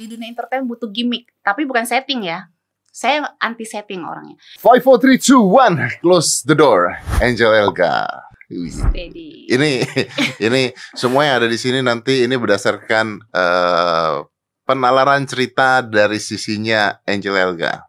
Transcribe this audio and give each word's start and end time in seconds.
di 0.00 0.08
dunia 0.08 0.32
entertain 0.32 0.64
butuh 0.64 0.88
gimmick, 0.88 1.28
tapi 1.44 1.68
bukan 1.68 1.84
setting 1.84 2.24
ya. 2.24 2.48
Saya 2.88 3.28
anti 3.38 3.68
setting 3.68 4.02
orangnya. 4.02 4.40
Five, 4.56 4.80
four, 4.80 4.96
three, 4.96 5.20
two, 5.20 5.44
one. 5.44 5.76
Close 6.00 6.42
the 6.42 6.56
door. 6.56 6.96
Angel 7.20 7.52
Elga. 7.52 8.08
Steady. 8.50 9.46
Ini 9.46 9.86
ini 10.50 10.74
semua 10.98 11.22
yang 11.22 11.44
ada 11.44 11.46
di 11.46 11.54
sini 11.54 11.84
nanti 11.86 12.26
ini 12.26 12.34
berdasarkan 12.34 13.22
eh, 13.30 14.16
penalaran 14.66 15.22
cerita 15.22 15.86
dari 15.86 16.18
sisinya 16.18 16.98
Angel 17.06 17.36
Elga. 17.36 17.86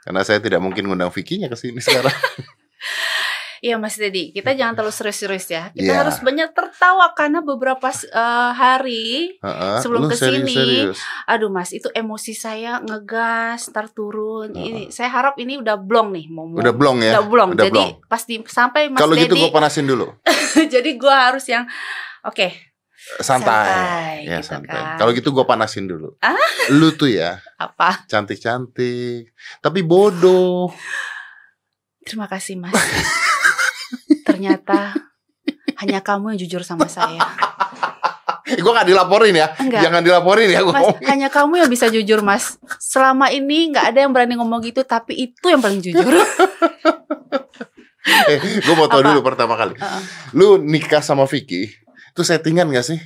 Karena 0.00 0.24
saya 0.24 0.40
tidak 0.40 0.64
mungkin 0.64 0.88
ngundang 0.88 1.12
Vicky-nya 1.12 1.52
ke 1.52 1.58
sini 1.58 1.82
sekarang. 1.84 2.16
Iya 3.62 3.78
Mas 3.78 3.94
Dedi, 3.94 4.34
kita 4.34 4.58
jangan 4.58 4.74
terlalu 4.74 4.90
serius-serius 4.90 5.46
ya. 5.46 5.70
Kita 5.70 5.86
Iya. 5.86 6.02
harus 6.02 6.18
banyak 6.18 6.50
tertawa 6.50 7.14
karena 7.14 7.38
beberapa 7.40 7.86
eh, 7.94 8.50
hari, 8.52 9.38
Heeh. 9.38 9.76
Sebelum 9.78 10.02
Lu 10.02 10.08
ke 10.10 10.18
sini, 10.18 10.42
serius-serius. 10.50 10.98
aduh 11.24 11.46
Mas, 11.46 11.70
itu 11.70 11.86
emosi 11.88 12.34
saya 12.34 12.82
ngegas, 12.82 13.70
ntar 13.70 13.86
turun. 13.88 14.50
Heeh. 14.50 14.66
Ini 14.66 14.80
saya 14.90 15.14
harap 15.14 15.38
ini 15.38 15.62
udah 15.62 15.78
blong 15.78 16.10
nih, 16.10 16.26
mau 16.26 16.50
Udah 16.50 16.74
blong 16.74 16.98
ya? 17.00 17.14
Udah 17.14 17.24
blong. 17.24 17.48
Udah 17.54 17.64
Jadi 17.64 17.78
blong. 17.78 17.92
pasti 18.04 18.34
sampai 18.42 18.90
Mas 18.90 18.98
Kalau 18.98 19.14
gitu 19.14 19.30
gue 19.32 19.50
panasin 19.50 19.86
dulu. 19.86 20.10
jadi 20.74 20.90
gua 20.98 21.30
harus 21.30 21.46
yang 21.46 21.62
oke. 22.20 22.50
Santai. 23.18 23.66
Santai, 23.66 24.14
ya 24.26 24.38
gitu 24.38 24.48
santai. 24.48 24.74
kan. 24.74 24.98
Kalau 24.98 25.10
gitu 25.12 25.30
gue 25.30 25.44
panasin 25.44 25.86
dulu. 25.86 26.18
Ah? 26.18 26.34
Lu 26.68 26.90
tuh 26.92 27.06
ya 27.08 27.38
Apa? 27.56 28.06
cantik-cantik, 28.06 29.30
tapi 29.58 29.82
bodoh. 29.82 30.66
Terima 32.02 32.26
kasih 32.26 32.58
Mas. 32.58 32.74
Ternyata 34.42 34.98
hanya 35.78 36.00
kamu 36.02 36.34
yang 36.34 36.38
jujur 36.42 36.62
sama 36.66 36.90
saya. 36.90 37.22
gue 38.62 38.72
gak 38.74 38.88
dilaporin 38.90 39.38
ya. 39.38 39.54
Enggak. 39.54 39.86
Jangan 39.86 40.02
dilaporin 40.02 40.50
ya 40.50 40.66
gue 40.66 40.74
Mas, 40.74 40.98
hanya 41.06 41.28
kamu 41.30 41.62
yang 41.62 41.70
bisa 41.70 41.86
jujur, 41.86 42.26
Mas. 42.26 42.58
Selama 42.82 43.30
ini 43.30 43.70
nggak 43.70 43.94
ada 43.94 43.98
yang 44.02 44.10
berani 44.10 44.34
ngomong 44.34 44.60
gitu, 44.66 44.82
tapi 44.82 45.30
itu 45.30 45.46
yang 45.46 45.62
paling 45.62 45.78
jujur. 45.78 46.10
eh, 48.30 48.38
gue 48.42 48.74
mau 48.74 48.90
Apa? 48.90 48.98
dulu 48.98 49.22
pertama 49.22 49.54
kali. 49.54 49.78
Heeh. 49.78 50.02
Lu 50.34 50.58
nikah 50.58 51.00
sama 51.00 51.24
Vicky, 51.30 51.70
itu 52.12 52.22
settingan 52.26 52.66
gak 52.74 52.86
sih? 52.86 52.98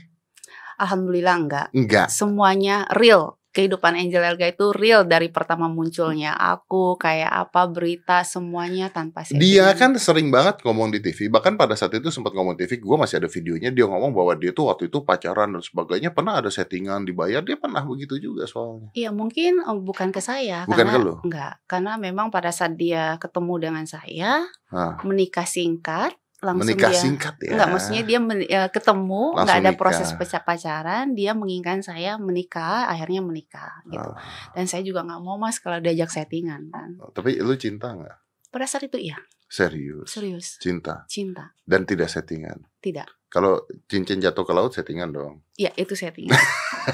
Alhamdulillah 0.81 1.37
enggak. 1.37 1.67
Enggak. 1.77 2.09
Semuanya 2.09 2.89
real. 2.97 3.37
Kehidupan 3.57 3.97
Angel 3.97 4.21
Elga 4.21 4.53
itu 4.53 4.69
real 4.77 5.09
dari 5.09 5.33
pertama 5.33 5.65
munculnya. 5.73 6.37
Aku 6.37 7.01
kayak 7.01 7.49
apa 7.49 7.65
berita 7.73 8.21
semuanya 8.21 8.93
tanpa 8.93 9.25
setting. 9.25 9.41
Dia 9.41 9.73
kan 9.73 9.97
sering 9.97 10.29
banget 10.29 10.61
ngomong 10.61 10.93
di 10.93 11.01
TV. 11.01 11.33
Bahkan 11.33 11.57
pada 11.57 11.73
saat 11.73 11.97
itu 11.97 12.13
sempat 12.13 12.37
ngomong 12.37 12.53
TV, 12.61 12.77
gue 12.77 12.97
masih 13.01 13.17
ada 13.25 13.33
videonya. 13.33 13.73
Dia 13.73 13.89
ngomong 13.89 14.13
bahwa 14.13 14.37
dia 14.37 14.53
tuh 14.53 14.69
waktu 14.69 14.93
itu 14.93 15.01
pacaran 15.01 15.57
dan 15.57 15.65
sebagainya. 15.65 16.13
Pernah 16.13 16.45
ada 16.45 16.53
settingan 16.53 17.09
dibayar. 17.09 17.41
Dia 17.41 17.57
pernah 17.57 17.81
begitu 17.81 18.21
juga 18.21 18.45
soalnya. 18.45 18.93
Iya 18.93 19.09
mungkin 19.17 19.65
oh, 19.65 19.81
bukan 19.81 20.13
ke 20.13 20.21
saya 20.21 20.67
Bukan 20.67 20.77
karena 20.77 20.93
ke 20.93 20.99
lu? 21.01 21.15
enggak 21.25 21.55
karena 21.65 21.93
memang 21.97 22.29
pada 22.29 22.51
saat 22.51 22.75
dia 22.77 23.17
ketemu 23.17 23.55
dengan 23.57 23.85
saya 23.87 24.45
Hah. 24.69 24.99
menikah 25.07 25.47
singkat 25.47 26.13
langsung 26.37 26.69
Menikah 26.69 26.93
dia 26.93 27.01
singkat 27.01 27.35
ya. 27.41 27.51
Enggak, 27.57 27.69
maksudnya 27.71 28.03
dia 28.03 28.19
men- 28.19 28.45
eh, 28.45 28.69
ketemu, 28.69 29.23
Langsung 29.33 29.41
nggak 29.43 29.57
ada 29.57 29.71
nikah. 29.71 29.81
proses 29.81 30.09
paca- 30.13 30.45
pacaran, 30.45 31.07
dia 31.13 31.33
menginginkan 31.33 31.81
saya 31.81 32.21
menikah, 32.21 32.87
akhirnya 32.87 33.21
menikah 33.21 33.73
gitu. 33.87 34.05
Ah, 34.07 34.21
Dan 34.53 34.69
saya 34.69 34.85
juga 34.85 35.01
nggak 35.01 35.21
mau 35.21 35.37
mas 35.37 35.57
kalau 35.57 35.81
diajak 35.81 36.09
settingan 36.09 36.69
kan. 36.69 37.01
tapi 37.11 37.41
lu 37.41 37.57
cinta 37.57 37.89
nggak? 37.91 38.17
Pada 38.49 38.65
saat 38.65 38.85
itu 38.85 39.01
iya, 39.01 39.17
Serius. 39.47 40.11
serius, 40.11 40.59
Cinta. 40.59 41.07
cinta, 41.07 41.55
Dan 41.63 41.87
tidak 41.87 42.11
settingan. 42.11 42.67
tidak. 42.83 43.07
Kalau 43.27 43.59
cincin 43.91 44.23
jatuh 44.23 44.47
ke 44.47 44.55
laut 44.55 44.71
settingan 44.73 45.11
dong. 45.11 45.43
Iya 45.59 45.75
itu 45.77 45.93
settingan, 45.93 46.39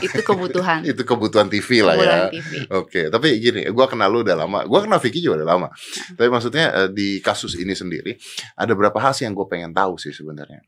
itu 0.01 0.21
kebutuhan, 0.25 0.81
Itu 0.91 1.05
kebutuhan 1.05 1.47
TV 1.47 1.85
lah 1.85 1.95
ya. 1.95 2.01
kebutuhan 2.01 2.33
TV. 2.33 2.51
Oke, 2.73 3.03
tapi 3.13 3.37
gini, 3.39 3.61
gua 3.71 3.87
kenal 3.87 4.09
lu 4.11 4.25
udah 4.25 4.35
lama. 4.35 4.65
Gua 4.65 4.81
kenal 4.83 4.97
Vicky 4.99 5.21
juga 5.21 5.45
udah 5.45 5.49
lama. 5.55 5.69
Tapi 6.17 6.29
maksudnya 6.33 6.65
eh, 6.73 6.89
di 6.91 7.21
kasus 7.21 7.55
ini 7.61 7.77
sendiri 7.77 8.17
ada 8.57 8.73
berapa 8.73 8.97
hal 8.97 9.13
sih 9.13 9.29
yang 9.29 9.37
gue 9.37 9.45
pengen 9.47 9.77
tahu 9.77 10.01
sih 10.01 10.11
sebenarnya. 10.11 10.65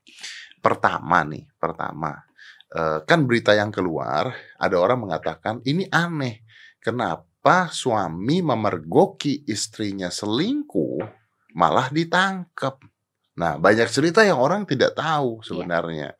Pertama 0.61 1.25
nih, 1.27 1.49
pertama 1.57 2.13
eh, 2.71 3.01
kan 3.03 3.25
berita 3.25 3.57
yang 3.57 3.73
keluar 3.73 4.31
ada 4.61 4.77
orang 4.79 5.09
mengatakan 5.09 5.65
ini 5.65 5.89
aneh. 5.91 6.45
Kenapa 6.79 7.73
suami 7.73 8.45
memergoki 8.45 9.49
istrinya 9.49 10.13
selingkuh 10.13 10.94
malah 11.55 11.89
ditangkap? 11.89 12.83
Nah, 13.35 13.59
banyak 13.59 13.87
cerita 13.89 14.23
yang 14.23 14.39
orang 14.39 14.63
tidak 14.63 14.95
tahu 14.95 15.43
sebenarnya 15.43 16.15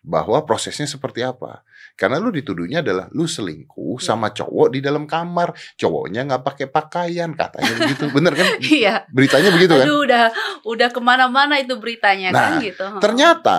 bahwa 0.00 0.40
prosesnya 0.48 0.88
seperti 0.88 1.20
apa. 1.20 1.60
Karena 1.92 2.16
lu 2.16 2.32
dituduhnya 2.32 2.80
adalah 2.80 3.12
lu 3.12 3.28
selingkuh 3.28 4.00
Iya. 4.00 4.06
sama 4.08 4.32
cowok 4.32 4.72
di 4.72 4.80
dalam 4.80 5.04
kamar, 5.04 5.52
cowoknya 5.76 6.24
nggak 6.24 6.42
pakai 6.48 6.66
pakaian, 6.72 7.36
katanya 7.36 7.76
begitu, 7.76 8.08
bener 8.08 8.32
kan? 8.32 8.46
Iya, 8.80 9.04
Beritanya 9.12 9.52
begitu 9.52 9.76
kan? 9.76 9.84
aduh 9.84 10.00
udah 10.08 10.24
udah 10.64 10.88
ke 10.88 11.00
mana-mana 11.04 11.60
itu 11.60 11.76
beritanya 11.76 12.32
kan 12.32 12.56
Nah, 12.56 12.62
gitu. 12.64 12.86
Ternyata 13.04 13.58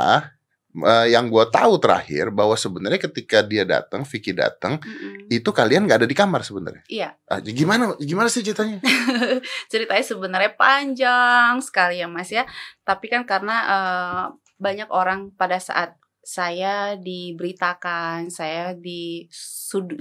eh, 0.74 1.08
yang 1.12 1.28
gue 1.28 1.46
tahu 1.52 1.78
terakhir 1.78 2.32
bahwa 2.32 2.56
sebenarnya 2.56 3.00
ketika 3.00 3.44
dia 3.44 3.68
datang, 3.68 4.08
Vicky 4.08 4.32
datang, 4.32 4.80
Mm-mm. 4.80 5.28
itu 5.28 5.50
kalian 5.52 5.86
nggak 5.86 6.04
ada 6.04 6.10
di 6.10 6.18
kamar 6.18 6.42
sebenarnya. 6.42 6.84
Iya, 6.88 7.10
Ah, 7.28 7.40
gimana 7.44 7.96
gimana 8.00 8.28
sih 8.28 8.42
ceritanya? 8.42 8.80
ceritanya 9.72 10.04
sebenarnya 10.04 10.52
panjang 10.56 11.60
sekali 11.62 12.02
ya 12.02 12.08
Mas 12.10 12.32
ya. 12.32 12.44
Tapi 12.84 13.08
kan 13.12 13.24
karena 13.28 13.56
eh, 13.68 14.24
banyak 14.62 14.90
orang 14.94 15.34
pada 15.36 15.58
saat 15.58 16.01
saya 16.22 17.02
diberitakan, 17.02 18.30
saya 18.30 18.78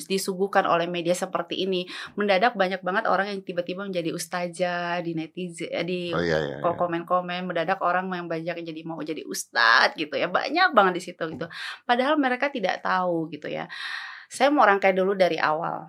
disuguhkan 0.05 0.69
oleh 0.69 0.85
media 0.85 1.17
seperti 1.17 1.65
ini, 1.65 1.89
mendadak 2.13 2.53
banyak 2.53 2.85
banget 2.85 3.09
orang 3.09 3.33
yang 3.33 3.41
tiba-tiba 3.41 3.89
menjadi 3.89 4.13
ustazah 4.13 5.01
di 5.01 5.17
netizen, 5.17 5.73
eh, 5.73 5.85
di 5.85 6.01
Oh 6.13 6.21
iya 6.21 6.37
iya. 6.37 6.57
iya. 6.61 6.77
komen-komen 6.77 7.49
mendadak 7.49 7.81
orang 7.81 8.13
yang 8.13 8.29
banyak 8.29 8.53
yang 8.53 8.67
jadi 8.69 8.81
mau 8.85 9.01
jadi 9.01 9.25
ustadz 9.25 9.97
gitu 9.97 10.15
ya 10.21 10.29
banyak 10.29 10.77
banget 10.77 10.93
di 11.01 11.03
situ 11.03 11.23
gitu 11.33 11.47
padahal 11.89 12.21
mereka 12.21 12.53
tidak 12.53 12.85
tahu 12.85 13.33
gitu 13.33 13.49
ya 13.49 13.65
saya 14.29 14.53
mau 14.53 14.69
rangkai 14.69 14.93
dulu 14.93 15.17
dari 15.17 15.41
awal 15.41 15.89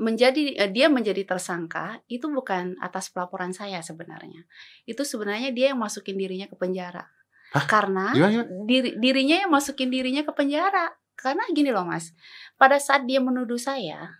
menjadi 0.00 0.58
eh, 0.58 0.70
dia 0.74 0.90
menjadi 0.90 1.22
tersangka 1.22 2.02
itu 2.10 2.26
bukan 2.26 2.74
atas 2.82 3.14
pelaporan 3.14 3.54
saya 3.54 3.78
sebenarnya 3.78 4.42
itu 4.88 5.06
sebenarnya 5.06 5.54
dia 5.54 5.70
yang 5.70 5.78
masukin 5.78 6.18
dirinya 6.18 6.50
ke 6.50 6.56
penjara 6.58 7.06
Hah? 7.54 7.64
karena 7.64 8.10
Gimana, 8.10 8.42
gimana? 8.42 8.66
diri, 8.66 8.90
dirinya 8.98 9.36
yang 9.46 9.50
masukin 9.50 9.88
dirinya 9.88 10.26
ke 10.26 10.32
penjara 10.34 10.90
karena 11.14 11.46
gini 11.54 11.70
loh 11.70 11.86
mas 11.86 12.10
pada 12.54 12.74
saat 12.76 13.06
dia 13.06 13.22
menuduh 13.22 13.56
saya 13.56 14.10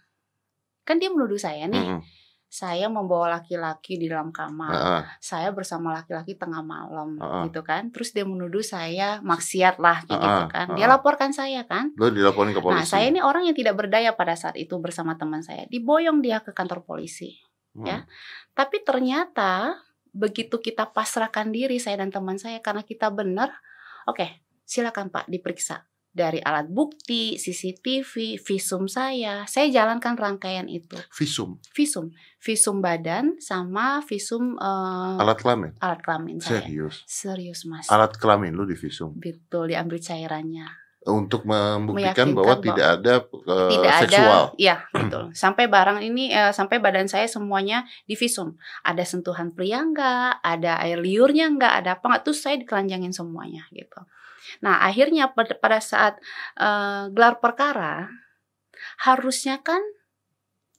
kan 0.83 0.97
dia 0.97 1.11
menuduh 1.11 1.35
saya 1.35 1.67
nih 1.67 1.83
Mm-mm. 1.83 2.01
saya 2.47 2.87
membawa 2.87 3.35
laki-laki 3.35 3.99
di 3.99 4.07
dalam 4.07 4.31
kamar 4.31 4.71
Heeh. 4.71 5.03
saya 5.19 5.51
bersama 5.51 5.91
laki-laki 5.91 6.39
tengah 6.39 6.63
malam 6.63 7.19
Heeh. 7.19 7.51
gitu 7.51 7.67
kan 7.67 7.91
terus 7.91 8.15
dia 8.15 8.23
menuduh 8.23 8.63
saya 8.63 9.19
maksiat 9.21 9.83
lah 9.83 10.07
kayak 10.07 10.15
Heeh, 10.15 10.23
gitu 10.23 10.43
kan 10.49 10.67
dia 10.79 10.87
laporkan 10.87 11.35
saya 11.35 11.67
kan 11.67 11.91
Lu 11.99 12.15
dilaporin 12.15 12.55
ke 12.55 12.63
polisi. 12.63 12.79
nah 12.79 12.87
saya 12.87 13.11
ini 13.11 13.19
orang 13.19 13.43
yang 13.45 13.57
tidak 13.59 13.75
berdaya 13.75 14.15
pada 14.15 14.39
saat 14.39 14.55
itu 14.55 14.79
bersama 14.79 15.19
teman 15.19 15.43
saya 15.43 15.67
diboyong 15.67 16.23
dia 16.23 16.39
ke 16.39 16.55
kantor 16.55 16.87
polisi 16.87 17.35
Hmm. 17.75 17.83
ya. 17.83 17.99
tapi 18.55 18.87
ternyata 18.87 19.75
begitu 20.15 20.63
kita 20.63 20.95
pasrahkan 20.95 21.51
diri 21.51 21.83
saya 21.83 22.01
dan 22.01 22.15
teman 22.15 22.39
saya 22.39 22.63
karena 22.63 22.87
kita 22.87 23.11
benar 23.11 23.51
oke 24.07 24.25
silakan 24.63 25.11
pak 25.11 25.27
diperiksa 25.27 25.85
dari 26.15 26.39
alat 26.39 26.71
bukti 26.71 27.35
CCTV 27.35 28.39
visum 28.39 28.87
saya 28.87 29.43
saya 29.51 29.67
jalankan 29.67 30.15
rangkaian 30.15 30.71
itu 30.71 30.95
Visum, 31.11 31.59
visum 31.75 32.15
visum 32.39 32.79
badan 32.79 33.35
sama 33.43 33.99
visum 34.07 34.55
eh, 34.55 35.19
alat 35.19 35.43
kelamin. 35.43 35.75
alat 35.83 36.01
kelamin 36.07 36.39
saya. 36.39 36.63
Serius. 36.63 37.03
Serius 37.11 37.61
mas. 37.67 37.91
Alat 37.91 38.15
kelamin 38.15 38.55
lu 38.55 38.63
di 38.63 38.79
visum 38.79 39.11
Betul 39.19 39.75
diambil 39.75 39.99
cairannya. 39.99 40.84
Untuk 41.05 41.45
membuktikan 41.45 42.33
Meyakinkan 42.33 42.37
bahwa 42.37 42.55
bahwa 42.57 42.65
tidak 42.65 42.89
ada 43.01 43.15
eh, 43.29 43.71
Tidak 43.77 43.93
seksual. 44.09 44.45
ada. 44.49 44.57
Iya 44.65 44.77
betul. 44.89 45.25
Sampai 45.43 45.65
barang 45.69 45.99
ini 46.01 46.33
eh, 46.33 46.53
sampai 46.57 46.81
badan 46.81 47.07
saya 47.07 47.29
semuanya 47.29 47.85
di 48.09 48.17
visum. 48.17 48.57
Ada 48.81 49.05
sentuhan 49.05 49.53
pria 49.53 49.85
nggak? 49.85 50.41
Ada 50.41 50.81
air 50.81 50.99
liurnya 51.01 51.53
nggak? 51.53 51.73
Ada 51.85 51.91
apa 52.01 52.05
nggak? 52.09 52.23
Terus 52.25 52.41
saya 52.41 52.57
dikelanjangin 52.57 53.13
semuanya 53.13 53.69
gitu. 53.73 54.01
Nah 54.65 54.81
akhirnya 54.85 55.33
pada, 55.33 55.53
pada 55.61 55.79
saat 55.85 56.17
eh, 56.57 57.13
gelar 57.13 57.37
perkara 57.41 58.09
harusnya 59.05 59.61
kan 59.61 59.81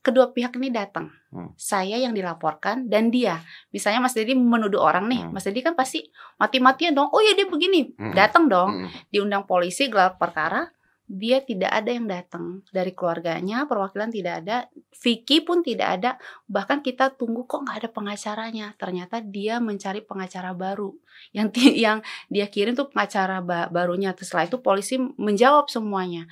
kedua 0.05 0.29
pihak 0.29 0.53
ini 0.61 0.69
datang. 0.69 1.09
Hmm. 1.33 1.49
Saya 1.57 1.97
yang 1.97 2.13
dilaporkan 2.13 2.85
dan 2.85 3.09
dia. 3.09 3.41
Misalnya 3.73 4.05
Mas 4.05 4.13
Dedi 4.13 4.37
menuduh 4.37 4.79
orang 4.79 5.09
nih, 5.09 5.25
Hmm. 5.25 5.33
Mas 5.33 5.43
Dedi 5.43 5.65
kan 5.65 5.73
pasti 5.73 6.05
mati-matian 6.37 6.93
dong. 6.93 7.09
Oh 7.09 7.19
ya 7.19 7.33
dia 7.33 7.49
begini, 7.49 7.97
Hmm. 7.97 8.13
datang 8.13 8.45
dong. 8.45 8.85
Mm-mm. 8.85 9.09
Diundang 9.09 9.49
polisi 9.49 9.89
gelar 9.89 10.21
perkara, 10.21 10.69
dia 11.05 11.37
tidak 11.41 11.69
ada 11.69 11.89
yang 11.93 12.09
datang 12.09 12.65
dari 12.73 12.89
keluarganya, 12.89 13.69
perwakilan 13.69 14.09
tidak 14.09 14.41
ada, 14.41 14.57
Vicky 14.95 15.45
pun 15.45 15.61
tidak 15.61 16.01
ada. 16.01 16.11
Bahkan 16.49 16.81
kita 16.81 17.13
tunggu 17.13 17.45
kok 17.45 17.61
nggak 17.61 17.77
ada 17.77 17.89
pengacaranya. 17.93 18.73
Ternyata 18.73 19.21
dia 19.21 19.61
mencari 19.61 20.01
pengacara 20.01 20.53
baru. 20.57 20.93
Yang 21.29 21.47
yang 21.77 21.97
dia 22.29 22.49
kirim 22.49 22.73
tuh 22.73 22.89
pengacara 22.89 23.41
ba- 23.45 23.69
barunya. 23.69 24.17
Terus 24.17 24.33
setelah 24.33 24.49
itu 24.49 24.57
polisi 24.61 24.97
menjawab 24.97 25.69
semuanya. 25.69 26.25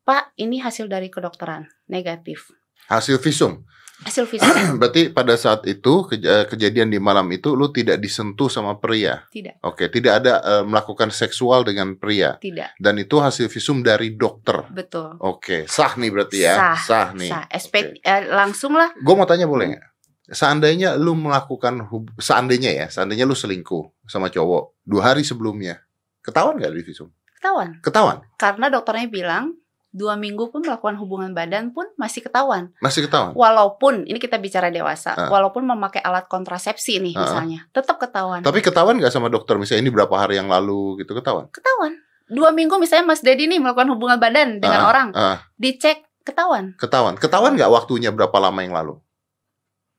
Pak, 0.00 0.32
ini 0.40 0.58
hasil 0.64 0.88
dari 0.88 1.12
kedokteran 1.12 1.68
negatif. 1.86 2.48
Hasil 2.90 3.16
visum. 3.16 3.62
Hasil 4.00 4.24
visum 4.24 4.48
Berarti 4.80 5.12
pada 5.12 5.36
saat 5.36 5.62
itu 5.64 6.08
kej- 6.08 6.24
eh, 6.24 6.44
kejadian 6.44 6.88
di 6.88 6.96
malam 6.96 7.28
itu 7.28 7.52
lu 7.52 7.68
tidak 7.68 8.00
disentuh 8.00 8.48
sama 8.48 8.74
pria. 8.74 9.28
tidak, 9.28 9.60
Oke, 9.60 9.86
tidak 9.86 10.24
ada 10.24 10.40
eh, 10.40 10.64
melakukan 10.64 11.12
seksual 11.12 11.62
dengan 11.62 11.94
pria 11.94 12.34
tidak. 12.36 12.72
dan 12.76 12.96
itu 12.96 13.16
hasil 13.16 13.46
visum 13.46 13.80
dari 13.80 14.16
dokter. 14.16 14.64
Betul. 14.66 15.20
Oke, 15.20 15.68
sah 15.68 15.92
nih 15.94 16.08
berarti 16.08 16.38
ya. 16.40 16.72
Sah, 16.74 17.12
nih. 17.12 17.28
Sah. 17.28 17.44
SP 17.46 17.74
eh, 18.00 18.24
langsung 18.26 18.72
lah. 18.72 18.88
Gue 18.96 19.14
mau 19.14 19.24
tanya 19.24 19.44
boleh 19.44 19.76
nggak? 19.76 19.84
Seandainya 20.30 20.94
lu 20.94 21.12
melakukan 21.12 21.84
hub- 21.84 22.16
seandainya 22.16 22.72
ya, 22.72 22.86
seandainya 22.88 23.22
lu 23.22 23.34
selingkuh 23.34 24.06
sama 24.06 24.26
cowok 24.26 24.80
dua 24.80 25.12
hari 25.12 25.20
sebelumnya, 25.20 25.76
ketahuan 26.18 26.56
nggak 26.56 26.72
di 26.72 26.82
visum? 26.82 27.12
Ketahuan. 27.36 27.76
Ketahuan, 27.80 28.18
Karena 28.36 28.68
dokternya 28.68 29.08
bilang 29.08 29.59
dua 29.90 30.14
minggu 30.14 30.54
pun 30.54 30.62
melakukan 30.62 30.94
hubungan 30.96 31.34
badan 31.34 31.74
pun 31.74 31.82
masih 31.98 32.22
ketahuan. 32.22 32.70
masih 32.78 33.10
ketahuan. 33.10 33.34
Walaupun 33.34 34.06
ini 34.06 34.16
kita 34.16 34.38
bicara 34.38 34.70
dewasa, 34.70 35.18
Ah. 35.18 35.26
walaupun 35.26 35.66
memakai 35.66 35.98
alat 35.98 36.30
kontrasepsi 36.30 37.02
nih 37.02 37.18
Ah. 37.18 37.26
misalnya, 37.26 37.58
tetap 37.74 37.98
ketahuan. 37.98 38.40
Tapi 38.40 38.62
ketahuan 38.62 39.02
nggak 39.02 39.10
sama 39.10 39.26
dokter 39.26 39.58
misalnya 39.58 39.82
ini 39.82 39.90
berapa 39.90 40.14
hari 40.14 40.38
yang 40.38 40.46
lalu 40.46 41.02
gitu 41.02 41.10
ketahuan? 41.12 41.50
Ketahuan. 41.50 41.98
Dua 42.30 42.54
minggu 42.54 42.78
misalnya 42.78 43.10
Mas 43.10 43.20
Dedi 43.20 43.50
nih 43.50 43.58
melakukan 43.58 43.90
hubungan 43.90 44.22
badan 44.22 44.62
dengan 44.62 44.86
orang, 44.86 45.08
ah, 45.12 45.42
dicek 45.58 46.06
ketahuan. 46.22 46.78
ketahuan, 46.78 47.18
ketahuan 47.18 47.58
nggak 47.58 47.66
waktunya 47.68 48.14
berapa 48.14 48.36
lama 48.38 48.62
yang 48.62 48.70
lalu? 48.70 48.94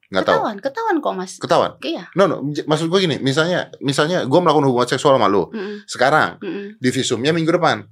Nggak 0.07 0.23
tahu. 0.23 0.31
Ketahuan, 0.35 0.55
ketahuan 0.59 0.95
kok 0.99 1.13
Mas. 1.15 1.31
Ketahuan. 1.39 1.71
Iya. 1.79 2.03
No, 2.15 2.27
no. 2.27 2.43
Maksud 2.43 2.87
gue 2.87 2.99
gini, 2.99 3.15
misalnya, 3.19 3.71
misalnya 3.79 4.27
gue 4.27 4.39
melakukan 4.39 4.67
hubungan 4.67 4.87
seksual 4.87 5.15
sama 5.15 5.31
lu. 5.31 5.47
Mm-mm, 5.51 5.87
Sekarang 5.87 6.35
mm-mm. 6.39 6.75
di 6.79 6.89
visumnya 6.91 7.31
minggu 7.31 7.47
depan. 7.55 7.87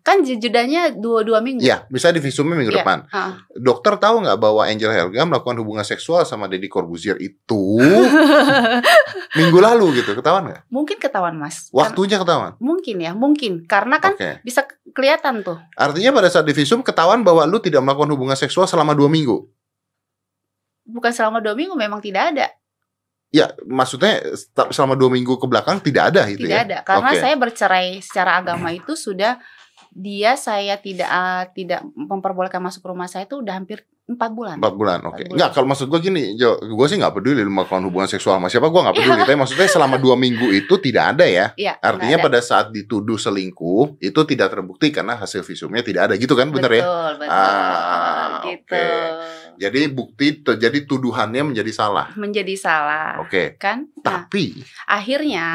Kan 0.00 0.24
jedanya 0.24 0.88
dua 0.88 1.20
dua 1.20 1.38
minggu. 1.38 1.60
Iya, 1.60 1.84
misalnya 1.88 2.18
di 2.18 2.24
visumnya 2.24 2.56
minggu 2.56 2.72
Iya. 2.72 2.80
depan. 2.80 2.98
Ah. 3.08 3.36
Dokter 3.52 4.00
tahu 4.00 4.24
nggak 4.24 4.36
bahwa 4.36 4.64
Angel 4.64 4.88
Helga 4.88 5.28
melakukan 5.28 5.60
hubungan 5.60 5.84
seksual 5.84 6.24
sama 6.24 6.48
Deddy 6.48 6.66
Corbuzier 6.66 7.20
itu 7.20 7.76
minggu 9.38 9.58
lalu 9.58 10.00
gitu, 10.00 10.16
ketahuan 10.16 10.48
nggak? 10.48 10.62
mungkin 10.68 10.96
ketahuan 10.96 11.36
Mas. 11.36 11.68
Waktunya 11.70 12.16
ketahuan. 12.16 12.56
mungkin 12.58 12.96
ya, 12.96 13.12
mungkin. 13.12 13.64
Karena 13.64 14.00
kan 14.00 14.16
Oke. 14.16 14.40
bisa 14.40 14.64
kelihatan 14.90 15.44
tuh. 15.44 15.60
Artinya 15.74 16.10
pada 16.12 16.28
saat 16.28 16.44
di 16.44 16.54
visum 16.54 16.80
ketahuan 16.80 17.20
bahwa 17.20 17.44
lu 17.44 17.60
tidak 17.60 17.80
melakukan 17.80 18.10
hubungan 18.10 18.34
seksual 18.34 18.64
selama 18.64 18.96
dua 18.96 19.06
minggu. 19.06 19.36
Bukan 20.82 21.12
selama 21.12 21.38
dua 21.38 21.54
minggu 21.54 21.76
memang 21.76 22.00
tidak 22.00 22.34
ada. 22.34 22.46
Ya, 23.30 23.46
maksudnya 23.62 24.18
selama 24.74 24.98
dua 24.98 25.06
minggu 25.06 25.38
ke 25.38 25.46
belakang 25.46 25.78
tidak 25.78 26.10
ada 26.10 26.26
itu 26.26 26.42
tidak 26.42 26.50
ya? 26.50 26.64
ada. 26.66 26.78
Karena 26.82 27.10
Oke. 27.14 27.20
saya 27.20 27.34
bercerai 27.38 27.88
secara 28.02 28.42
agama 28.42 28.74
itu 28.74 28.98
sudah 28.98 29.38
dia 29.90 30.38
saya 30.38 30.78
tidak 30.78 31.10
ah, 31.10 31.44
tidak 31.50 31.82
memperbolehkan 31.94 32.62
masuk 32.62 32.86
rumah 32.86 33.10
saya 33.10 33.26
itu 33.26 33.42
udah 33.42 33.58
hampir 33.58 33.82
empat 34.10 34.30
bulan. 34.34 34.56
Empat 34.58 34.74
bulan, 34.74 34.98
oke. 35.06 35.22
Bulan. 35.22 35.34
Enggak, 35.38 35.50
kalau 35.54 35.66
maksud 35.70 35.86
gue 35.86 36.00
gini, 36.02 36.34
Jo, 36.34 36.58
gue 36.58 36.86
sih 36.90 36.98
nggak 36.98 37.14
peduli 37.14 37.46
lu 37.46 37.52
melakukan 37.54 37.86
hubungan 37.86 38.10
seksual 38.10 38.42
sama 38.42 38.50
siapa, 38.50 38.66
gue 38.66 38.80
nggak 38.82 38.96
peduli. 38.98 39.20
Tapi 39.22 39.38
maksudnya 39.38 39.68
selama 39.70 39.96
dua 40.02 40.18
minggu 40.18 40.50
itu 40.50 40.74
tidak 40.82 41.14
ada 41.16 41.26
ya. 41.26 41.46
Iya. 41.54 41.78
Artinya 41.78 42.18
ada. 42.18 42.26
pada 42.26 42.40
saat 42.42 42.74
dituduh 42.74 43.16
selingkuh 43.16 44.02
itu 44.02 44.20
tidak 44.26 44.50
terbukti 44.50 44.90
karena 44.90 45.14
hasil 45.14 45.46
visumnya 45.46 45.86
tidak 45.86 46.10
ada 46.10 46.14
gitu 46.18 46.34
kan, 46.34 46.50
bener 46.50 46.70
ya? 46.74 46.82
Betul, 46.82 47.12
betul. 47.22 47.30
Ah, 47.30 48.42
gitu. 48.42 48.74
oke. 48.74 48.86
Jadi 49.60 49.80
bukti, 49.92 50.26
jadi 50.40 50.78
tuduhannya 50.88 51.52
menjadi 51.52 51.68
salah. 51.70 52.10
Menjadi 52.16 52.54
salah. 52.56 53.20
Oke. 53.20 53.60
Kan? 53.60 53.92
Nah, 54.00 54.24
Tapi, 54.24 54.56
akhirnya 54.88 55.46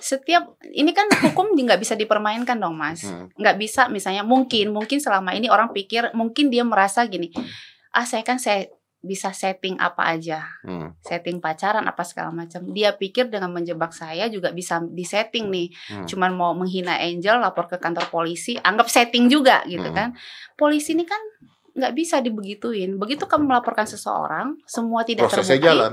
setiap 0.00 0.56
ini 0.72 0.90
kan 0.90 1.06
hukum 1.30 1.52
nggak 1.54 1.80
bisa 1.80 1.94
dipermainkan 1.94 2.56
dong 2.58 2.74
mas. 2.76 3.04
Hmm, 3.06 3.30
nggak 3.36 3.56
bisa 3.60 3.86
misalnya 3.92 4.26
mungkin 4.26 4.72
mungkin 4.74 4.98
selama 4.98 5.36
ini 5.36 5.46
orang 5.52 5.70
pikir 5.70 6.10
mungkin 6.16 6.48
dia 6.50 6.64
merasa 6.64 7.04
gini 7.06 7.30
ah 7.90 8.06
saya 8.06 8.22
kan 8.22 8.38
saya 8.38 8.66
bisa 9.00 9.32
setting 9.32 9.80
apa 9.80 10.12
aja. 10.12 10.44
Hmm, 10.60 10.92
setting 11.00 11.40
pacaran 11.40 11.88
apa 11.88 12.04
segala 12.04 12.28
macam. 12.36 12.68
Dia 12.68 12.92
pikir 12.92 13.32
dengan 13.32 13.48
menjebak 13.48 13.96
saya 13.96 14.28
juga 14.28 14.52
bisa 14.52 14.84
disetting 14.84 15.48
nih. 15.48 15.72
Hmm. 15.88 16.04
cuman 16.04 16.30
mau 16.36 16.52
menghina 16.52 17.00
Angel 17.00 17.40
lapor 17.40 17.64
ke 17.64 17.80
kantor 17.80 18.12
polisi 18.12 18.60
anggap 18.60 18.92
setting 18.92 19.32
juga 19.32 19.64
gitu 19.64 19.88
Hmm. 19.88 19.96
kan. 19.96 20.08
Polisi 20.52 20.92
ini 20.92 21.08
kan 21.08 21.20
nggak 21.72 21.96
bisa 21.96 22.20
dibegituin. 22.20 23.00
Begitu 23.00 23.24
kamu 23.24 23.48
melaporkan 23.48 23.88
seseorang 23.88 24.60
semua 24.68 25.00
tidak 25.08 25.32
prosesnya 25.32 25.56
terbukti 25.56 25.68
jalan. 25.72 25.92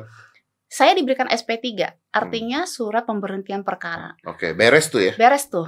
Saya 0.67 0.91
diberikan 0.93 1.25
SP3 1.25 1.65
artinya 2.11 2.63
surat 2.63 3.03
pemberhentian 3.03 3.63
perkara 3.63 4.13
Oke, 4.23 4.51
beres 4.51 4.87
tuh 4.87 5.01
ya. 5.01 5.13
beres 5.15 5.47
tuh 5.47 5.67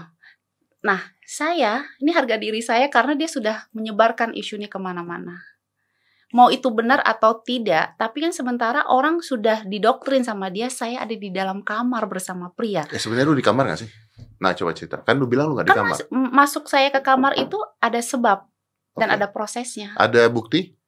nah 0.79 0.99
saya 1.21 1.83
ini 1.97 2.11
harga 2.11 2.35
diri 2.35 2.59
saya 2.59 2.87
karena 2.87 3.11
dia 3.13 3.27
sudah 3.27 3.67
menyebarkan 3.71 4.31
isu 4.31 4.55
ini 4.55 4.67
ke 4.67 4.77
mana-mana 4.77 5.39
mau 6.29 6.47
itu 6.47 6.69
benar 6.69 7.01
atau 7.01 7.41
tidak 7.41 7.97
tapi 7.97 8.21
kan 8.21 8.29
sementara 8.29 8.85
orang 8.85 9.17
sudah 9.19 9.65
didoktrin 9.65 10.21
sama 10.21 10.47
dia 10.47 10.69
saya 10.69 11.01
ada 11.01 11.11
di 11.11 11.29
dalam 11.29 11.59
kamar 11.61 12.05
bersama 12.05 12.53
pria 12.53 12.85
Eh, 12.85 13.01
sebenarnya 13.01 13.27
lu 13.27 13.35
di 13.35 13.41
kamar 13.41 13.65
gak 13.67 13.81
sih? 13.81 13.89
Nah, 14.37 14.53
coba 14.53 14.71
cerita. 14.71 15.01
Kan 15.01 15.17
lu 15.17 15.25
bilang 15.25 15.49
lu 15.49 15.57
gak 15.57 15.67
di 15.67 15.73
kan 15.73 15.83
kamar. 15.83 15.97
mas- 15.97 16.07
masuk 16.31 16.69
saya 16.69 16.87
ke 16.89 17.01
kamar 17.01 17.35
itu 17.35 17.57
ada 17.77 17.97
sebab 17.97 18.45
dan 18.95 19.09
Oke. 19.09 19.15
ada 19.17 19.27
prosesnya 19.27 19.91
Ada 19.95 20.29
bukti? 20.29 20.78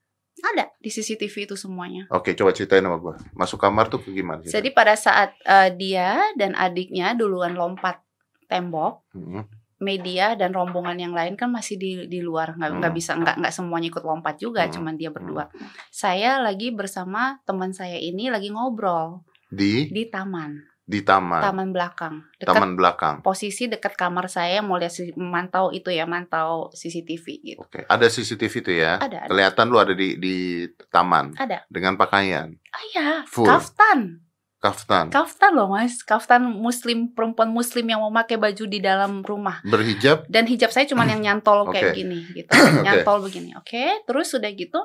Ada 0.43 0.73
di 0.75 0.87
CCTV 0.87 1.45
itu 1.45 1.55
semuanya 1.55 2.09
Oke, 2.09 2.33
coba 2.33 2.49
ceritain 2.49 2.81
sama 2.81 2.97
gue. 2.97 3.13
Masuk 3.31 3.57
kamar 3.57 3.87
tuh 3.87 3.97
ke 3.97 4.09
gimana? 4.11 4.41
sih? 4.41 4.51
jadi 4.51 4.69
pada 4.69 4.93
saat 4.93 5.33
eh, 5.39 5.69
dia 5.71 6.17
dan 6.33 6.53
adiknya 6.53 7.13
duluan 7.13 7.53
lompat 7.53 8.01
tembok 8.45 9.05
Hmm, 9.11 9.45
media 9.77 10.33
dan 10.33 10.51
rombongan 10.51 10.93
yang 10.95 11.11
lain 11.11 11.33
kan 11.33 11.49
masih 11.49 11.73
di 11.73 12.05
di 12.05 12.19
luar 12.19 12.53
nggak 12.53 12.69
nggak 12.75 12.89
Hmm. 12.89 12.99
bisa 12.99 13.11
nggak 13.15 13.35
nggak 13.37 13.49
semuanya 13.51 13.87
ikut 13.89 14.03
lompat 14.03 14.35
juga 14.37 14.61
Hmm. 14.63 14.73
cuman 14.73 14.93
dia 14.93 15.09
berdua 15.09 15.49
saya 15.89 16.37
lagi 16.37 16.69
bersama 16.69 17.41
teman 17.43 17.71
saya 17.71 17.97
ini 17.97 18.29
lagi 18.29 18.49
ngobrol 18.49 19.25
Di 19.47 19.87
di 19.87 20.05
taman 20.05 20.57
di 20.91 20.99
taman, 21.07 21.39
taman 21.39 21.71
belakang. 21.71 22.27
Dekat 22.35 22.51
taman 22.51 22.71
belakang. 22.75 23.15
posisi 23.23 23.71
dekat 23.71 23.95
kamar 23.95 24.27
saya 24.27 24.59
mau 24.59 24.75
lihat 24.75 24.91
si- 24.91 25.15
memantau 25.15 25.71
itu 25.71 25.87
ya 25.87 26.03
mantau 26.03 26.67
CCTV 26.75 27.25
gitu. 27.39 27.63
Oke, 27.63 27.87
ada 27.87 28.03
CCTV 28.03 28.53
tuh 28.59 28.75
ya. 28.75 28.99
ada 28.99 29.23
ada. 29.23 29.31
Kelihatan 29.31 29.65
lu 29.71 29.79
ada 29.79 29.95
di 29.95 30.19
di 30.19 30.67
taman? 30.91 31.31
Ada. 31.39 31.63
Dengan 31.71 31.95
pakaian? 31.95 32.51
Ah 32.75 32.83
ya 32.91 33.07
Full. 33.23 33.47
kaftan. 33.47 34.19
Kaftan, 34.61 35.09
kaftan 35.09 35.57
loh 35.57 35.73
mas. 35.73 36.05
Kaftan 36.05 36.45
muslim 36.45 37.09
perempuan 37.17 37.49
muslim 37.49 37.81
yang 37.81 37.97
mau 37.97 38.13
pakai 38.13 38.37
baju 38.37 38.69
di 38.69 38.77
dalam 38.77 39.25
rumah. 39.25 39.57
Berhijab. 39.65 40.29
dan 40.29 40.45
hijab 40.45 40.69
saya 40.69 40.85
cuman 40.85 41.09
yang 41.09 41.21
nyantol 41.25 41.65
kayak 41.73 41.97
gini 41.97 42.29
gitu. 42.29 42.53
Nyantol 42.85 43.25
begini. 43.25 43.57
Oke 43.57 44.05
terus 44.05 44.29
sudah 44.29 44.53
gitu. 44.53 44.77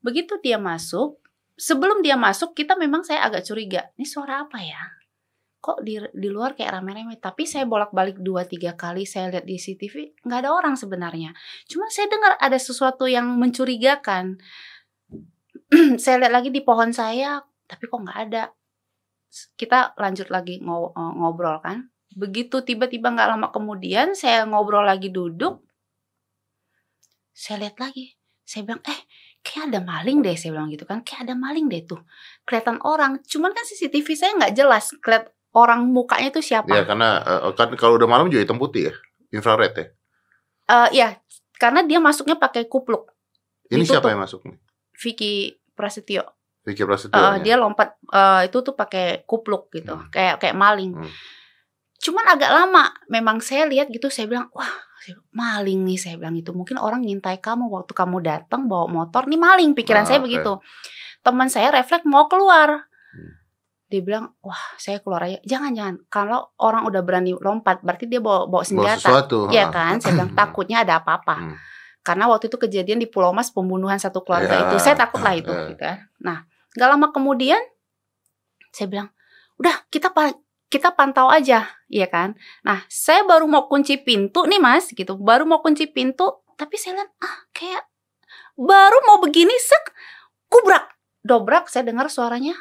Begitu 0.00 0.40
dia 0.40 0.56
masuk 0.56 1.20
sebelum 1.52 2.00
dia 2.00 2.16
masuk 2.16 2.56
kita 2.56 2.80
memang 2.80 3.04
saya 3.04 3.20
agak 3.28 3.44
curiga. 3.44 3.92
Ini 4.00 4.08
suara 4.08 4.48
apa 4.48 4.56
ya 4.64 4.80
kok 5.60 5.84
di 5.84 6.00
di 6.16 6.28
luar 6.32 6.56
kayak 6.56 6.80
rame-rame. 6.80 7.20
Tapi 7.20 7.44
saya 7.44 7.68
bolak-balik 7.68 8.18
dua 8.18 8.48
tiga 8.48 8.74
kali 8.74 9.04
saya 9.04 9.28
lihat 9.30 9.44
di 9.44 9.60
CCTV 9.60 10.24
nggak 10.24 10.38
ada 10.44 10.50
orang 10.56 10.74
sebenarnya. 10.74 11.36
Cuma 11.68 11.86
saya 11.92 12.08
dengar 12.08 12.40
ada 12.40 12.58
sesuatu 12.58 13.04
yang 13.06 13.36
mencurigakan. 13.36 14.40
Saya 16.02 16.18
lihat 16.18 16.34
lagi 16.34 16.50
di 16.50 16.66
pohon 16.66 16.90
saya 16.90 17.38
tapi 17.70 17.86
kok 17.86 18.02
nggak 18.02 18.18
ada? 18.26 18.50
Kita 19.54 19.94
lanjut 19.94 20.26
lagi 20.26 20.58
ngo- 20.58 20.90
ngobrol 20.98 21.62
kan? 21.62 21.86
Begitu 22.10 22.66
tiba-tiba 22.66 23.14
nggak 23.14 23.28
lama 23.30 23.54
kemudian 23.54 24.18
saya 24.18 24.42
ngobrol 24.50 24.82
lagi 24.82 25.14
duduk 25.14 25.62
saya 27.40 27.56
lihat 27.66 27.76
lagi. 27.80 28.18
Saya 28.44 28.66
bilang 28.66 28.82
eh 28.84 29.00
kayak 29.40 29.72
ada 29.72 29.80
maling 29.80 30.20
deh 30.20 30.36
saya 30.36 30.52
bilang 30.52 30.68
gitu 30.68 30.84
kan. 30.84 31.00
Kayak 31.00 31.30
ada 31.30 31.34
maling 31.40 31.72
deh 31.72 31.82
tuh 31.88 32.04
kelihatan 32.44 32.76
orang. 32.84 33.22
Cuman 33.24 33.56
kan 33.56 33.64
CCTV 33.64 34.08
saya 34.12 34.36
nggak 34.36 34.54
jelas 34.58 34.92
kelihat 35.00 35.32
orang 35.52 35.86
mukanya 35.86 36.30
itu 36.30 36.40
siapa 36.40 36.68
Ya 36.68 36.82
karena 36.84 37.20
eh, 37.20 37.52
kan 37.54 37.68
kalau 37.74 37.96
udah 37.96 38.06
malam 38.06 38.26
juga 38.26 38.42
hitam 38.42 38.56
putih 38.56 38.88
ya, 38.88 38.94
infrared 39.30 39.72
ya. 39.72 39.86
Eh, 40.66 40.88
ya 40.96 41.08
karena 41.56 41.82
dia 41.82 41.98
masuknya 41.98 42.34
pakai 42.34 42.64
kupluk 42.64 43.10
Ini 43.66 43.80
Ditutup. 43.80 44.02
siapa 44.02 44.08
yang 44.08 44.20
masuk 44.20 44.40
nih? 44.44 44.56
Vicky 44.94 45.32
Prasetyo 45.72 46.24
Vicky 46.60 46.82
Prasetyo. 46.82 47.16
Ya? 47.16 47.38
dia 47.38 47.56
lompat 47.56 47.96
eh, 48.06 48.46
itu 48.46 48.58
tuh 48.60 48.72
pakai 48.72 49.24
kupluk 49.24 49.70
gitu 49.70 49.90
Hmm. 49.90 50.08
kayak 50.08 50.38
kayak 50.38 50.54
maling 50.54 50.92
Hmm. 50.92 51.10
cuman 51.98 52.24
agak 52.28 52.48
lama 52.48 52.84
memang 53.06 53.38
saya 53.38 53.64
lihat 53.64 53.88
gitu 53.88 54.08
saya 54.08 54.24
bilang 54.24 54.48
wah 54.50 54.70
maling 55.30 55.82
nih 55.82 55.96
saya 55.96 56.14
bilang 56.14 56.32
itu 56.34 56.50
mungkin 56.50 56.76
orang 56.76 57.00
ngintai 57.00 57.38
kamu 57.38 57.66
waktu 57.66 57.90
kamu 57.90 58.20
datang 58.20 58.64
bawa 58.66 58.84
motor 58.86 59.24
nih 59.24 59.36
maling 59.36 59.72
pikiran 59.72 60.04
Ah, 60.04 60.08
saya 60.08 60.20
begitu 60.20 60.60
teman 61.20 61.48
saya 61.48 61.68
refleks 61.70 62.04
mau 62.04 62.24
keluar 62.26 62.84
Hmm. 63.10 63.32
Dia 63.90 64.00
bilang 64.00 64.30
wah 64.38 64.54
saya 64.76 64.98
keluar 64.98 65.20
aja 65.22 65.42
jangan 65.42 65.74
jangan 65.74 65.94
kalau 66.06 66.40
orang 66.56 66.86
udah 66.86 67.02
berani 67.02 67.34
lompat 67.34 67.82
berarti 67.82 68.06
dia 68.06 68.18
bawa 68.18 68.46
bawa 68.46 68.50
Bawa 68.50 68.64
senjata 68.64 69.02
sesuatu. 69.02 69.38
Iya 69.50 69.66
ha. 69.66 69.70
kan 69.70 69.94
saya 69.98 70.12
bilang 70.14 70.32
takutnya 70.32 70.80
ada 70.80 70.96
apa-apa 70.96 71.36
Hmm. 71.36 71.56
karena 72.00 72.24
waktu 72.26 72.46
itu 72.46 72.56
kejadian 72.56 72.96
di 72.96 73.04
Pulau 73.04 73.30
Mas 73.30 73.50
pembunuhan 73.50 73.98
satu 73.98 74.22
keluarga 74.22 74.54
Ya, 74.56 74.60
itu 74.64 74.78
saya 74.78 74.94
takut 74.94 75.18
lah 75.18 75.34
itu 75.34 75.50
ya. 75.50 75.68
gitu 75.68 75.82
kan. 75.82 76.06
nah 76.18 76.46
nggak 76.70 76.88
lama 76.88 77.06
kemudian 77.10 77.58
saya 78.68 78.86
bilang 78.86 79.08
udah 79.56 79.74
kita 79.88 80.08
pa- 80.08 80.38
kita 80.64 80.94
pantau 80.94 81.26
aja, 81.26 81.66
iya 81.84 82.06
kan? 82.06 82.38
Nah, 82.62 82.86
saya 82.86 83.26
baru 83.26 83.42
mau 83.44 83.66
kunci 83.66 83.98
pintu 83.98 84.46
nih 84.46 84.56
mas, 84.56 84.86
gitu. 84.88 85.18
Baru 85.18 85.42
mau 85.42 85.58
kunci 85.58 85.84
pintu, 85.84 86.30
tapi 86.54 86.78
saya 86.78 86.94
lihat 86.96 87.10
ah 87.18 87.36
kayak 87.50 87.82
baru 88.54 89.02
mau 89.04 89.18
begini 89.18 89.50
sek 89.50 89.90
kubrak 90.46 90.94
dobrak 91.20 91.66
saya 91.66 91.82
dengar 91.82 92.06
suaranya 92.06 92.54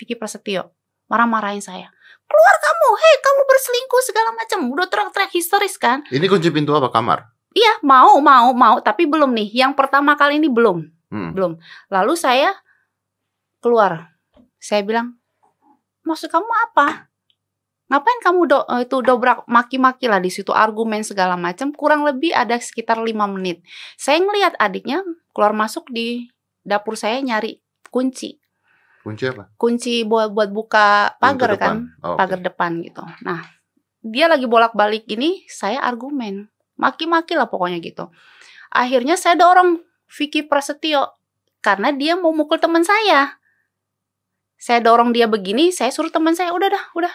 Vicky 0.00 0.16
Prasetyo 0.16 0.72
marah-marahin 1.12 1.60
saya. 1.60 1.92
Keluar 2.24 2.56
kamu 2.62 2.88
hei 2.96 3.16
kamu 3.20 3.40
berselingkuh 3.44 4.02
segala 4.06 4.30
macam. 4.32 4.58
Udah 4.72 4.86
teriak-teriak 4.88 5.32
histeris 5.34 5.76
kan? 5.76 6.06
Ini 6.08 6.24
kunci 6.30 6.48
pintu 6.48 6.72
apa? 6.72 6.88
Kamar? 6.88 7.28
iya 7.50 7.82
mau 7.82 8.22
mau 8.22 8.54
mau 8.54 8.78
tapi 8.80 9.04
belum 9.10 9.34
nih. 9.34 9.50
Yang 9.66 9.72
pertama 9.76 10.14
kali 10.14 10.38
ini 10.38 10.48
belum. 10.48 10.86
Hmm. 11.10 11.34
belum. 11.34 11.58
Lalu 11.90 12.14
saya 12.14 12.54
keluar. 13.58 14.14
Saya 14.62 14.86
bilang 14.86 15.18
maksud 16.06 16.30
kamu 16.30 16.48
apa? 16.70 17.10
Ngapain 17.90 18.22
kamu 18.22 18.40
do, 18.46 18.60
eh, 18.70 18.86
itu 18.86 19.02
dobrak 19.02 19.50
maki-maki 19.50 20.06
lah 20.06 20.22
di 20.22 20.30
situ 20.30 20.54
argumen 20.54 21.02
segala 21.02 21.34
macam? 21.34 21.74
Kurang 21.74 22.06
lebih 22.06 22.30
ada 22.30 22.54
sekitar 22.54 23.02
lima 23.02 23.26
menit. 23.26 23.66
Saya 23.98 24.22
ngelihat 24.22 24.54
adiknya 24.62 25.02
keluar 25.34 25.50
masuk 25.50 25.90
di 25.90 26.30
dapur 26.62 26.94
saya 26.94 27.18
nyari 27.18 27.58
kunci 27.90 28.39
Kunci 29.00 29.24
apa? 29.32 29.48
kunci 29.56 30.04
buat 30.04 30.28
buat 30.30 30.52
buka 30.52 31.16
pagar 31.16 31.56
kan? 31.56 31.88
Oh, 32.04 32.20
pagar 32.20 32.36
depan 32.38 32.84
gitu. 32.84 33.00
Nah 33.24 33.40
dia 34.00 34.28
lagi 34.28 34.44
bolak-balik 34.44 35.08
ini 35.08 35.44
saya 35.48 35.80
argumen. 35.80 36.48
Maki-maki 36.76 37.32
lah 37.32 37.48
pokoknya 37.48 37.80
gitu. 37.80 38.08
Akhirnya 38.68 39.16
saya 39.16 39.36
dorong 39.36 39.80
Vicky 40.08 40.44
Prasetyo 40.44 41.16
karena 41.60 41.92
dia 41.92 42.16
mau 42.16 42.32
mukul 42.32 42.56
teman 42.56 42.80
saya. 42.80 43.36
Saya 44.60 44.84
dorong 44.84 45.12
dia 45.12 45.24
begini 45.24 45.72
saya 45.72 45.88
suruh 45.88 46.12
teman 46.12 46.36
saya 46.36 46.52
udah 46.52 46.68
dah 46.68 46.84
udah 46.92 47.12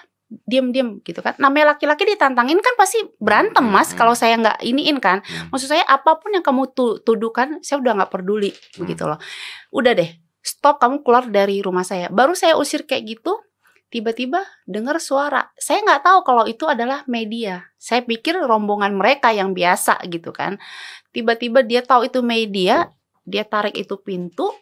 diam 0.49 0.73
diam 0.73 0.97
gitu 1.05 1.21
kan. 1.21 1.37
Namanya 1.37 1.77
laki-laki 1.77 2.01
ditantangin 2.03 2.57
kan 2.57 2.73
pasti 2.73 2.97
berantem 3.21 3.61
mas 3.61 3.93
Hmm. 3.93 3.97
kalau 4.01 4.17
saya 4.17 4.33
nggak 4.35 4.57
iniin 4.61 4.97
kan. 4.97 5.21
Hmm. 5.21 5.53
maksud 5.53 5.69
saya 5.69 5.85
apa 5.85 6.17
pun 6.17 6.33
yang 6.33 6.41
kamu 6.41 6.73
tu- 6.73 6.97
tuduhkan 7.01 7.61
saya 7.61 7.77
udah 7.77 7.93
nggak 8.01 8.11
peduli 8.11 8.49
Hmm. 8.49 8.85
begitu 8.85 9.05
loh. 9.05 9.21
Udah 9.69 9.93
deh 9.93 10.09
stop 10.45 10.77
kamu 10.77 11.01
keluar 11.01 11.25
dari 11.25 11.65
rumah 11.65 11.81
saya. 11.81 12.05
Baru 12.13 12.37
saya 12.37 12.53
usir 12.53 12.85
kayak 12.85 13.17
gitu 13.17 13.41
tiba-tiba 13.89 14.45
dengar 14.69 15.01
suara. 15.01 15.49
Saya 15.57 15.81
nggak 15.81 16.05
tahu 16.05 16.19
kalau 16.21 16.45
itu 16.45 16.69
adalah 16.69 17.01
media. 17.09 17.65
Saya 17.81 18.05
pikir 18.05 18.37
rombongan 18.37 18.93
mereka 18.93 19.33
yang 19.33 19.57
biasa 19.57 19.97
gitu 20.05 20.29
kan. 20.29 20.61
Tiba-tiba 21.09 21.65
dia 21.65 21.81
tahu 21.81 22.05
itu 22.05 22.21
media 22.21 22.93
dia 23.25 23.41
tarik 23.41 23.73
itu 23.73 23.97
pintu 23.97 24.53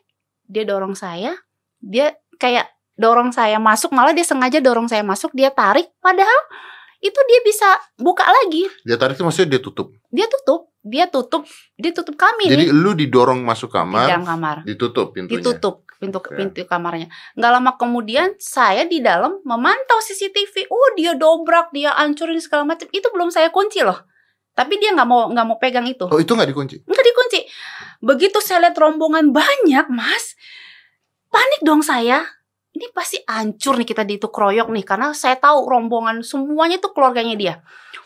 dia 0.48 0.64
dorong 0.64 0.96
saya. 0.96 1.36
Dia 1.84 2.16
kayak 2.40 2.72
dorong 2.96 3.36
saya 3.36 3.60
masuk 3.60 3.92
malah 3.92 4.16
dia 4.16 4.24
sengaja 4.24 4.64
dorong 4.64 4.88
saya 4.88 5.04
masuk 5.04 5.36
dia 5.36 5.52
tarik. 5.52 5.92
Padahal 6.00 6.40
itu 7.04 7.20
dia 7.28 7.40
bisa 7.44 7.68
buka 8.00 8.24
lagi. 8.24 8.72
Dia 8.88 8.96
tarik 8.96 9.20
itu 9.20 9.28
maksudnya 9.28 9.60
dia 9.60 9.62
tutup. 9.62 9.92
Dia 10.14 10.30
tutup. 10.30 10.70
Dia 10.86 11.10
tutup. 11.10 11.42
Dia 11.74 11.90
tutup 11.90 12.14
kami 12.14 12.46
Jadi 12.46 12.70
nih. 12.70 12.76
lu 12.76 12.94
didorong 12.94 13.42
masuk 13.42 13.74
di 13.74 13.76
kamar, 13.82 14.06
dalam 14.06 14.28
kamar. 14.28 14.58
ditutup 14.62 15.10
pintunya. 15.10 15.42
ditutup 15.42 15.76
pintu 15.98 16.20
Oke. 16.22 16.36
pintu 16.38 16.62
kamarnya. 16.70 17.08
Nggak 17.34 17.52
lama 17.56 17.72
kemudian 17.80 18.36
saya 18.38 18.86
di 18.86 19.00
dalam 19.02 19.42
memantau 19.42 19.98
CCTV 20.04 20.70
oh 20.70 20.88
dia 20.94 21.18
dobrak 21.18 21.74
dia 21.74 21.96
hancurin 21.98 22.38
segala 22.38 22.68
macam. 22.68 22.86
Itu 22.94 23.10
belum 23.10 23.34
saya 23.34 23.50
kunci 23.50 23.82
loh. 23.82 24.06
Tapi 24.54 24.78
dia 24.78 24.94
nggak 24.94 25.08
mau 25.10 25.34
nggak 25.34 25.46
mau 25.50 25.58
pegang 25.58 25.88
itu. 25.90 26.06
Oh, 26.06 26.22
itu 26.22 26.30
nggak 26.30 26.54
dikunci. 26.54 26.86
nggak 26.86 27.06
dikunci. 27.10 27.40
Begitu 28.06 28.38
saya 28.38 28.70
lihat 28.70 28.78
rombongan 28.78 29.34
banyak 29.34 29.90
mas 29.90 30.38
panik 31.34 31.66
dong 31.66 31.82
saya. 31.82 32.22
Ini 32.74 32.90
pasti 32.90 33.22
hancur 33.30 33.78
nih 33.78 33.86
kita 33.86 34.02
di 34.06 34.18
itu 34.18 34.30
kroyok 34.30 34.70
nih. 34.70 34.86
Karena 34.86 35.14
saya 35.14 35.38
tahu 35.38 35.66
rombongan 35.66 36.22
semuanya 36.22 36.78
itu 36.78 36.90
keluarganya 36.94 37.36
dia. 37.38 37.54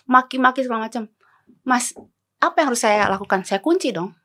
Maki-maki 0.07 0.63
segala 0.63 0.87
macam 0.87 1.07
mas 1.67 1.91
apa 2.39 2.63
yang 2.63 2.71
harus 2.71 2.81
saya 2.81 3.11
lakukan? 3.11 3.43
Saya 3.43 3.59
kunci 3.59 3.91
dong. 3.91 4.15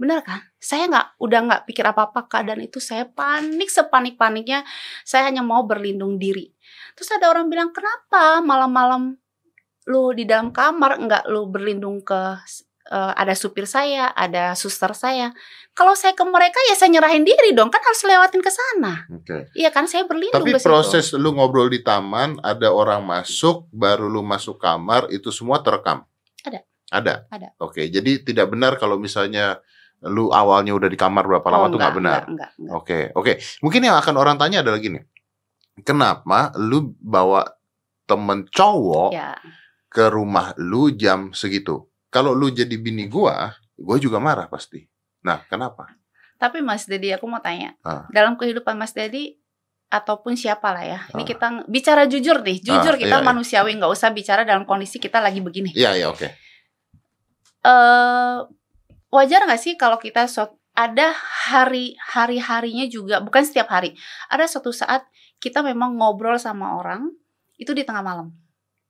Benar 0.00 0.24
kan 0.24 0.40
saya 0.56 0.88
nggak 0.88 1.06
udah 1.20 1.40
nggak 1.46 1.62
pikir 1.68 1.84
apa 1.84 2.08
apa 2.08 2.24
keadaan 2.30 2.64
itu 2.64 2.78
saya 2.78 3.04
panik 3.04 3.68
sepanik 3.68 4.14
paniknya 4.14 4.64
saya 5.04 5.28
hanya 5.28 5.44
mau 5.44 5.68
berlindung 5.68 6.16
diri. 6.16 6.48
Terus 6.96 7.12
ada 7.12 7.28
orang 7.28 7.52
bilang 7.52 7.74
kenapa 7.74 8.40
malam-malam 8.40 9.18
lu 9.90 10.14
di 10.16 10.24
dalam 10.24 10.54
kamar 10.54 10.96
nggak 11.02 11.24
lu 11.28 11.50
berlindung 11.50 12.00
ke 12.00 12.38
eh, 12.88 13.12
ada 13.14 13.34
supir 13.36 13.68
saya 13.68 14.14
ada 14.16 14.56
suster 14.56 14.94
saya? 14.96 15.34
Kalau 15.76 15.92
saya 15.98 16.14
ke 16.14 16.24
mereka 16.24 16.56
ya 16.70 16.74
saya 16.78 16.94
nyerahin 16.94 17.26
diri 17.26 17.52
dong. 17.52 17.68
Kan 17.68 17.82
harus 17.82 18.02
lewatin 18.06 18.40
ke 18.40 18.50
sana. 18.54 19.06
Oke. 19.12 19.50
iya 19.58 19.74
kan? 19.74 19.90
Saya 19.90 20.06
berlindung 20.08 20.40
Tapi 20.40 20.56
situ. 20.56 20.66
proses 20.66 21.10
lu 21.14 21.34
ngobrol 21.36 21.68
di 21.68 21.82
taman, 21.82 22.38
ada 22.42 22.70
orang 22.70 23.02
masuk, 23.02 23.66
baru 23.74 24.06
lu 24.06 24.22
masuk 24.22 24.62
kamar, 24.62 25.10
itu 25.10 25.28
semua 25.34 25.58
terekam. 25.60 26.06
Ada. 26.44 26.60
Ada. 26.92 27.14
Ada. 27.30 27.48
Oke, 27.58 27.88
jadi 27.88 28.20
tidak 28.20 28.52
benar 28.52 28.76
kalau 28.76 28.96
misalnya 28.96 29.58
lu 30.02 30.34
awalnya 30.34 30.74
udah 30.74 30.90
di 30.90 30.98
kamar 30.98 31.22
berapa 31.24 31.46
lama 31.46 31.66
Oh, 31.66 31.70
tuh 31.70 31.78
nggak 31.78 31.94
benar. 31.94 32.20
enggak, 32.26 32.28
enggak, 32.28 32.50
enggak. 32.58 32.74
Oke, 32.74 32.98
oke. 33.14 33.32
Mungkin 33.62 33.80
yang 33.86 33.96
akan 33.96 34.14
orang 34.18 34.36
tanya 34.36 34.60
adalah 34.60 34.76
gini. 34.76 34.98
Kenapa 35.82 36.52
lu 36.60 36.92
bawa 37.00 37.48
temen 38.04 38.44
cowok 38.44 39.10
ya 39.10 39.32
ke 39.88 40.04
rumah 40.10 40.52
lu 40.60 40.92
jam 40.92 41.32
segitu? 41.32 41.88
Kalau 42.12 42.36
lu 42.36 42.52
jadi 42.52 42.76
bini 42.76 43.08
gua, 43.08 43.56
gua 43.72 43.96
juga 43.96 44.20
marah 44.20 44.50
pasti. 44.50 44.84
Nah, 45.24 45.40
kenapa? 45.48 45.88
Tapi 46.36 46.60
Mas 46.60 46.84
Dedi 46.84 47.14
aku 47.14 47.24
mau 47.24 47.38
tanya, 47.38 47.72
Ah. 47.80 48.04
dalam 48.10 48.34
kehidupan 48.34 48.74
Mas 48.74 48.92
Dedi 48.92 49.38
ataupun 49.92 50.32
siapa 50.32 50.72
lah 50.72 50.84
ya, 50.88 50.98
ini 51.12 51.22
Ah. 51.22 51.28
kita 51.28 51.46
bicara 51.68 52.08
jujur 52.08 52.40
nih, 52.40 52.64
jujur 52.64 52.96
Ah, 52.96 52.98
kita 52.98 53.12
iya, 53.12 53.20
iya. 53.20 53.28
manusiawi 53.28 53.76
nggak 53.76 53.92
usah 53.92 54.08
bicara 54.08 54.48
dalam 54.48 54.64
kondisi 54.64 54.96
kita 54.96 55.20
lagi 55.20 55.44
begini. 55.44 55.68
Iya, 55.76 55.92
iya, 55.94 56.08
oke. 56.08 56.24
eh 57.62 58.36
wajar 59.12 59.46
nggak 59.46 59.60
sih 59.60 59.78
kalau 59.78 59.94
kita 59.94 60.26
suat- 60.26 60.56
ada 60.72 61.12
hari 61.52 61.94
hari 62.00 62.40
harinya 62.40 62.88
juga 62.88 63.20
bukan 63.20 63.44
setiap 63.44 63.68
hari, 63.68 63.92
ada 64.26 64.48
suatu 64.48 64.72
saat 64.72 65.04
kita 65.38 65.60
memang 65.60 65.94
ngobrol 65.94 66.40
sama 66.40 66.74
orang 66.74 67.12
itu 67.54 67.70
di 67.70 67.84
tengah 67.84 68.00
malam. 68.00 68.32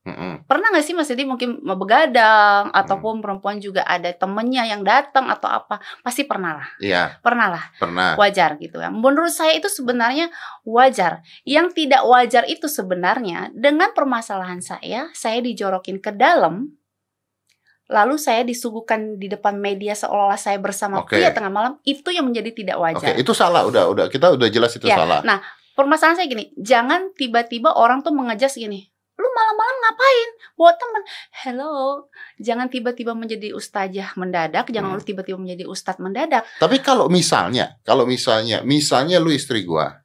Mm-mm. 0.03 0.43
Pernah 0.43 0.67
nggak 0.69 0.83
sih 0.83 0.91
Mas 0.91 1.07
Dedi 1.07 1.23
mungkin 1.23 1.63
mau 1.63 1.79
begadang 1.79 2.67
ataupun 2.69 3.23
perempuan 3.23 3.55
juga 3.57 3.87
ada 3.87 4.11
temennya 4.11 4.67
yang 4.67 4.83
datang 4.83 5.31
atau 5.31 5.47
apa? 5.47 5.79
Pasti 6.03 6.27
pernah 6.27 6.59
lah, 6.59 6.67
Iya, 6.77 7.23
pernah 7.23 7.47
lah. 7.47 7.63
pernah. 7.79 8.19
wajar 8.19 8.59
gitu 8.59 8.77
ya. 8.77 8.91
Menurut 8.91 9.31
saya 9.31 9.55
itu 9.55 9.71
sebenarnya 9.71 10.27
wajar. 10.63 11.23
Yang 11.43 11.71
tidak 11.79 12.03
wajar 12.03 12.43
itu 12.45 12.67
sebenarnya 12.67 13.55
dengan 13.55 13.95
permasalahan 13.95 14.59
saya, 14.59 15.07
saya 15.15 15.39
dijorokin 15.39 16.03
ke 16.03 16.11
dalam, 16.11 16.75
lalu 17.87 18.19
saya 18.19 18.43
disuguhkan 18.43 19.15
di 19.15 19.31
depan 19.31 19.55
media 19.55 19.95
seolah-olah 19.95 20.35
saya 20.35 20.59
bersama 20.59 20.99
Oke. 21.03 21.15
pria 21.15 21.31
tengah 21.31 21.47
malam, 21.47 21.73
itu 21.83 22.11
yang 22.11 22.27
menjadi 22.27 22.51
tidak 22.51 22.75
Oke, 22.75 22.83
wajar. 22.99 23.15
itu 23.15 23.31
salah. 23.31 23.63
Udah, 23.63 23.87
udah. 23.87 24.05
Kita 24.07 24.35
udah 24.35 24.51
jelas 24.51 24.75
itu 24.75 24.83
Ya, 24.83 24.99
salah. 24.99 25.23
Nah, 25.23 25.39
permasalahan 25.75 26.19
saya 26.19 26.27
gini, 26.27 26.51
jangan 26.59 27.15
tiba-tiba 27.15 27.71
orang 27.71 28.03
tuh 28.03 28.11
mengejas 28.11 28.55
gini. 28.55 28.91
Lu 29.13 29.29
malam-malam 29.29 29.77
ngapain? 29.77 30.29
Bawa 30.57 30.71
temen. 30.73 31.03
Hello. 31.45 31.73
Jangan 32.41 32.67
tiba-tiba 32.67 33.13
menjadi 33.13 33.53
ustazah 33.53 34.17
mendadak. 34.17 34.65
Jangan 34.73 34.93
Hmm. 34.93 34.97
lu 34.97 35.05
tiba-tiba 35.05 35.37
menjadi 35.37 35.69
ustadz 35.69 36.01
mendadak. 36.01 36.41
Tapi 36.57 36.81
kalau 36.81 37.05
misalnya, 37.07 37.77
kalau 37.85 38.09
misalnya, 38.09 38.65
misalnya 38.65 39.21
lu 39.21 39.29
istri 39.29 39.61
gua, 39.61 40.01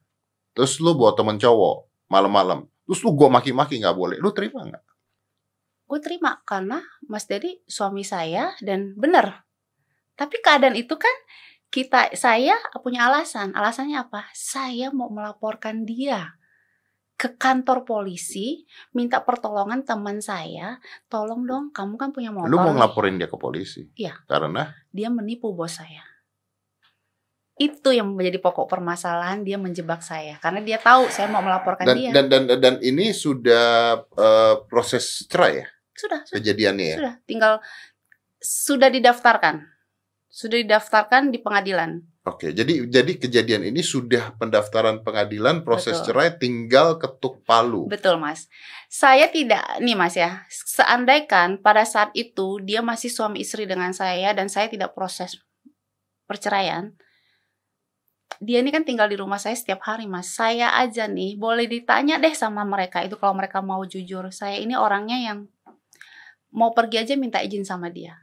terus 0.53 0.77
lu 0.77 0.93
bawa 0.93 1.17
temen 1.17 1.41
cowok 1.41 1.89
malam-malam, 2.05 2.69
terus 2.85 3.01
lu 3.01 3.17
gua 3.17 3.33
maki-maki 3.33 3.81
nggak 3.81 3.97
boleh, 3.97 4.17
lu 4.21 4.29
terima 4.29 4.61
nggak? 4.65 4.83
gue 5.89 5.97
terima 6.05 6.37
karena 6.45 6.85
Mas 7.09 7.25
Dedi 7.25 7.65
suami 7.65 8.05
saya 8.05 8.53
dan 8.61 8.93
benar. 8.93 9.49
Tapi 10.13 10.37
keadaan 10.37 10.77
itu 10.77 10.93
kan 11.01 11.15
kita 11.73 12.13
saya 12.13 12.53
punya 12.85 13.09
alasan. 13.09 13.57
Alasannya 13.57 13.97
apa? 13.97 14.29
Saya 14.37 14.93
mau 14.93 15.09
melaporkan 15.09 15.89
dia 15.89 16.37
ke 17.19 17.35
kantor 17.35 17.83
polisi, 17.83 18.63
minta 18.95 19.19
pertolongan 19.19 19.83
teman 19.83 20.23
saya. 20.23 20.79
Tolong 21.11 21.43
dong, 21.43 21.65
kamu 21.75 21.99
kan 21.99 22.15
punya 22.15 22.31
motor. 22.31 22.47
Lu 22.47 22.55
mau 22.55 22.71
nih." 22.71 22.79
ngelaporin 22.79 23.19
dia 23.19 23.27
ke 23.27 23.35
polisi? 23.35 23.83
Iya. 23.99 24.23
Karena 24.23 24.71
Dia 24.95 25.11
menipu 25.11 25.51
bos 25.51 25.75
saya. 25.75 26.07
Itu 27.59 27.91
yang 27.91 28.15
menjadi 28.15 28.39
pokok 28.39 28.71
permasalahan 28.71 29.43
dia 29.43 29.59
menjebak 29.59 29.99
saya 29.99 30.39
karena 30.39 30.63
dia 30.63 30.79
tahu 30.79 31.11
saya 31.11 31.27
mau 31.27 31.43
melaporkan 31.43 31.91
dan, 31.91 31.95
dia. 31.99 32.11
dan 32.15 32.25
dan 32.31 32.43
dan 32.55 32.75
ini 32.79 33.11
sudah 33.11 33.99
eh, 33.99 34.55
proses 34.71 35.27
cerai 35.27 35.59
ya 35.59 35.67
sudah, 35.99 36.19
sudah. 36.23 36.35
kejadiannya 36.39 36.85
ya. 36.87 36.97
Sudah, 36.97 37.15
tinggal 37.27 37.53
sudah 38.39 38.87
didaftarkan. 38.87 39.67
Sudah 40.31 40.57
didaftarkan 40.63 41.35
di 41.35 41.43
pengadilan. 41.43 41.99
Oke, 42.27 42.51
jadi 42.51 42.83
jadi 42.85 43.15
kejadian 43.15 43.63
ini 43.63 43.79
sudah 43.79 44.35
pendaftaran 44.35 45.01
pengadilan, 45.07 45.63
proses 45.63 46.03
Betul. 46.03 46.05
cerai 46.11 46.29
tinggal 46.35 46.99
ketuk 46.99 47.41
palu. 47.47 47.87
Betul, 47.87 48.19
Mas. 48.19 48.51
Saya 48.91 49.31
tidak 49.31 49.79
nih, 49.79 49.95
Mas 49.95 50.19
ya. 50.19 50.43
Seandaikan 50.51 51.63
pada 51.63 51.87
saat 51.87 52.11
itu 52.11 52.59
dia 52.59 52.83
masih 52.83 53.07
suami 53.07 53.41
istri 53.41 53.63
dengan 53.63 53.95
saya 53.95 54.35
dan 54.35 54.51
saya 54.51 54.67
tidak 54.67 54.91
proses 54.91 55.39
perceraian, 56.27 56.91
dia 58.39 58.63
ini 58.63 58.71
kan 58.71 58.87
tinggal 58.87 59.11
di 59.11 59.19
rumah 59.19 59.35
saya 59.35 59.57
setiap 59.57 59.83
hari 59.83 60.07
mas 60.07 60.31
saya 60.31 60.71
aja 60.79 61.09
nih 61.11 61.35
boleh 61.35 61.67
ditanya 61.67 62.15
deh 62.21 62.31
sama 62.31 62.63
mereka 62.63 63.03
itu 63.03 63.19
kalau 63.19 63.35
mereka 63.35 63.59
mau 63.59 63.83
jujur 63.83 64.31
saya 64.31 64.55
ini 64.55 64.79
orangnya 64.79 65.19
yang 65.19 65.49
mau 66.55 66.71
pergi 66.71 67.03
aja 67.03 67.13
minta 67.19 67.43
izin 67.43 67.67
sama 67.67 67.91
dia 67.91 68.15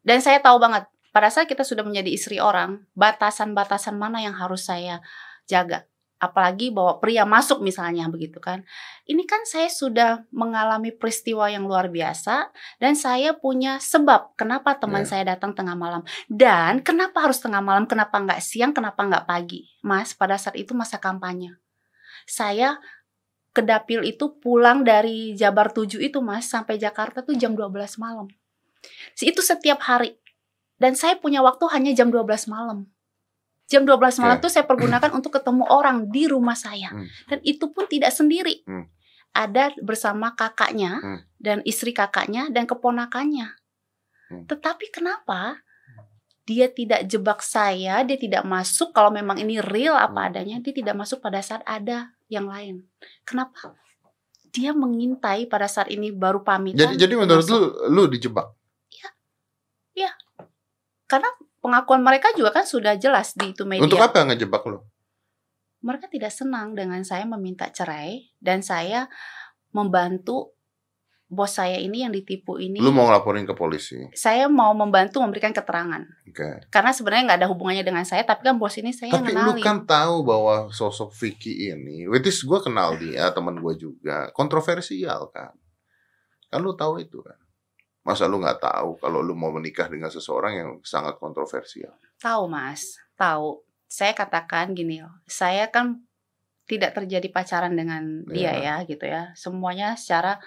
dan 0.00 0.24
saya 0.24 0.40
tahu 0.40 0.56
banget 0.56 0.88
pada 1.12 1.28
saat 1.28 1.46
kita 1.46 1.62
sudah 1.62 1.84
menjadi 1.84 2.10
istri 2.10 2.40
orang 2.40 2.88
batasan-batasan 2.96 3.94
mana 3.94 4.24
yang 4.24 4.34
harus 4.34 4.64
saya 4.66 5.04
jaga 5.44 5.84
apalagi 6.22 6.70
bawa 6.70 7.02
pria 7.02 7.26
masuk 7.26 7.58
misalnya 7.66 8.06
begitu 8.06 8.38
kan. 8.38 8.62
Ini 9.10 9.26
kan 9.26 9.42
saya 9.42 9.66
sudah 9.66 10.22
mengalami 10.30 10.94
peristiwa 10.94 11.50
yang 11.50 11.66
luar 11.66 11.90
biasa 11.90 12.54
dan 12.78 12.94
saya 12.94 13.34
punya 13.34 13.82
sebab 13.82 14.38
kenapa 14.38 14.78
teman 14.78 15.02
yeah. 15.02 15.10
saya 15.10 15.22
datang 15.34 15.50
tengah 15.58 15.74
malam 15.74 16.06
dan 16.30 16.78
kenapa 16.78 17.26
harus 17.26 17.42
tengah 17.42 17.58
malam, 17.58 17.90
kenapa 17.90 18.22
nggak 18.22 18.38
siang, 18.38 18.70
kenapa 18.70 19.02
nggak 19.02 19.26
pagi, 19.26 19.66
Mas. 19.82 20.14
Pada 20.14 20.38
saat 20.38 20.54
itu 20.54 20.70
masa 20.78 21.02
kampanye, 21.02 21.58
saya 22.30 22.78
ke 23.50 23.60
dapil 23.60 24.06
itu 24.06 24.38
pulang 24.38 24.86
dari 24.86 25.34
Jabar 25.34 25.74
7 25.74 25.98
itu 25.98 26.22
Mas 26.22 26.46
sampai 26.46 26.78
Jakarta 26.78 27.26
tuh 27.26 27.34
jam 27.34 27.58
12 27.58 27.98
malam. 27.98 28.30
Itu 29.18 29.42
setiap 29.42 29.82
hari. 29.82 30.21
Dan 30.82 30.98
saya 30.98 31.14
punya 31.14 31.46
waktu 31.46 31.62
hanya 31.70 31.94
jam 31.94 32.10
12 32.10 32.50
malam. 32.50 32.90
Jam 33.70 33.86
12 33.86 34.18
malam 34.18 34.42
itu 34.42 34.50
saya 34.50 34.66
pergunakan 34.66 35.14
untuk 35.14 35.38
ketemu 35.38 35.62
orang 35.70 36.10
di 36.10 36.26
rumah 36.26 36.58
saya. 36.58 36.90
Hmm. 36.90 37.06
Dan 37.30 37.38
itu 37.46 37.70
pun 37.70 37.86
tidak 37.86 38.10
sendiri. 38.10 38.66
Hmm. 38.66 38.90
Ada 39.30 39.78
bersama 39.78 40.34
kakaknya 40.34 40.98
hmm. 40.98 41.18
dan 41.38 41.62
istri 41.62 41.94
kakaknya 41.94 42.50
dan 42.50 42.66
keponakannya. 42.66 43.54
Hmm. 44.26 44.44
Tetapi 44.50 44.90
kenapa 44.90 45.62
dia 46.42 46.66
tidak 46.66 47.06
jebak 47.06 47.38
saya, 47.46 48.02
dia 48.02 48.18
tidak 48.18 48.42
masuk 48.42 48.90
kalau 48.90 49.14
memang 49.14 49.38
ini 49.38 49.62
real 49.62 49.94
apa 49.94 50.18
hmm. 50.18 50.28
adanya, 50.34 50.56
dia 50.58 50.74
tidak 50.74 50.98
masuk 50.98 51.22
pada 51.22 51.38
saat 51.38 51.62
ada 51.62 52.10
yang 52.26 52.50
lain. 52.50 52.82
Kenapa? 53.22 53.78
Dia 54.52 54.74
mengintai 54.74 55.46
pada 55.46 55.70
saat 55.70 55.88
ini 55.94 56.10
baru 56.10 56.42
pamit. 56.42 56.74
Jadi 56.74 56.98
jadi 56.98 57.14
menurut 57.14 57.46
lu 57.46 57.60
lu 57.88 58.02
dijebak? 58.10 58.52
Iya. 58.90 59.08
Iya. 59.96 60.12
Karena 61.12 61.28
pengakuan 61.60 62.00
mereka 62.00 62.32
juga 62.32 62.56
kan 62.56 62.64
sudah 62.64 62.96
jelas 62.96 63.36
di 63.36 63.52
itu 63.52 63.68
media. 63.68 63.84
Untuk 63.84 64.00
apa 64.00 64.24
ngejebak 64.24 64.64
lo? 64.64 64.88
Mereka 65.84 66.08
tidak 66.08 66.32
senang 66.32 66.72
dengan 66.72 67.04
saya 67.04 67.28
meminta 67.28 67.68
cerai 67.68 68.32
dan 68.40 68.64
saya 68.64 69.12
membantu 69.76 70.56
bos 71.32 71.52
saya 71.52 71.76
ini 71.80 72.04
yang 72.04 72.12
ditipu 72.12 72.56
ini. 72.56 72.80
Lu 72.80 72.92
mau 72.92 73.08
ngelaporin 73.08 73.44
ke 73.44 73.52
polisi? 73.52 74.00
Saya 74.16 74.48
mau 74.48 74.72
membantu 74.72 75.20
memberikan 75.20 75.52
keterangan. 75.52 76.00
Oke. 76.28 76.36
Okay. 76.36 76.54
Karena 76.72 76.92
sebenarnya 76.96 77.22
nggak 77.28 77.40
ada 77.44 77.48
hubungannya 77.52 77.84
dengan 77.84 78.04
saya, 78.08 78.24
tapi 78.24 78.48
kan 78.48 78.56
bos 78.56 78.76
ini 78.80 78.92
saya 78.92 79.16
tapi 79.16 79.32
kenali. 79.32 79.60
Tapi 79.60 79.60
lu 79.60 79.64
kan 79.64 79.78
tahu 79.84 80.16
bahwa 80.24 80.68
sosok 80.72 81.12
Vicky 81.12 81.72
ini, 81.72 82.08
which 82.08 82.28
is 82.28 82.40
gue 82.40 82.60
kenal 82.60 82.96
dia, 82.96 83.32
teman 83.32 83.60
gue 83.60 83.74
juga, 83.76 84.32
kontroversial 84.32 85.28
kan. 85.32 85.52
Kan 86.48 86.60
lu 86.64 86.72
tahu 86.76 87.00
itu 87.00 87.20
kan. 87.20 87.41
Masa 88.02 88.26
lu 88.26 88.42
nggak 88.42 88.58
tahu 88.58 88.98
kalau 88.98 89.22
lu 89.22 89.38
mau 89.38 89.54
menikah 89.54 89.86
dengan 89.86 90.10
seseorang 90.10 90.52
yang 90.58 90.70
sangat 90.82 91.18
kontroversial? 91.22 91.94
Tahu 92.18 92.50
mas, 92.50 92.98
tahu. 93.14 93.62
Saya 93.86 94.16
katakan 94.16 94.72
gini 94.72 95.04
loh, 95.04 95.20
saya 95.28 95.68
kan 95.68 96.00
tidak 96.64 96.96
terjadi 96.96 97.28
pacaran 97.28 97.76
dengan 97.76 98.24
dia 98.26 98.56
iya. 98.56 98.80
ya 98.82 98.88
gitu 98.88 99.04
ya. 99.04 99.30
Semuanya 99.36 99.94
secara 99.94 100.40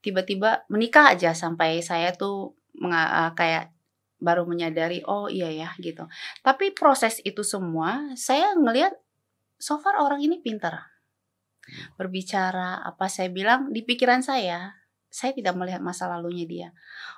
tiba-tiba 0.00 0.64
menikah 0.72 1.12
aja 1.12 1.36
sampai 1.36 1.84
saya 1.84 2.16
tuh 2.16 2.56
menga, 2.78 3.34
kayak 3.36 3.76
baru 4.16 4.48
menyadari 4.48 5.04
oh 5.04 5.28
iya 5.28 5.52
ya 5.52 5.68
gitu. 5.78 6.08
Tapi 6.40 6.72
proses 6.72 7.20
itu 7.22 7.44
semua 7.44 8.16
saya 8.16 8.56
ngelihat 8.56 8.96
so 9.60 9.76
far 9.80 10.00
orang 10.00 10.24
ini 10.24 10.40
pintar 10.40 10.88
hmm. 11.68 12.00
berbicara 12.00 12.80
apa 12.84 13.08
saya 13.12 13.28
bilang 13.28 13.72
di 13.72 13.84
pikiran 13.84 14.24
saya 14.24 14.72
saya 15.16 15.32
tidak 15.32 15.56
melihat 15.56 15.80
masa 15.80 16.04
lalunya 16.12 16.44
dia. 16.44 16.68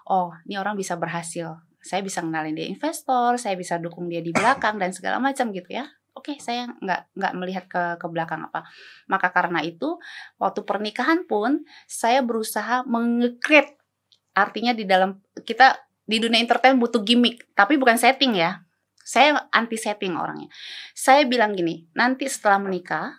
Oh, 0.06 0.30
ini 0.46 0.54
orang 0.54 0.78
bisa 0.78 0.94
berhasil. 0.94 1.58
Saya 1.82 2.06
bisa 2.06 2.22
kenalin 2.22 2.54
dia 2.54 2.70
investor, 2.70 3.34
saya 3.42 3.58
bisa 3.58 3.74
dukung 3.82 4.06
dia 4.06 4.22
di 4.22 4.30
belakang 4.30 4.78
dan 4.78 4.94
segala 4.94 5.18
macam 5.18 5.50
gitu 5.50 5.66
ya. 5.74 5.90
Oke, 6.14 6.38
saya 6.38 6.70
nggak 6.78 7.18
nggak 7.18 7.32
melihat 7.34 7.64
ke 7.66 7.82
ke 7.98 8.06
belakang 8.06 8.46
apa. 8.46 8.62
Maka 9.10 9.34
karena 9.34 9.66
itu, 9.66 9.98
waktu 10.38 10.62
pernikahan 10.62 11.26
pun 11.26 11.66
saya 11.90 12.22
berusaha 12.22 12.86
mengekret 12.86 13.74
artinya 14.34 14.70
di 14.70 14.86
dalam 14.86 15.18
kita 15.42 15.78
di 16.06 16.22
dunia 16.22 16.38
entertain 16.38 16.78
butuh 16.78 17.02
gimmick, 17.02 17.50
tapi 17.58 17.74
bukan 17.74 17.98
setting 17.98 18.38
ya. 18.38 18.62
Saya 19.02 19.42
anti 19.50 19.74
setting 19.74 20.14
orangnya. 20.14 20.46
Saya 20.94 21.26
bilang 21.26 21.56
gini, 21.56 21.86
nanti 21.98 22.30
setelah 22.30 22.62
menikah, 22.62 23.16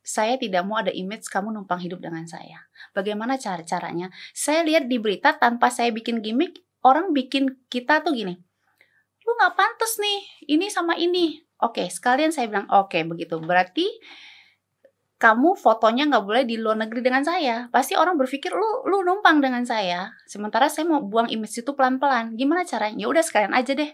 saya 0.00 0.36
tidak 0.40 0.64
mau 0.64 0.80
ada 0.80 0.92
image 0.92 1.28
kamu 1.28 1.52
numpang 1.52 1.80
hidup 1.80 2.00
dengan 2.00 2.24
saya. 2.24 2.63
Bagaimana 2.92 3.40
cara 3.40 3.64
caranya? 3.64 4.12
Saya 4.36 4.66
lihat 4.66 4.90
di 4.90 5.00
berita 5.00 5.38
tanpa 5.38 5.72
saya 5.72 5.94
bikin 5.94 6.20
gimmick, 6.20 6.60
orang 6.84 7.16
bikin 7.16 7.56
kita 7.72 8.04
tuh 8.04 8.12
gini. 8.12 8.36
Lu 9.24 9.30
nggak 9.40 9.56
pantas 9.56 9.96
nih, 9.96 10.20
ini 10.52 10.68
sama 10.68 11.00
ini. 11.00 11.40
Oke, 11.64 11.88
sekalian 11.88 12.28
saya 12.34 12.50
bilang, 12.50 12.68
oke 12.68 13.00
begitu. 13.08 13.40
Berarti 13.40 13.88
kamu 15.16 15.56
fotonya 15.56 16.04
nggak 16.10 16.24
boleh 16.28 16.44
di 16.44 16.60
luar 16.60 16.76
negeri 16.84 17.00
dengan 17.00 17.24
saya. 17.24 17.72
Pasti 17.72 17.96
orang 17.96 18.20
berpikir 18.20 18.52
lu 18.52 18.84
lu 18.84 19.00
numpang 19.00 19.40
dengan 19.40 19.64
saya. 19.64 20.12
Sementara 20.28 20.68
saya 20.68 20.84
mau 20.84 21.00
buang 21.00 21.32
image 21.32 21.64
itu 21.64 21.72
pelan-pelan. 21.72 22.36
Gimana 22.36 22.68
caranya? 22.68 23.00
Ya 23.00 23.08
udah 23.08 23.24
sekalian 23.24 23.56
aja 23.56 23.72
deh 23.72 23.88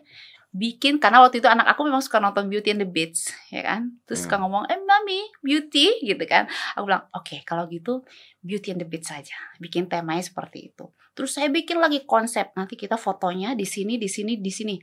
bikin 0.51 0.99
karena 0.99 1.23
waktu 1.23 1.39
itu 1.39 1.47
anak 1.47 1.71
aku 1.71 1.87
memang 1.87 2.03
suka 2.03 2.19
nonton 2.19 2.51
Beauty 2.51 2.75
and 2.75 2.83
the 2.83 2.89
Beast 2.89 3.31
ya 3.55 3.63
kan? 3.63 4.03
Terus 4.03 4.23
hmm. 4.23 4.27
suka 4.27 4.37
ngomong 4.43 4.67
eh 4.67 4.83
mami 4.83 5.31
beauty 5.39 6.03
gitu 6.03 6.25
kan. 6.27 6.51
Aku 6.75 6.91
bilang 6.91 7.07
oke 7.15 7.23
okay, 7.23 7.39
kalau 7.47 7.71
gitu 7.71 8.03
Beauty 8.43 8.75
and 8.75 8.83
the 8.83 8.89
Beast 8.89 9.15
saja 9.15 9.35
bikin 9.63 9.87
temanya 9.87 10.27
seperti 10.27 10.75
itu. 10.75 10.91
Terus 11.15 11.39
saya 11.39 11.47
bikin 11.51 11.79
lagi 11.79 12.03
konsep 12.03 12.51
nanti 12.59 12.75
kita 12.75 12.99
fotonya 12.99 13.55
di 13.55 13.63
sini 13.63 13.95
di 13.95 14.11
sini 14.11 14.43
di 14.43 14.51
sini. 14.51 14.77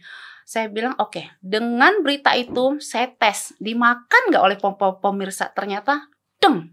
Saya 0.47 0.71
bilang 0.71 0.95
oke 0.95 1.12
okay, 1.12 1.25
dengan 1.43 1.99
berita 1.99 2.32
itu 2.39 2.80
saya 2.80 3.12
tes 3.12 3.51
dimakan 3.60 4.32
nggak 4.32 4.43
oleh 4.43 4.58
pemirsa? 5.03 5.51
Ternyata 5.51 6.08
deng. 6.39 6.71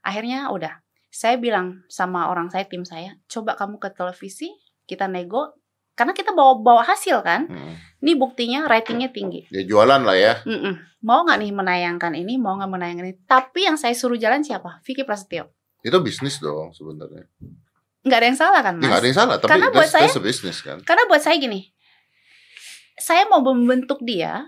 Akhirnya 0.00 0.48
udah 0.48 0.80
saya 1.12 1.36
bilang 1.36 1.84
sama 1.92 2.32
orang 2.32 2.48
saya 2.48 2.64
tim 2.66 2.82
saya 2.82 3.14
coba 3.30 3.54
kamu 3.54 3.78
ke 3.78 3.92
televisi 3.94 4.50
kita 4.90 5.06
nego 5.06 5.54
karena 5.94 6.12
kita 6.14 6.34
bawa 6.34 6.58
bawa 6.58 6.82
hasil 6.86 7.22
kan. 7.22 7.46
Hmm. 7.50 7.74
Ini 8.04 8.20
buktinya 8.20 8.68
ratingnya 8.68 9.08
tinggi. 9.08 9.48
Ya 9.48 9.64
jualan 9.64 10.04
lah 10.04 10.12
ya. 10.12 10.34
Mm-mm. 10.44 10.76
Mau 11.00 11.24
nggak 11.24 11.40
nih 11.40 11.52
menayangkan 11.56 12.12
ini, 12.12 12.36
mau 12.36 12.52
nggak 12.60 12.68
menayangkan 12.68 13.06
ini. 13.08 13.16
Tapi 13.24 13.64
yang 13.64 13.80
saya 13.80 13.96
suruh 13.96 14.20
jalan 14.20 14.44
siapa? 14.44 14.84
Vicky 14.84 15.08
Prasetyo. 15.08 15.48
Itu 15.80 16.04
bisnis 16.04 16.36
dong 16.36 16.76
sebenarnya. 16.76 17.24
Nggak 18.04 18.18
ada 18.20 18.26
yang 18.28 18.36
salah 18.36 18.60
kan 18.60 18.74
mas? 18.76 18.84
Ya, 18.84 18.92
ada 19.00 19.06
yang 19.08 19.16
salah, 19.16 19.36
tapi 19.40 19.50
karena 19.56 19.68
buat 19.72 19.88
saya, 19.88 20.08
bisnis 20.20 20.60
kan. 20.60 20.84
Karena 20.84 21.08
buat 21.08 21.24
saya 21.24 21.40
gini, 21.40 21.72
saya 23.00 23.24
mau 23.32 23.40
membentuk 23.40 24.04
dia 24.04 24.44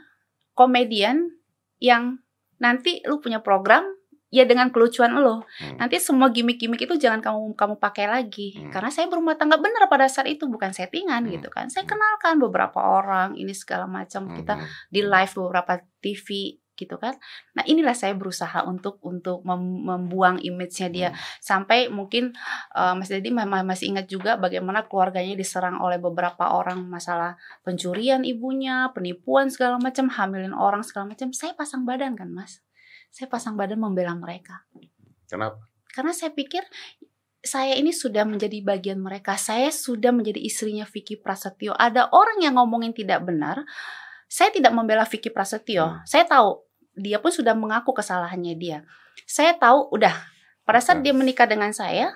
komedian 0.53 1.33
yang 1.81 2.21
nanti 2.61 3.01
lu 3.09 3.25
punya 3.25 3.41
program 3.41 3.89
ya 4.37 4.45
dengan 4.45 4.69
kelucuan 4.69 5.17
lo. 5.17 5.49
Hmm. 5.57 5.81
Nanti 5.81 5.97
semua 5.97 6.29
gimmick-gimmick 6.29 6.85
itu 6.85 7.01
jangan 7.01 7.25
kamu 7.25 7.57
kamu 7.57 7.75
pakai 7.81 8.05
lagi. 8.05 8.61
Hmm. 8.61 8.69
Karena 8.69 8.93
saya 8.93 9.09
berumah 9.09 9.41
tangga 9.41 9.57
benar 9.57 9.89
pada 9.89 10.05
saat 10.13 10.29
itu 10.29 10.45
bukan 10.45 10.77
settingan 10.77 11.25
hmm. 11.25 11.41
gitu 11.41 11.49
kan. 11.49 11.73
Saya 11.73 11.89
hmm. 11.89 11.93
kenalkan 11.97 12.35
beberapa 12.37 12.77
orang 12.77 13.33
ini 13.41 13.57
segala 13.57 13.89
macam 13.89 14.29
hmm. 14.29 14.35
kita 14.37 14.55
di 14.93 15.01
live 15.01 15.33
beberapa 15.33 15.81
TV 16.05 16.61
gitu 16.77 17.01
kan. 17.01 17.17
Nah, 17.57 17.65
inilah 17.65 17.97
saya 17.97 18.13
berusaha 18.13 18.61
untuk 18.69 19.01
untuk 19.01 19.41
mem 19.49 19.81
membuang 19.89 20.37
image-nya 20.45 20.89
dia 20.93 21.09
hmm. 21.09 21.41
sampai 21.41 21.89
mungkin 21.89 22.37
uh, 22.77 22.93
Mas 22.93 23.09
Dedi 23.09 23.33
masih 23.33 23.97
ingat 23.97 24.13
juga 24.13 24.37
bagaimana 24.37 24.85
keluarganya 24.85 25.33
diserang 25.33 25.81
oleh 25.81 25.97
beberapa 25.97 26.53
orang 26.53 26.85
masalah 26.85 27.41
pencurian 27.65 28.21
ibunya, 28.29 28.93
penipuan 28.93 29.49
segala 29.49 29.81
macam, 29.81 30.13
hamilin 30.13 30.53
orang 30.53 30.85
segala 30.85 31.17
macam. 31.17 31.33
Saya 31.33 31.57
pasang 31.57 31.89
badan 31.89 32.13
kan, 32.13 32.29
Mas 32.29 32.61
saya 33.17 33.33
pasang 33.33 33.57
badan 33.57 33.81
membela 33.81 34.13
mereka. 34.13 34.69
Kenapa? 35.25 35.65
Karena 35.89 36.13
saya 36.13 36.37
pikir 36.37 36.61
saya 37.41 37.73
ini 37.81 37.89
sudah 37.89 38.29
menjadi 38.29 38.61
bagian 38.61 39.01
mereka. 39.01 39.41
Saya 39.41 39.73
sudah 39.73 40.13
menjadi 40.13 40.37
istrinya 40.45 40.85
Vicky 40.85 41.17
Prasetyo. 41.17 41.73
Ada 41.73 42.13
orang 42.13 42.45
yang 42.45 42.61
ngomongin 42.61 42.93
tidak 42.93 43.25
benar. 43.25 43.65
Saya 44.29 44.53
tidak 44.53 44.77
membela 44.77 45.09
Vicky 45.09 45.33
Prasetyo. 45.33 45.97
Hmm. 45.97 46.05
Saya 46.05 46.29
tahu 46.29 46.61
dia 46.93 47.17
pun 47.17 47.33
sudah 47.33 47.57
mengaku 47.57 47.97
kesalahannya 47.97 48.53
dia. 48.61 48.85
Saya 49.25 49.57
tahu 49.57 49.97
udah 49.97 50.13
pada 50.69 50.85
saat 50.85 51.01
dia 51.01 51.17
menikah 51.17 51.49
dengan 51.49 51.73
saya, 51.73 52.13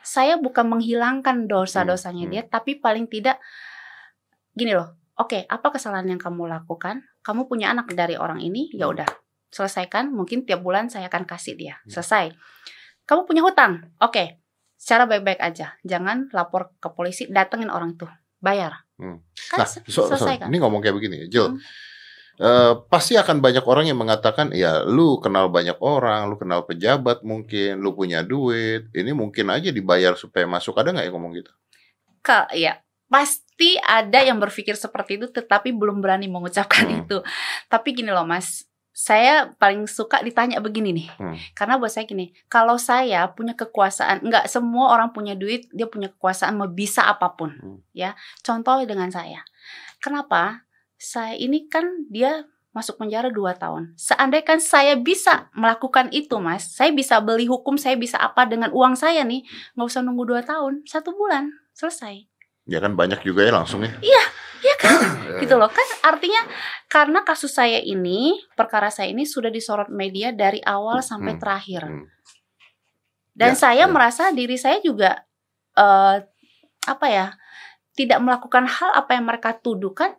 saya 0.00 0.40
bukan 0.40 0.72
menghilangkan 0.72 1.44
dosa-dosanya 1.44 2.24
hmm. 2.24 2.32
dia, 2.32 2.42
tapi 2.48 2.80
paling 2.80 3.12
tidak 3.12 3.36
gini 4.56 4.72
loh. 4.72 4.96
Oke, 5.20 5.42
okay, 5.44 5.50
apa 5.52 5.68
kesalahan 5.68 6.08
yang 6.08 6.22
kamu 6.22 6.48
lakukan? 6.48 7.04
Kamu 7.20 7.44
punya 7.44 7.76
anak 7.76 7.92
dari 7.92 8.16
orang 8.16 8.40
ini, 8.40 8.72
ya 8.72 8.88
udah 8.88 9.27
selesaikan 9.50 10.12
mungkin 10.12 10.44
tiap 10.44 10.60
bulan 10.60 10.92
saya 10.92 11.08
akan 11.08 11.24
kasih 11.24 11.54
dia 11.56 11.74
hmm. 11.84 11.92
selesai 11.92 12.32
kamu 13.08 13.24
punya 13.24 13.42
hutang 13.44 13.88
oke 13.98 14.12
okay. 14.12 14.26
secara 14.76 15.08
baik-baik 15.08 15.40
aja 15.40 15.76
jangan 15.82 16.28
lapor 16.32 16.76
ke 16.78 16.88
polisi 16.92 17.26
datengin 17.28 17.72
orang 17.72 17.96
itu 17.96 18.06
bayar 18.38 18.88
Hmm. 18.98 19.22
Kan 19.54 19.58
Nah, 19.62 19.66
so, 19.66 19.80
so, 19.86 20.00
selesai 20.10 20.42
kan? 20.42 20.48
ini 20.50 20.58
ngomong 20.58 20.82
kayak 20.82 20.98
begini, 20.98 21.30
Jel. 21.30 21.54
Hmm. 21.54 21.58
eh, 22.38 22.74
pasti 22.86 23.18
akan 23.18 23.42
banyak 23.42 23.66
orang 23.66 23.90
yang 23.90 23.98
mengatakan, 23.98 24.54
ya 24.54 24.86
lu 24.86 25.18
kenal 25.18 25.50
banyak 25.50 25.74
orang, 25.82 26.30
lu 26.30 26.38
kenal 26.38 26.62
pejabat 26.66 27.26
mungkin, 27.26 27.82
lu 27.82 27.94
punya 27.98 28.22
duit, 28.22 28.90
ini 28.94 29.10
mungkin 29.10 29.50
aja 29.50 29.74
dibayar 29.74 30.14
supaya 30.14 30.46
masuk. 30.46 30.78
Ada 30.78 30.94
nggak 30.94 31.06
yang 31.10 31.14
ngomong 31.18 31.34
gitu? 31.34 31.50
Ka- 32.22 32.50
ya 32.54 32.78
pasti 33.08 33.80
ada 33.80 34.20
yang 34.20 34.36
berpikir 34.36 34.76
seperti 34.76 35.16
itu 35.16 35.32
tetapi 35.32 35.72
belum 35.72 36.04
berani 36.04 36.28
mengucapkan 36.28 36.84
Hmm. 36.84 37.00
itu 37.08 37.18
tapi 37.72 37.96
gini 37.96 38.12
loh 38.12 38.28
mas 38.28 38.67
saya 38.98 39.54
paling 39.62 39.86
suka 39.86 40.18
ditanya 40.26 40.58
begini 40.58 40.90
nih. 40.90 41.08
Hmm. 41.14 41.38
karena 41.54 41.78
buat 41.78 41.94
saya 41.94 42.02
gini 42.02 42.34
kalau 42.50 42.74
saya 42.74 43.30
punya 43.30 43.54
kekuasaan 43.54 44.26
nggak 44.26 44.50
semua 44.50 44.90
orang 44.90 45.14
punya 45.14 45.38
duit 45.38 45.70
dia 45.70 45.86
punya 45.86 46.10
kekuasaan 46.10 46.58
mau 46.58 46.66
bisa 46.66 47.06
apa 47.06 47.30
pun 47.38 47.54
Hmm. 47.54 47.78
ya. 47.94 48.18
Contoh 48.42 48.82
dengan 48.82 49.06
saya. 49.14 49.46
Kenapa? 50.02 50.66
Saya 50.98 51.38
ini 51.38 51.70
kan 51.70 52.10
dia 52.10 52.42
masuk 52.74 52.98
penjara 52.98 53.30
2 53.30 53.54
tahun. 53.54 53.94
Seandainya 53.94 54.58
saya 54.58 54.98
bisa 54.98 55.46
melakukan 55.54 56.10
itu 56.10 56.34
mas 56.42 56.74
saya 56.74 56.90
bisa 56.90 57.22
beli 57.22 57.46
hukum 57.46 57.78
saya 57.78 57.94
bisa 57.94 58.18
apa 58.18 58.50
dengan 58.50 58.74
uang 58.74 58.98
saya 58.98 59.22
nih 59.22 59.46
nggak 59.78 59.86
usah 59.86 60.02
nunggu 60.02 60.26
2 60.26 60.42
tahun 60.42 60.82
satu 60.82 61.14
bulan 61.14 61.54
selesai. 61.70 62.26
Ya 62.66 62.82
kan 62.82 62.98
banyak 62.98 63.22
juga 63.22 63.46
ya 63.46 63.54
langsung 63.54 63.80
ya. 63.80 63.88
ya 63.88 63.94
kan 63.94 64.02
Ya, 64.04 64.24
gitu 65.42 65.54
loh 65.54 65.68
kan 65.68 65.86
artinya 66.04 66.42
karena 66.86 67.22
kasus 67.22 67.50
saya 67.50 67.78
ini 67.78 68.36
perkara 68.52 68.88
saya 68.88 69.08
ini 69.08 69.24
sudah 69.24 69.48
disorot 69.48 69.88
media 69.88 70.30
dari 70.30 70.58
awal 70.60 70.98
sampai 71.00 71.34
Hmm. 71.34 71.40
terakhir 71.40 71.82
Hmm. 71.84 72.06
dan 73.32 73.52
Ya, 73.52 73.58
saya 73.58 73.84
ya. 73.84 73.90
merasa 73.90 74.30
diri 74.30 74.56
saya 74.56 74.80
juga 74.80 75.22
eh 75.74 76.16
apa 76.84 77.06
ya 77.06 77.26
tidak 77.92 78.18
melakukan 78.18 78.64
hal 78.64 78.90
apa 78.94 79.10
yang 79.12 79.24
mereka 79.24 79.54
tuduhkan 79.54 80.14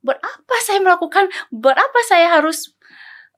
buat 0.00 0.16
apa 0.16 0.54
saya 0.60 0.78
melakukan 0.78 1.26
buat 1.50 1.74
apa 1.74 1.98
saya 2.04 2.30
harus 2.32 2.72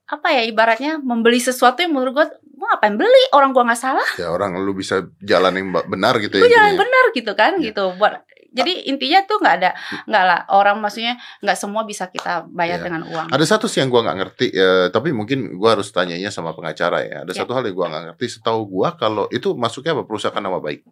apa 0.05 0.29
ya 0.31 0.43
ibaratnya 0.45 0.99
membeli 0.99 1.39
sesuatu 1.39 1.81
yang 1.81 1.91
menurut 1.91 2.13
gue 2.13 2.27
gue 2.53 2.67
ngapain 2.69 2.95
beli 2.95 3.25
orang 3.33 3.51
gue 3.51 3.63
nggak 3.63 3.81
salah 3.81 4.07
Ya 4.15 4.29
orang 4.29 4.55
lu 4.57 4.71
bisa 4.73 5.03
jalan 5.19 5.53
yang 5.57 5.69
benar 5.85 6.19
gitu 6.19 6.37
ya. 6.37 6.43
gue 6.43 6.53
jalan 6.53 6.75
benar 6.77 7.05
gitu 7.11 7.33
kan 7.33 7.53
Ya. 7.57 7.73
gitu 7.73 7.97
buat 7.97 8.21
jadi 8.53 8.85
intinya 8.87 9.25
tuh 9.25 9.41
nggak 9.41 9.55
ada 9.59 9.71
nggak 10.05 10.25
lah 10.29 10.41
orang 10.53 10.77
maksudnya 10.79 11.17
nggak 11.41 11.57
semua 11.57 11.83
bisa 11.83 12.07
kita 12.07 12.45
bayar 12.53 12.79
Ya. 12.79 12.85
dengan 12.85 13.03
uang 13.09 13.27
Ada 13.33 13.45
satu 13.49 13.65
sih 13.65 13.81
yang 13.81 13.89
gua 13.89 14.05
nggak 14.05 14.19
ngerti, 14.21 14.47
eh, 14.53 14.87
tapi 14.93 15.11
mungkin 15.11 15.57
gua 15.57 15.73
harus 15.75 15.89
tanyanya 15.89 16.29
sama 16.29 16.53
pengacara 16.53 17.01
ya. 17.01 17.17
Ada 17.25 17.33
Ya. 17.33 17.39
satu 17.43 17.53
hal 17.57 17.65
yang 17.65 17.75
gua 17.75 17.87
nggak 17.89 18.05
ngerti. 18.13 18.27
Setahu 18.39 18.61
gua 18.69 18.93
kalau 18.95 19.25
itu 19.33 19.57
masuknya 19.57 19.97
apa 19.97 20.05
perusahaan 20.05 20.37
nama 20.37 20.61
baik. 20.61 20.85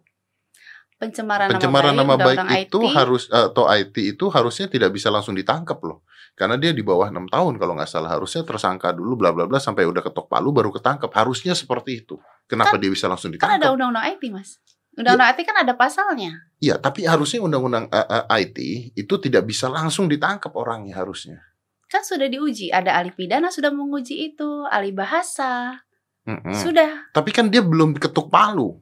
pencemaran, 0.97 1.49
Pencemaran 1.49 1.97
nama 1.97 2.13
baik, 2.13 2.37
nama 2.37 2.49
baik 2.53 2.69
itu 2.69 2.79
IT, 2.85 2.93
harus 2.93 3.23
eh, 3.25 3.49
atau 3.49 3.65
IT 3.65 3.95
itu 4.13 4.25
harusnya 4.29 4.69
tidak 4.69 4.93
bisa 4.93 5.09
langsung 5.09 5.33
ditangkap 5.33 5.81
loh. 5.81 6.05
Karena 6.37 6.61
dia 6.61 6.69
di 6.71 6.85
bawah 6.85 7.09
enam 7.09 7.25
tahun 7.25 7.57
kalau 7.57 7.73
nggak 7.73 7.89
salah 7.89 8.13
harusnya 8.13 8.45
tersangka 8.45 8.93
dulu 8.93 9.17
bla 9.17 9.33
bla 9.33 9.49
bla 9.49 9.57
sampai 9.57 9.89
udah 9.89 10.01
ketok 10.01 10.29
palu 10.29 10.53
baru 10.53 10.69
ketangkap. 10.69 11.09
Harusnya 11.09 11.57
seperti 11.57 12.05
itu. 12.05 12.21
Kenapa 12.45 12.77
dia 12.77 12.93
bisa 12.93 13.09
langsung 13.09 13.33
kan 13.33 13.57
ada 13.57 13.65
ditangkap? 13.65 13.73
undang-undang 13.73 14.05
IT 14.13 14.23
mas 14.29 14.61
undang-undang 14.93 15.31
IT 15.31 15.39
kan 15.43 15.57
ada 15.59 15.73
pasalnya 15.73 16.35
Iya, 16.57 16.77
tapi 16.77 17.09
harusnya 17.09 17.41
undang-undang 17.41 17.89
eh, 17.89 18.05
eh, 18.05 18.23
IT 18.45 18.57
itu 18.93 19.13
tidak 19.17 19.43
bisa 19.45 19.65
langsung 19.65 20.05
ditangkap 20.05 20.53
orangnya 20.53 20.95
harusnya. 20.95 21.41
kan 21.87 21.99
sudah 22.01 22.27
diuji 22.27 22.71
ada 22.71 22.95
ahli 22.95 23.11
pidana 23.11 23.51
sudah 23.51 23.67
menguji 23.67 24.31
itu 24.31 24.63
ahli 24.65 24.95
bahasa 24.95 25.81
Mm-mm. 26.23 26.53
sudah 26.53 27.11
Tapi 27.11 27.33
kan 27.33 27.49
dia 27.49 27.59
belum 27.59 27.97
ketuk 27.97 28.29
palu. 28.29 28.77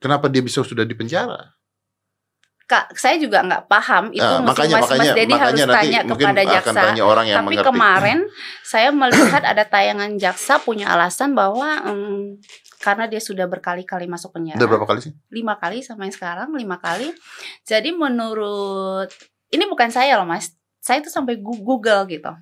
Kenapa 0.00 0.26
dia 0.26 0.40
bisa 0.40 0.64
sudah 0.64 0.82
dipenjara? 0.82 1.52
kak 2.64 2.94
saya 2.94 3.18
juga 3.18 3.42
nggak 3.42 3.66
paham 3.66 4.14
itu 4.14 4.22
Nah, 4.22 4.46
makanya 4.46 4.78
mas, 4.78 4.86
makanya 4.86 5.10
mas 5.10 5.18
Dedi 5.18 5.34
harus 5.34 5.42
makanya 5.58 5.66
nanti 5.66 5.74
tanya 5.90 6.00
mungkin 6.06 6.22
kepada 6.22 6.40
akan 6.40 6.52
jaksa 6.54 6.80
tanya 6.86 7.02
orang 7.02 7.26
yang 7.26 7.38
tapi 7.42 7.46
mengerti. 7.50 7.66
kemarin 7.66 8.18
saya 8.70 8.88
melihat 8.94 9.42
ada 9.42 9.64
tayangan 9.66 10.10
jaksa 10.16 10.54
punya 10.62 10.86
alasan 10.86 11.34
bahwa 11.34 11.66
mm, 11.82 12.22
karena 12.80 13.04
dia 13.04 13.20
sudah 13.20 13.44
berkali-kali 13.44 14.08
masuk 14.08 14.32
penjara. 14.32 14.56
Udah 14.56 14.68
berapa 14.72 14.88
kali 14.88 15.00
sih? 15.04 15.12
lima 15.28 15.60
kali 15.60 15.84
sampai 15.84 16.08
sekarang 16.08 16.48
lima 16.56 16.80
kali. 16.80 17.12
Jadi 17.68 17.92
menurut 17.92 19.12
ini 19.52 19.64
bukan 19.68 19.92
saya 19.92 20.16
loh 20.16 20.24
mas. 20.24 20.56
Saya 20.80 21.04
tuh 21.04 21.12
sampai 21.12 21.36
Google 21.36 22.08
gitu. 22.08 22.32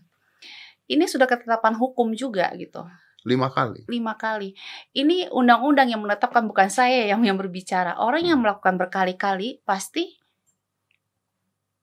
Ini 0.87 1.05
sudah 1.11 1.27
ketetapan 1.27 1.75
hukum 1.75 2.15
juga 2.15 2.49
gitu. 2.55 2.87
Lima 3.27 3.51
kali. 3.51 3.83
lima 3.91 4.15
kali. 4.15 4.55
Ini 4.95 5.35
undang-undang 5.35 5.91
yang 5.91 6.01
menetapkan 6.01 6.47
bukan 6.47 6.71
saya 6.71 7.03
yang 7.11 7.21
yang 7.27 7.35
berbicara. 7.35 7.99
Orang 7.99 8.23
yang 8.23 8.39
melakukan 8.39 8.79
berkali-kali 8.79 9.59
pasti 9.67 10.18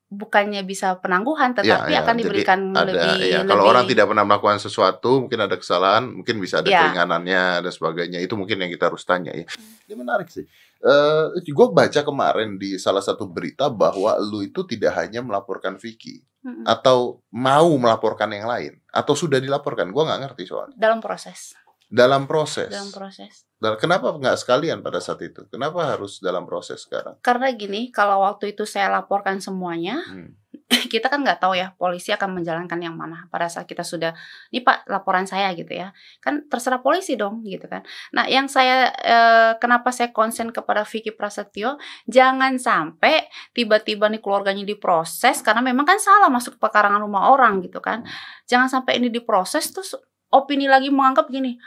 bukannya 0.05 0.61
bisa 0.61 1.01
penangguhan 1.01 1.57
tetapi 1.57 1.91
Ya, 1.91 1.99
ya, 1.99 2.05
akan 2.05 2.15
jadi 2.15 2.21
diberikan 2.23 2.59
Ada 2.71 2.85
lebih 2.85 3.11
ya 3.25 3.39
kalau 3.41 3.65
lebih- 3.65 3.71
orang 3.73 3.85
tidak 3.89 4.05
pernah 4.07 4.23
melakukan 4.23 4.59
sesuatu, 4.61 5.11
mungkin 5.25 5.39
ada 5.41 5.55
kesalahan, 5.57 6.03
mungkin 6.07 6.35
bisa 6.37 6.61
ada 6.61 6.69
Ya. 6.69 6.79
keringanannya 6.85 7.65
dan 7.65 7.71
sebagainya. 7.73 8.19
Itu 8.21 8.37
mungkin 8.37 8.61
yang 8.61 8.69
kita 8.69 8.93
harus 8.93 9.01
tanya 9.03 9.33
ya. 9.33 9.49
Hmm. 9.49 9.89
Ini 9.89 9.93
menarik 9.97 10.29
sih. 10.29 10.45
Eh, 10.85 11.25
gue 11.41 11.67
baca 11.73 12.01
kemarin 12.05 12.61
di 12.61 12.77
salah 12.77 13.01
satu 13.01 13.25
berita 13.25 13.73
bahwa 13.73 14.13
lu 14.21 14.45
itu 14.45 14.61
tidak 14.69 14.93
hanya 15.01 15.25
melaporkan 15.25 15.81
Vicky 15.81 16.21
Mm-mm. 16.45 16.61
atau 16.61 17.25
mau 17.33 17.73
melaporkan 17.73 18.29
yang 18.29 18.45
lain 18.45 18.77
atau 18.93 19.17
sudah 19.17 19.41
dilaporkan. 19.41 19.89
Gue 19.89 20.05
nggak 20.05 20.21
ngerti 20.21 20.43
soalnya. 20.45 20.77
dalam 20.77 21.01
proses 21.01 21.57
Dalam 21.91 22.25
proses. 22.25 22.69
dalam 22.73 22.89
proses 22.89 23.45
Dan 23.55 23.79
kenapa 23.79 24.11
nggak 24.11 24.37
sekalian 24.41 24.83
pada 24.83 24.99
saat 24.99 25.21
itu? 25.23 25.47
Kenapa 25.47 25.95
harus 25.95 26.19
dalam 26.19 26.43
proses 26.43 26.81
sekarang? 26.83 27.17
karena 27.23 27.49
gini 27.55 27.89
kalau 27.93 28.25
waktu 28.25 28.53
itu 28.53 28.65
saya 28.67 28.89
laporkan 28.91 29.37
semuanya 29.41 30.01
Hmm. 30.05 30.33
kita 30.93 31.13
kan 31.13 31.21
nggak 31.21 31.37
tahu 31.45 31.53
ya 31.53 31.77
polisi 31.77 32.09
akan 32.09 32.41
menjalankan 32.41 32.79
yang 32.81 32.97
mana 32.97 33.29
pada 33.29 33.45
saat 33.45 33.69
kita 33.69 33.85
sudah 33.85 34.17
ini 34.49 34.65
pak 34.65 34.89
laporan 34.89 35.29
saya 35.29 35.53
gitu 35.53 35.69
ya 35.69 35.93
kan 36.23 36.41
terserah 36.49 36.81
polisi 36.81 37.13
dong 37.13 37.45
gitu 37.45 37.69
kan 37.69 37.85
nah 38.09 38.25
yang 38.25 38.49
saya 38.49 38.89
eh, 38.97 39.51
kenapa 39.61 39.93
saya 39.93 40.09
konsen 40.09 40.49
kepada 40.49 40.81
Vicky 40.87 41.13
Prasetyo 41.13 41.77
jangan 42.09 42.57
sampai 42.57 43.29
tiba-tiba 43.53 44.09
nih 44.09 44.21
keluarganya 44.23 44.65
diproses 44.65 45.45
karena 45.45 45.61
memang 45.61 45.85
kan 45.85 46.01
salah 46.01 46.33
masuk 46.33 46.57
ke 46.57 46.59
pekarangan 46.65 47.01
rumah 47.03 47.29
orang 47.29 47.61
gitu 47.61 47.77
kan 47.77 48.01
jangan 48.49 48.65
sampai 48.65 48.97
ini 48.97 49.13
diproses 49.13 49.69
terus 49.69 49.93
opini 50.33 50.65
lagi 50.65 50.89
menganggap 50.89 51.29
gini 51.29 51.57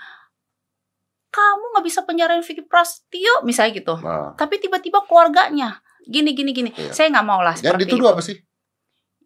kamu 1.29 1.65
nggak 1.77 1.85
bisa 1.85 2.01
penjarain 2.09 2.41
Vicky 2.41 2.65
Prasetyo 2.65 3.45
misalnya 3.45 3.77
gitu. 3.77 3.95
Nah, 4.01 4.33
tapi 4.35 4.57
tiba-tiba 4.57 5.05
keluarganya 5.05 5.79
gini 6.09 6.33
gini 6.33 6.57
gini 6.57 6.71
Iya. 6.73 6.93
saya 6.97 7.13
nggak 7.13 7.27
mau 7.29 7.45
lah 7.45 7.53
yang 7.61 7.77
dituduh 7.77 8.09
itu. 8.09 8.15
apa 8.17 8.23
sih? 8.25 8.37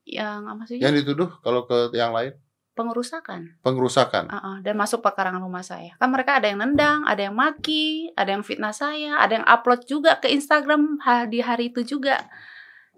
yang 0.03 0.43
apa 0.51 0.59
maksudnya 0.59 0.83
Yang 0.91 0.95
dituduh 1.07 1.31
kalau 1.47 1.63
ke 1.63 1.95
yang 1.95 2.11
lain? 2.11 2.35
Pengerusakan. 2.73 3.61
Pengerusakan. 3.63 4.33
Uh-uh, 4.33 4.57
dan 4.65 4.75
masuk 4.81 5.05
pekarangan 5.05 5.45
rumah 5.45 5.61
saya. 5.61 5.93
Kan 6.01 6.09
mereka 6.09 6.41
ada 6.41 6.49
yang 6.51 6.59
nendang 6.59 7.07
ada 7.07 7.29
yang 7.29 7.37
maki 7.37 8.11
ada 8.19 8.35
yang 8.35 8.43
fitnah 8.43 8.75
saya 8.75 9.21
ada 9.21 9.39
yang 9.39 9.47
upload 9.47 9.87
juga 9.87 10.19
ke 10.19 10.27
Instagram 10.33 10.99
di 11.31 11.39
hari 11.39 11.71
itu 11.71 11.85
juga 11.87 12.19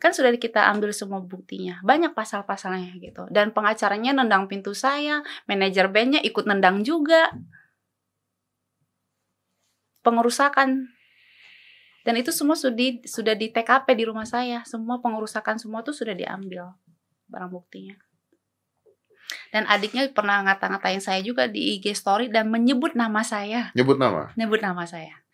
kan 0.05 0.13
sudah 0.13 0.37
kita 0.37 0.69
ambil 0.69 0.93
semua 0.93 1.25
buktinya. 1.25 1.81
Banyak 1.81 2.13
pasal-pasalnya 2.13 2.93
gitu. 3.01 3.25
Dan 3.33 3.57
pengacaranya 3.57 4.13
nendang 4.13 4.53
pintu 4.53 4.77
saya 4.77 5.25
manajer 5.49 5.89
bandnya 5.89 6.21
ikut 6.21 6.45
nendang 6.45 6.85
juga. 6.85 7.33
Pengerusakan. 10.05 10.93
Dan 12.05 12.15
itu 12.21 12.37
semua 12.37 12.53
sudah 12.53 12.77
di, 12.77 13.01
sudah 13.09 13.33
di 13.33 13.49
TKP 13.49 13.97
di 13.97 14.05
rumah 14.05 14.29
saya. 14.29 14.61
Semua 14.69 15.01
pengerusakan 15.01 15.57
semua 15.57 15.81
tuh 15.81 15.97
sudah 15.97 16.13
diambil 16.13 16.77
barang 17.33 17.49
buktinya. 17.49 17.97
Dan 19.57 19.65
adiknya 19.73 20.13
pernah 20.13 20.45
ngata-ngatain 20.45 21.01
saya 21.01 21.25
juga 21.25 21.49
di 21.49 21.81
IG 21.81 21.97
story 21.97 22.29
dan 22.29 22.53
menyebut 22.53 22.93
nama 22.93 23.25
saya. 23.25 23.73
Nyebut 23.73 23.97
nama. 23.97 24.29
nyebut 24.37 24.61
nama 24.61 24.85
saya. 24.85 25.25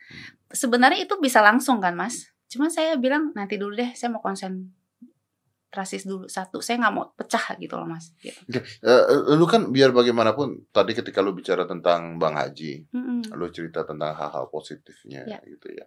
Sebenarnya 0.55 1.03
itu 1.03 1.19
bisa 1.19 1.43
langsung 1.43 1.83
kan 1.83 1.99
mas 1.99 2.31
cuman 2.51 2.67
saya 2.67 2.99
bilang 2.99 3.31
nanti 3.33 3.55
dulu 3.55 3.73
deh 3.73 3.95
saya 3.95 4.11
mau 4.11 4.19
konsentrasi 4.19 6.03
dulu 6.03 6.27
satu 6.27 6.59
saya 6.59 6.83
nggak 6.83 6.93
mau 6.93 7.15
pecah 7.15 7.55
gitu 7.57 7.79
loh 7.79 7.87
mas 7.87 8.11
gitu. 8.19 8.59
Eh, 8.83 9.03
lu 9.39 9.47
kan 9.47 9.71
biar 9.71 9.95
bagaimanapun 9.95 10.67
tadi 10.69 10.93
ketika 10.93 11.23
lu 11.23 11.31
bicara 11.31 11.63
tentang 11.63 12.19
Bang 12.19 12.35
Haji, 12.35 12.91
Mm-mm. 12.91 13.31
lu 13.31 13.47
cerita 13.49 13.87
tentang 13.87 14.11
hal-hal 14.13 14.51
positifnya 14.51 15.23
Ya. 15.31 15.39
gitu 15.47 15.71
ya. 15.71 15.87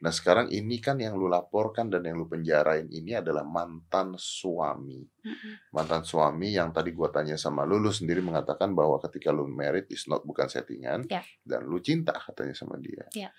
Nah, 0.00 0.10
sekarang 0.10 0.48
ini 0.48 0.80
kan 0.80 0.96
yang 0.96 1.12
lu 1.14 1.28
laporkan 1.28 1.86
dan 1.86 2.00
yang 2.02 2.16
lu 2.16 2.24
penjarain 2.24 2.88
ini 2.88 3.12
adalah 3.14 3.44
mantan 3.44 4.16
suami. 4.16 5.04
Mm-mm. 5.22 5.52
Mantan 5.70 6.02
suami 6.02 6.50
yang 6.50 6.72
tadi 6.72 6.90
gua 6.90 7.12
tanya 7.12 7.36
sama 7.36 7.62
lu, 7.62 7.76
lu 7.76 7.92
sendiri 7.92 8.18
mengatakan 8.18 8.72
bahwa 8.74 8.98
ketika 8.98 9.30
lu 9.30 9.44
married 9.46 9.86
is 9.92 10.08
not 10.08 10.24
bukan 10.24 10.48
settingan 10.48 11.04
Ya. 11.06 11.20
dan 11.46 11.68
lu 11.68 11.78
cinta 11.78 12.16
katanya 12.16 12.56
sama 12.56 12.80
dia. 12.80 13.06
Ya. 13.14 13.30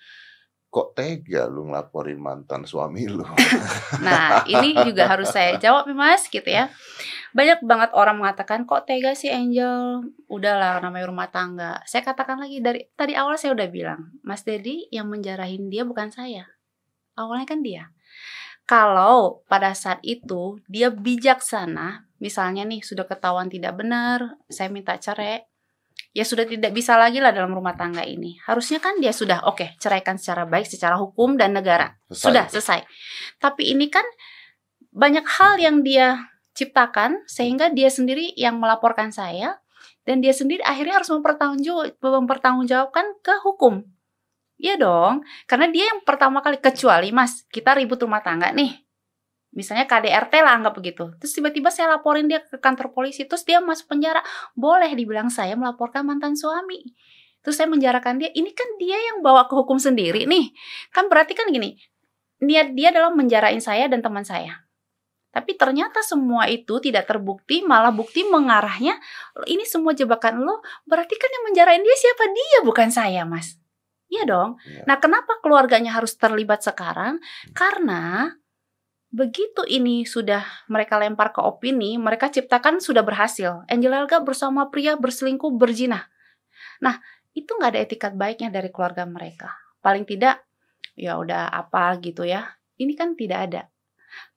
Kok 0.72 0.96
tega 0.96 1.44
lu 1.52 1.68
ngelaporin 1.68 2.16
mantan 2.16 2.64
suami 2.64 3.04
lu? 3.04 3.20
Nah, 4.00 4.40
ini 4.48 4.72
juga 4.88 5.04
harus 5.04 5.28
saya 5.28 5.60
jawab 5.60 5.84
nih 5.84 5.94
Mas 5.94 6.24
gitu 6.32 6.48
ya. 6.48 6.72
Banyak 7.36 7.60
banget 7.60 7.90
orang 7.92 8.16
mengatakan 8.16 8.64
kok 8.64 8.88
tega 8.88 9.12
sih 9.12 9.28
Angel, 9.28 10.00
udahlah 10.32 10.80
namanya 10.80 11.12
rumah 11.12 11.28
tangga. 11.28 11.84
Saya 11.84 12.00
katakan 12.00 12.40
lagi 12.40 12.64
dari 12.64 12.88
tadi 12.96 13.12
awal 13.12 13.36
saya 13.36 13.52
udah 13.52 13.68
bilang, 13.68 14.16
Mas 14.24 14.48
Dedi 14.48 14.88
yang 14.88 15.12
menjarahin 15.12 15.68
dia 15.68 15.84
bukan 15.84 16.08
saya. 16.08 16.48
Awalnya 17.20 17.46
kan 17.46 17.60
dia. 17.60 17.92
Kalau 18.64 19.44
pada 19.52 19.76
saat 19.76 20.00
itu 20.00 20.56
dia 20.72 20.88
bijaksana, 20.88 22.08
misalnya 22.16 22.64
nih 22.64 22.80
sudah 22.80 23.04
ketahuan 23.04 23.52
tidak 23.52 23.76
benar, 23.76 24.40
saya 24.48 24.72
minta 24.72 24.96
cerai, 24.96 25.44
ya 26.12 26.24
sudah 26.28 26.44
tidak 26.44 26.76
bisa 26.76 26.96
lagi 27.00 27.18
lah 27.18 27.32
dalam 27.32 27.52
rumah 27.52 27.72
tangga 27.76 28.04
ini. 28.04 28.36
Harusnya 28.44 28.78
kan 28.78 29.00
dia 29.00 29.10
sudah 29.12 29.44
oke 29.48 29.60
okay, 29.60 29.68
ceraikan 29.80 30.20
secara 30.20 30.44
baik 30.44 30.68
secara 30.68 31.00
hukum 31.00 31.40
dan 31.40 31.56
negara. 31.56 31.96
Selesai. 32.12 32.22
Sudah 32.22 32.44
selesai. 32.52 32.80
Tapi 33.40 33.72
ini 33.72 33.88
kan 33.88 34.04
banyak 34.92 35.24
hal 35.24 35.56
yang 35.56 35.80
dia 35.80 36.28
ciptakan 36.52 37.24
sehingga 37.24 37.72
dia 37.72 37.88
sendiri 37.88 38.36
yang 38.36 38.60
melaporkan 38.60 39.08
saya 39.08 39.56
dan 40.04 40.20
dia 40.20 40.36
sendiri 40.36 40.60
akhirnya 40.62 41.00
harus 41.00 41.08
mempertanggungjawab, 41.08 41.96
mempertanggungjawabkan 41.96 43.06
ke 43.24 43.34
hukum. 43.42 43.80
Iya 44.62 44.78
dong, 44.78 45.26
karena 45.50 45.66
dia 45.74 45.90
yang 45.90 46.06
pertama 46.06 46.38
kali 46.38 46.62
kecuali 46.62 47.10
Mas, 47.10 47.42
kita 47.50 47.74
ribut 47.74 47.98
rumah 47.98 48.22
tangga 48.22 48.54
nih. 48.54 48.78
Misalnya 49.52 49.84
KDRT 49.84 50.32
lah 50.40 50.56
anggap 50.56 50.74
begitu. 50.80 51.12
Terus 51.20 51.32
tiba-tiba 51.36 51.68
saya 51.68 51.92
laporin 51.96 52.24
dia 52.24 52.40
ke 52.40 52.56
kantor 52.56 52.96
polisi, 52.96 53.28
terus 53.28 53.44
dia 53.44 53.60
masuk 53.60 53.92
penjara. 53.92 54.24
Boleh 54.56 54.88
dibilang 54.96 55.28
saya 55.28 55.52
melaporkan 55.54 56.08
mantan 56.08 56.32
suami. 56.32 56.80
Terus 57.44 57.60
saya 57.60 57.68
menjarakan 57.68 58.16
dia, 58.22 58.30
ini 58.32 58.54
kan 58.56 58.66
dia 58.80 58.96
yang 58.96 59.20
bawa 59.20 59.50
ke 59.50 59.54
hukum 59.54 59.76
sendiri 59.76 60.24
nih. 60.24 60.56
Kan 60.94 61.12
berarti 61.12 61.36
kan 61.36 61.52
gini, 61.52 61.76
niat 62.40 62.72
dia 62.72 62.94
adalah 62.94 63.12
menjarain 63.12 63.60
saya 63.60 63.90
dan 63.92 64.00
teman 64.00 64.24
saya. 64.24 64.64
Tapi 65.32 65.56
ternyata 65.56 66.04
semua 66.04 66.44
itu 66.48 66.76
tidak 66.80 67.08
terbukti, 67.08 67.64
malah 67.64 67.88
bukti 67.88 68.20
mengarahnya 68.28 69.00
ini 69.48 69.64
semua 69.64 69.96
jebakan 69.96 70.44
lo, 70.44 70.60
berarti 70.84 71.16
kan 71.16 71.28
yang 71.32 71.44
menjarain 71.48 71.80
dia 71.80 71.96
siapa 71.96 72.24
dia 72.28 72.58
bukan 72.68 72.88
saya, 72.92 73.24
Mas. 73.24 73.56
Iya 74.12 74.28
dong. 74.28 74.60
Iya. 74.68 74.84
Nah, 74.84 75.00
kenapa 75.00 75.40
keluarganya 75.40 75.96
harus 75.96 76.20
terlibat 76.20 76.60
sekarang? 76.60 77.16
Karena 77.56 78.28
begitu 79.12 79.62
ini 79.68 80.08
sudah 80.08 80.40
mereka 80.72 80.96
lempar 80.96 81.36
ke 81.36 81.44
opini, 81.44 82.00
mereka 82.00 82.32
ciptakan 82.32 82.80
sudah 82.80 83.04
berhasil. 83.04 83.62
Angel 83.68 83.92
Elga 83.92 84.24
bersama 84.24 84.72
pria 84.72 84.96
berselingkuh 84.96 85.52
berzina. 85.52 86.08
Nah, 86.80 86.96
itu 87.36 87.52
nggak 87.52 87.70
ada 87.76 87.80
etikat 87.84 88.12
baiknya 88.16 88.48
dari 88.48 88.72
keluarga 88.72 89.04
mereka. 89.04 89.52
Paling 89.84 90.08
tidak, 90.08 90.40
ya 90.96 91.20
udah 91.20 91.52
apa 91.52 92.00
gitu 92.00 92.24
ya. 92.24 92.56
Ini 92.80 92.96
kan 92.96 93.12
tidak 93.12 93.38
ada. 93.52 93.62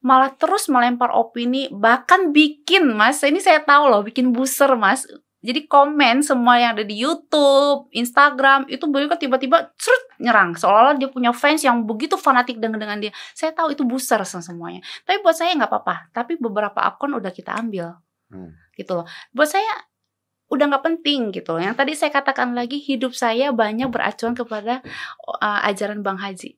Malah 0.03 0.35
terus 0.35 0.67
melempar 0.67 1.11
opini, 1.11 1.67
bahkan 1.71 2.35
bikin 2.35 2.91
mas, 2.95 3.23
ini 3.23 3.39
saya 3.39 3.63
tahu 3.63 3.91
loh, 3.91 4.03
bikin 4.03 4.31
buser 4.31 4.75
mas 4.75 5.07
jadi 5.45 5.69
komen 5.69 6.25
semua 6.25 6.57
yang 6.57 6.73
ada 6.73 6.81
di 6.81 6.97
YouTube, 6.97 7.85
Instagram 7.93 8.65
itu 8.65 8.89
beliau 8.89 9.13
tiba-tiba 9.13 9.69
cerut 9.77 10.03
nyerang 10.17 10.57
seolah-olah 10.57 10.97
dia 10.97 11.11
punya 11.11 11.29
fans 11.29 11.61
yang 11.61 11.85
begitu 11.85 12.17
fanatik 12.17 12.57
dengan 12.57 12.81
dengan 12.81 12.97
dia. 12.97 13.13
Saya 13.37 13.53
tahu 13.53 13.77
itu 13.77 13.85
besar 13.85 14.25
semuanya. 14.25 14.81
Tapi 15.05 15.21
buat 15.21 15.37
saya 15.37 15.53
nggak 15.53 15.69
apa-apa. 15.69 16.09
Tapi 16.09 16.41
beberapa 16.41 16.81
akun 16.81 17.13
udah 17.13 17.29
kita 17.29 17.53
ambil, 17.53 18.01
Hmm. 18.33 18.57
gitu 18.73 18.97
loh. 18.97 19.05
Buat 19.37 19.53
saya 19.53 19.69
udah 20.49 20.65
nggak 20.69 20.83
penting 20.85 21.33
gitu. 21.33 21.57
Yang 21.57 21.75
tadi 21.77 21.93
saya 21.93 22.11
katakan 22.13 22.53
lagi 22.57 22.77
hidup 22.81 23.13
saya 23.13 23.49
banyak 23.53 23.89
beracuan 23.89 24.33
kepada 24.33 24.81
uh, 25.41 25.61
ajaran 25.69 26.01
Bang 26.01 26.17
Haji. 26.21 26.57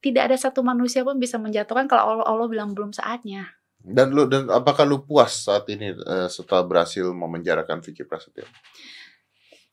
Tidak 0.00 0.22
ada 0.22 0.34
satu 0.38 0.62
manusia 0.62 1.02
pun 1.02 1.18
bisa 1.18 1.36
menjatuhkan 1.38 1.86
kalau 1.90 2.18
Allah, 2.18 2.26
Allah 2.26 2.46
bilang 2.50 2.72
belum 2.74 2.94
saatnya. 2.94 3.57
Dan 3.78 4.10
lu 4.10 4.26
dan 4.26 4.50
apakah 4.50 4.84
lu 4.84 5.06
puas 5.06 5.46
saat 5.46 5.64
ini 5.70 5.94
eh, 5.94 6.28
setelah 6.28 6.66
berhasil 6.66 7.08
memenjarakan 7.14 7.80
Vicky 7.80 8.02
Prasetyo? 8.04 8.44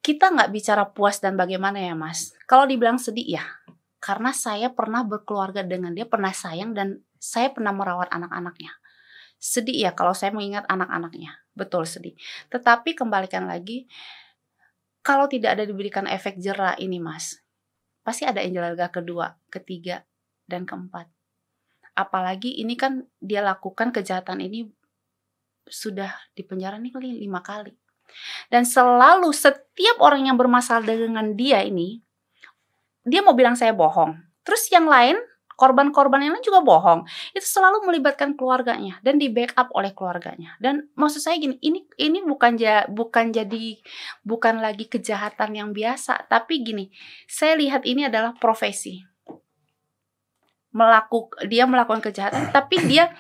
kita 0.06 0.30
nggak 0.30 0.54
bicara 0.54 0.86
puas 0.86 1.18
dan 1.18 1.34
bagaimana 1.34 1.82
ya 1.82 1.98
mas. 1.98 2.38
Kalau 2.46 2.70
dibilang 2.70 3.02
sedih 3.02 3.41
ya, 3.41 3.46
karena 3.98 4.30
saya 4.38 4.70
pernah 4.70 5.02
berkeluarga 5.02 5.65
dengan 5.65 5.98
dia, 5.98 6.06
pernah 6.06 6.30
sayang 6.30 6.78
dan 6.78 7.02
saya 7.18 7.50
pernah 7.50 7.74
merawat 7.74 8.13
anak-anaknya. 8.13 8.70
Sedih 9.41 9.89
ya 9.89 9.98
kalau 9.98 10.13
saya 10.13 10.30
mengingat 10.30 10.70
anak-anaknya, 10.70 11.41
betul 11.58 11.89
sedih. 11.89 12.13
Tetapi 12.54 12.94
kembalikan 12.94 13.50
lagi, 13.50 13.89
kalau 15.02 15.26
tidak 15.26 15.58
ada 15.58 15.65
diberikan 15.65 16.06
efek 16.06 16.38
jerah 16.38 16.78
ini 16.78 17.02
mas, 17.02 17.41
pasti 18.06 18.30
ada 18.30 18.46
angel 18.46 18.78
Elga 18.78 18.94
kedua, 18.94 19.34
ketiga, 19.50 20.06
dan 20.46 20.70
keempat. 20.70 21.10
Apalagi 21.95 22.60
ini 22.60 22.75
kan 22.75 23.08
dia 23.23 23.39
lakukan 23.39 23.95
kejahatan 23.95 24.43
ini 24.43 24.67
sudah 25.65 26.12
di 26.38 26.45
penjara 26.45 26.77
nih 26.77 26.93
lima 27.23 27.41
kali. 27.41 27.73
Dan 28.53 28.63
selalu 28.63 29.34
setiap 29.34 29.97
orang 29.97 30.29
yang 30.29 30.38
bermasalah 30.38 30.86
dengan 30.86 31.34
dia 31.34 31.65
ini, 31.65 31.99
dia 33.01 33.25
mau 33.25 33.34
bilang 33.34 33.58
saya 33.58 33.73
bohong. 33.73 34.13
Terus 34.45 34.69
yang 34.69 34.86
lain, 34.86 35.17
korban-korban 35.58 36.21
yang 36.21 36.38
lain 36.38 36.45
juga 36.45 36.62
bohong. 36.62 37.08
Itu 37.34 37.47
selalu 37.47 37.88
melibatkan 37.88 38.38
keluarganya 38.38 39.01
dan 39.01 39.17
di 39.17 39.31
backup 39.31 39.71
oleh 39.73 39.95
keluarganya. 39.95 40.53
Dan 40.62 40.91
maksud 40.93 41.23
saya 41.23 41.39
gini, 41.41 41.58
ini 41.63 41.88
ini 41.97 42.21
bukan 42.21 42.60
ja, 42.60 42.86
bukan 42.86 43.34
jadi 43.34 43.79
bukan 44.21 44.62
lagi 44.62 44.86
kejahatan 44.86 45.58
yang 45.58 45.69
biasa, 45.73 46.29
tapi 46.29 46.62
gini, 46.62 46.93
saya 47.25 47.58
lihat 47.58 47.88
ini 47.88 48.05
adalah 48.05 48.38
profesi. 48.38 49.01
Melaku, 50.76 51.32
dia 51.48 51.64
melakukan 51.64 52.04
kejahatan, 52.04 52.52
tapi 52.56 52.84
dia 52.84 53.16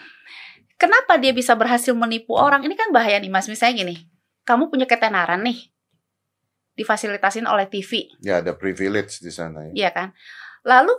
kenapa 0.75 1.15
dia 1.15 1.31
bisa 1.31 1.55
berhasil 1.55 1.95
menipu 1.95 2.35
orang? 2.35 2.67
Ini 2.67 2.75
kan 2.75 2.91
bahaya 2.91 3.15
nih 3.15 3.31
Mas. 3.31 3.47
Misalnya 3.47 3.87
gini, 3.87 3.95
kamu 4.43 4.67
punya 4.67 4.83
ketenaran 4.83 5.39
nih 5.47 5.71
difasilitasin 6.75 7.47
oleh 7.47 7.71
TV, 7.71 8.11
Ya 8.19 8.43
ada 8.43 8.51
privilege 8.51 9.23
di 9.23 9.31
sana 9.31 9.71
ya. 9.71 9.87
iya 9.87 9.89
kan? 9.95 10.11
Lalu 10.67 10.91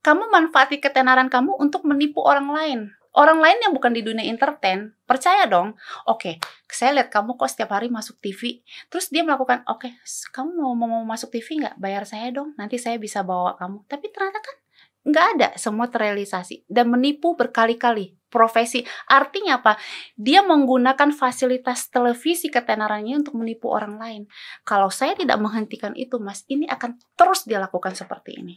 kamu 0.00 0.32
manfaati 0.32 0.80
ketenaran 0.80 1.28
kamu 1.28 1.60
untuk 1.60 1.84
menipu 1.84 2.24
orang 2.24 2.48
lain. 2.48 2.80
Orang 3.12 3.42
lain 3.42 3.58
yang 3.60 3.74
bukan 3.74 3.92
di 3.92 4.00
dunia 4.04 4.24
entertain, 4.24 4.94
percaya 5.04 5.44
dong. 5.44 5.74
Oke, 6.06 6.38
saya 6.70 6.96
lihat 6.96 7.10
kamu 7.10 7.34
kok 7.36 7.50
setiap 7.50 7.74
hari 7.74 7.90
masuk 7.90 8.16
TV. 8.22 8.62
Terus 8.88 9.10
dia 9.10 9.26
melakukan, 9.26 9.66
oke, 9.66 9.90
kamu 10.30 10.54
mau, 10.54 10.72
mau, 10.72 10.88
mau 10.88 11.04
masuk 11.04 11.34
TV 11.34 11.60
nggak? 11.60 11.76
Bayar 11.82 12.06
saya 12.06 12.30
dong, 12.30 12.54
nanti 12.54 12.78
saya 12.78 12.94
bisa 12.96 13.26
bawa 13.26 13.58
kamu. 13.58 13.84
Tapi 13.90 14.06
ternyata 14.14 14.38
kan 14.38 14.56
nggak 15.08 15.26
ada, 15.36 15.48
semua 15.56 15.88
terrealisasi. 15.88 16.68
Dan 16.68 16.92
menipu 16.92 17.32
berkali-kali, 17.32 18.14
profesi. 18.28 18.84
Artinya 19.08 19.64
apa? 19.64 19.80
Dia 20.14 20.44
menggunakan 20.44 21.10
fasilitas 21.16 21.88
televisi 21.88 22.52
ketenarannya 22.52 23.24
untuk 23.24 23.40
menipu 23.40 23.72
orang 23.72 23.96
lain. 23.96 24.22
Kalau 24.68 24.92
saya 24.92 25.16
tidak 25.16 25.40
menghentikan 25.40 25.96
itu, 25.96 26.20
Mas, 26.20 26.44
ini 26.52 26.68
akan 26.68 27.00
terus 27.16 27.48
dia 27.48 27.56
lakukan 27.56 27.96
seperti 27.96 28.36
ini. 28.36 28.54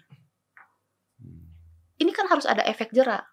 Ini 2.01 2.11
kan 2.11 2.27
harus 2.27 2.43
ada 2.43 2.67
efek 2.67 2.91
jerak. 2.91 3.23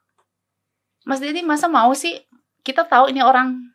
Mas 1.08 1.18
Didi 1.18 1.40
masa 1.40 1.66
mau 1.66 1.90
sih 1.96 2.20
kita 2.60 2.84
tahu 2.84 3.08
ini 3.08 3.24
orang 3.24 3.72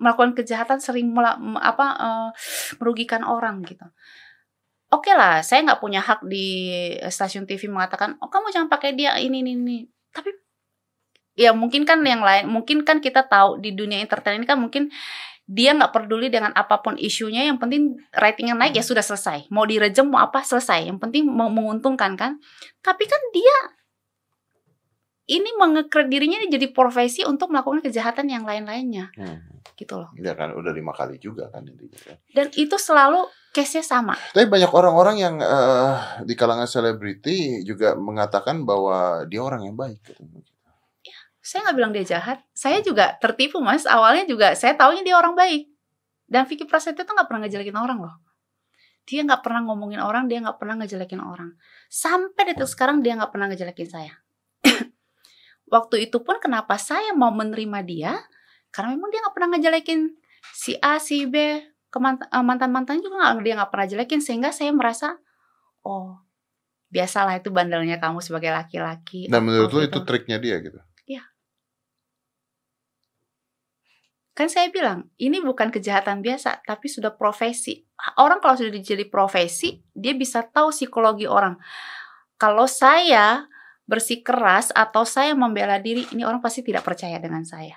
melakukan 0.00 0.32
kejahatan 0.32 0.80
sering 0.80 1.12
mela- 1.12 1.36
m- 1.36 1.60
apa 1.60 1.86
eh, 2.00 2.28
merugikan 2.80 3.20
orang 3.20 3.60
gitu. 3.68 3.84
Oke 4.90 5.14
lah, 5.14 5.38
saya 5.46 5.62
nggak 5.62 5.78
punya 5.78 6.02
hak 6.02 6.26
di 6.26 6.74
stasiun 7.06 7.46
TV 7.46 7.70
mengatakan, 7.70 8.18
oh 8.18 8.26
kamu 8.26 8.50
jangan 8.50 8.66
pakai 8.66 8.98
dia 8.98 9.14
ini 9.22 9.38
ini 9.38 9.54
ini. 9.54 9.78
Tapi 10.10 10.34
ya 11.38 11.54
mungkin 11.54 11.86
kan 11.86 12.02
yang 12.02 12.26
lain, 12.26 12.50
mungkin 12.50 12.82
kan 12.82 12.98
kita 12.98 13.22
tahu 13.30 13.62
di 13.62 13.70
dunia 13.70 14.02
entertain 14.02 14.42
ini 14.42 14.50
kan 14.50 14.58
mungkin 14.58 14.90
dia 15.46 15.74
nggak 15.78 15.94
peduli 15.94 16.26
dengan 16.26 16.50
apa 16.58 16.82
pun 16.82 16.98
isunya, 16.98 17.46
yang 17.46 17.62
penting 17.62 18.02
ratingnya 18.10 18.58
naik 18.58 18.74
ya 18.74 18.82
sudah 18.82 19.02
selesai. 19.02 19.46
Mau 19.54 19.62
direjem 19.62 20.10
mau 20.10 20.26
apa 20.26 20.42
selesai, 20.42 20.90
yang 20.90 20.98
penting 20.98 21.26
mau 21.26 21.46
menguntungkan 21.46 22.18
kan. 22.18 22.42
Tapi 22.82 23.04
kan 23.06 23.22
dia 23.30 23.58
ini 25.30 25.50
mengekredit 25.54 26.10
dirinya 26.10 26.38
jadi 26.50 26.66
profesi 26.74 27.22
untuk 27.22 27.54
melakukan 27.54 27.86
kejahatan 27.86 28.26
yang 28.26 28.42
lain-lainnya 28.42 29.14
Hmm. 29.14 29.59
Gitu 29.76 30.00
loh. 30.00 30.10
Ya 30.16 30.36
kan 30.36 30.52
udah 30.52 30.72
lima 30.72 30.92
kali 30.92 31.16
juga 31.16 31.48
kan 31.48 31.64
intinya. 31.64 31.98
kan. 32.00 32.16
Dan 32.32 32.46
itu 32.56 32.76
selalu 32.76 33.26
case-nya 33.50 33.84
sama. 33.84 34.14
Tapi 34.36 34.46
banyak 34.46 34.70
orang-orang 34.70 35.16
yang 35.18 35.34
eh, 35.42 35.94
di 36.24 36.34
kalangan 36.38 36.68
selebriti 36.68 37.64
juga 37.66 37.98
mengatakan 37.98 38.62
bahwa 38.62 39.26
dia 39.26 39.40
orang 39.42 39.66
yang 39.66 39.76
baik. 39.76 40.00
katanya. 40.04 40.40
Saya 41.40 41.66
nggak 41.66 41.76
bilang 41.76 41.92
dia 41.96 42.04
jahat. 42.06 42.38
Saya 42.52 42.84
juga 42.84 43.16
tertipu 43.18 43.58
mas. 43.64 43.88
Awalnya 43.88 44.28
juga 44.28 44.52
saya 44.54 44.76
taunya 44.76 45.02
dia 45.02 45.16
orang 45.16 45.34
baik. 45.34 45.66
Dan 46.30 46.46
Vicky 46.46 46.62
Prasetyo 46.62 47.02
tuh 47.02 47.16
nggak 47.16 47.26
pernah 47.26 47.42
ngejelekin 47.48 47.74
orang 47.74 47.98
loh. 47.98 48.14
Dia 49.02 49.26
nggak 49.26 49.42
pernah 49.42 49.66
ngomongin 49.66 49.98
orang, 49.98 50.30
dia 50.30 50.38
nggak 50.38 50.62
pernah 50.62 50.78
ngejelekin 50.78 51.18
orang. 51.18 51.58
Sampai 51.90 52.54
detik 52.54 52.70
sekarang 52.70 53.02
dia 53.02 53.18
nggak 53.18 53.34
pernah 53.34 53.50
ngejelekin 53.50 53.88
saya. 53.90 54.14
Waktu 55.74 56.06
itu 56.06 56.22
pun 56.22 56.38
kenapa 56.38 56.78
saya 56.78 57.10
mau 57.18 57.34
menerima 57.34 57.78
dia? 57.82 58.14
Karena 58.70 58.94
memang 58.94 59.10
dia 59.10 59.20
nggak 59.22 59.34
pernah 59.34 59.48
ngejelekin 59.54 60.00
si 60.54 60.72
A, 60.80 60.98
si 61.02 61.26
B, 61.26 61.60
ke 61.90 61.98
mantan 61.98 62.70
mantan 62.70 63.02
juga 63.02 63.18
nggak 63.18 63.42
dia 63.42 63.54
nggak 63.58 63.70
pernah 63.74 63.86
jelekin 63.90 64.22
sehingga 64.22 64.54
saya 64.54 64.70
merasa 64.70 65.18
oh 65.82 66.22
biasalah 66.90 67.42
itu 67.42 67.50
bandelnya 67.50 67.98
kamu 67.98 68.22
sebagai 68.22 68.50
laki-laki. 68.54 69.26
Dan 69.26 69.46
menurut 69.46 69.70
Oh, 69.70 69.78
lu 69.78 69.80
gitu. 69.86 69.98
itu 69.98 69.98
triknya 70.06 70.38
dia 70.38 70.58
gitu. 70.62 70.78
Kan 74.40 74.48
saya 74.48 74.72
bilang, 74.72 75.10
ini 75.20 75.36
bukan 75.44 75.68
kejahatan 75.68 76.24
biasa, 76.24 76.64
tapi 76.64 76.88
sudah 76.88 77.12
profesi. 77.12 77.84
Orang 78.16 78.40
kalau 78.40 78.56
sudah 78.56 78.72
jadi 78.72 79.04
profesi, 79.04 79.84
dia 79.92 80.16
bisa 80.16 80.40
tahu 80.40 80.72
psikologi 80.72 81.28
orang. 81.28 81.60
Kalau 82.40 82.64
saya 82.64 83.44
bersikeras 83.84 84.72
atau 84.72 85.04
saya 85.04 85.36
membela 85.36 85.76
diri, 85.76 86.08
ini 86.16 86.24
orang 86.24 86.40
pasti 86.40 86.64
tidak 86.64 86.88
percaya 86.88 87.20
dengan 87.20 87.44
saya. 87.44 87.76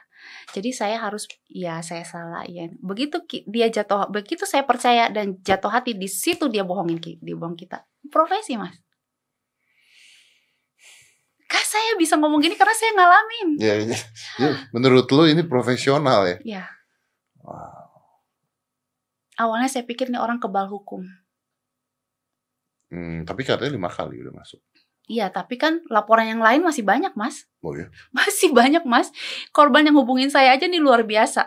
Jadi 0.54 0.70
saya 0.70 1.02
harus 1.02 1.26
ya 1.50 1.82
saya 1.82 2.06
salah 2.06 2.46
ya. 2.46 2.70
Begitu 2.78 3.26
ki- 3.26 3.46
dia 3.50 3.74
jatuh 3.74 4.06
begitu 4.08 4.46
saya 4.46 4.62
percaya 4.62 5.10
dan 5.10 5.42
jatuh 5.42 5.74
hati 5.74 5.98
di 5.98 6.06
situ 6.06 6.46
dia 6.46 6.62
bohongin 6.62 7.02
ki- 7.02 7.18
dia 7.18 7.34
bohong 7.34 7.58
kita. 7.58 7.82
Profesi, 8.14 8.54
Mas. 8.54 8.78
Kak 11.50 11.66
saya 11.66 11.98
bisa 11.98 12.18
ngomong 12.18 12.42
gini 12.42 12.54
karena 12.54 12.74
saya 12.74 12.92
ngalamin. 12.94 13.48
Ya, 13.58 13.74
ya. 13.82 13.98
Ya, 14.42 14.50
menurut 14.74 15.10
lu 15.10 15.26
ini 15.26 15.42
profesional 15.42 16.26
ya? 16.26 16.38
Ya, 16.42 16.66
Wow. 17.42 17.90
awalnya 19.36 19.68
saya 19.68 19.84
pikir 19.84 20.08
nih 20.10 20.18
orang 20.18 20.40
kebal 20.40 20.66
hukum. 20.66 21.04
Hmm, 22.90 23.26
tapi 23.26 23.42
katanya 23.42 23.74
lima 23.74 23.90
kali 23.90 24.22
udah 24.22 24.34
masuk. 24.34 24.62
Iya, 25.04 25.28
tapi 25.28 25.60
kan 25.60 25.84
laporan 25.92 26.32
yang 26.32 26.40
lain 26.40 26.64
masih 26.64 26.88
banyak, 26.88 27.12
Mas. 27.20 27.44
Oh 27.60 27.76
ya. 27.76 27.92
Masih 28.16 28.56
banyak, 28.56 28.88
Mas. 28.88 29.12
Korban 29.52 29.84
yang 29.84 30.00
hubungin 30.00 30.32
saya 30.32 30.56
aja 30.56 30.64
nih 30.64 30.80
luar 30.80 31.04
biasa. 31.04 31.44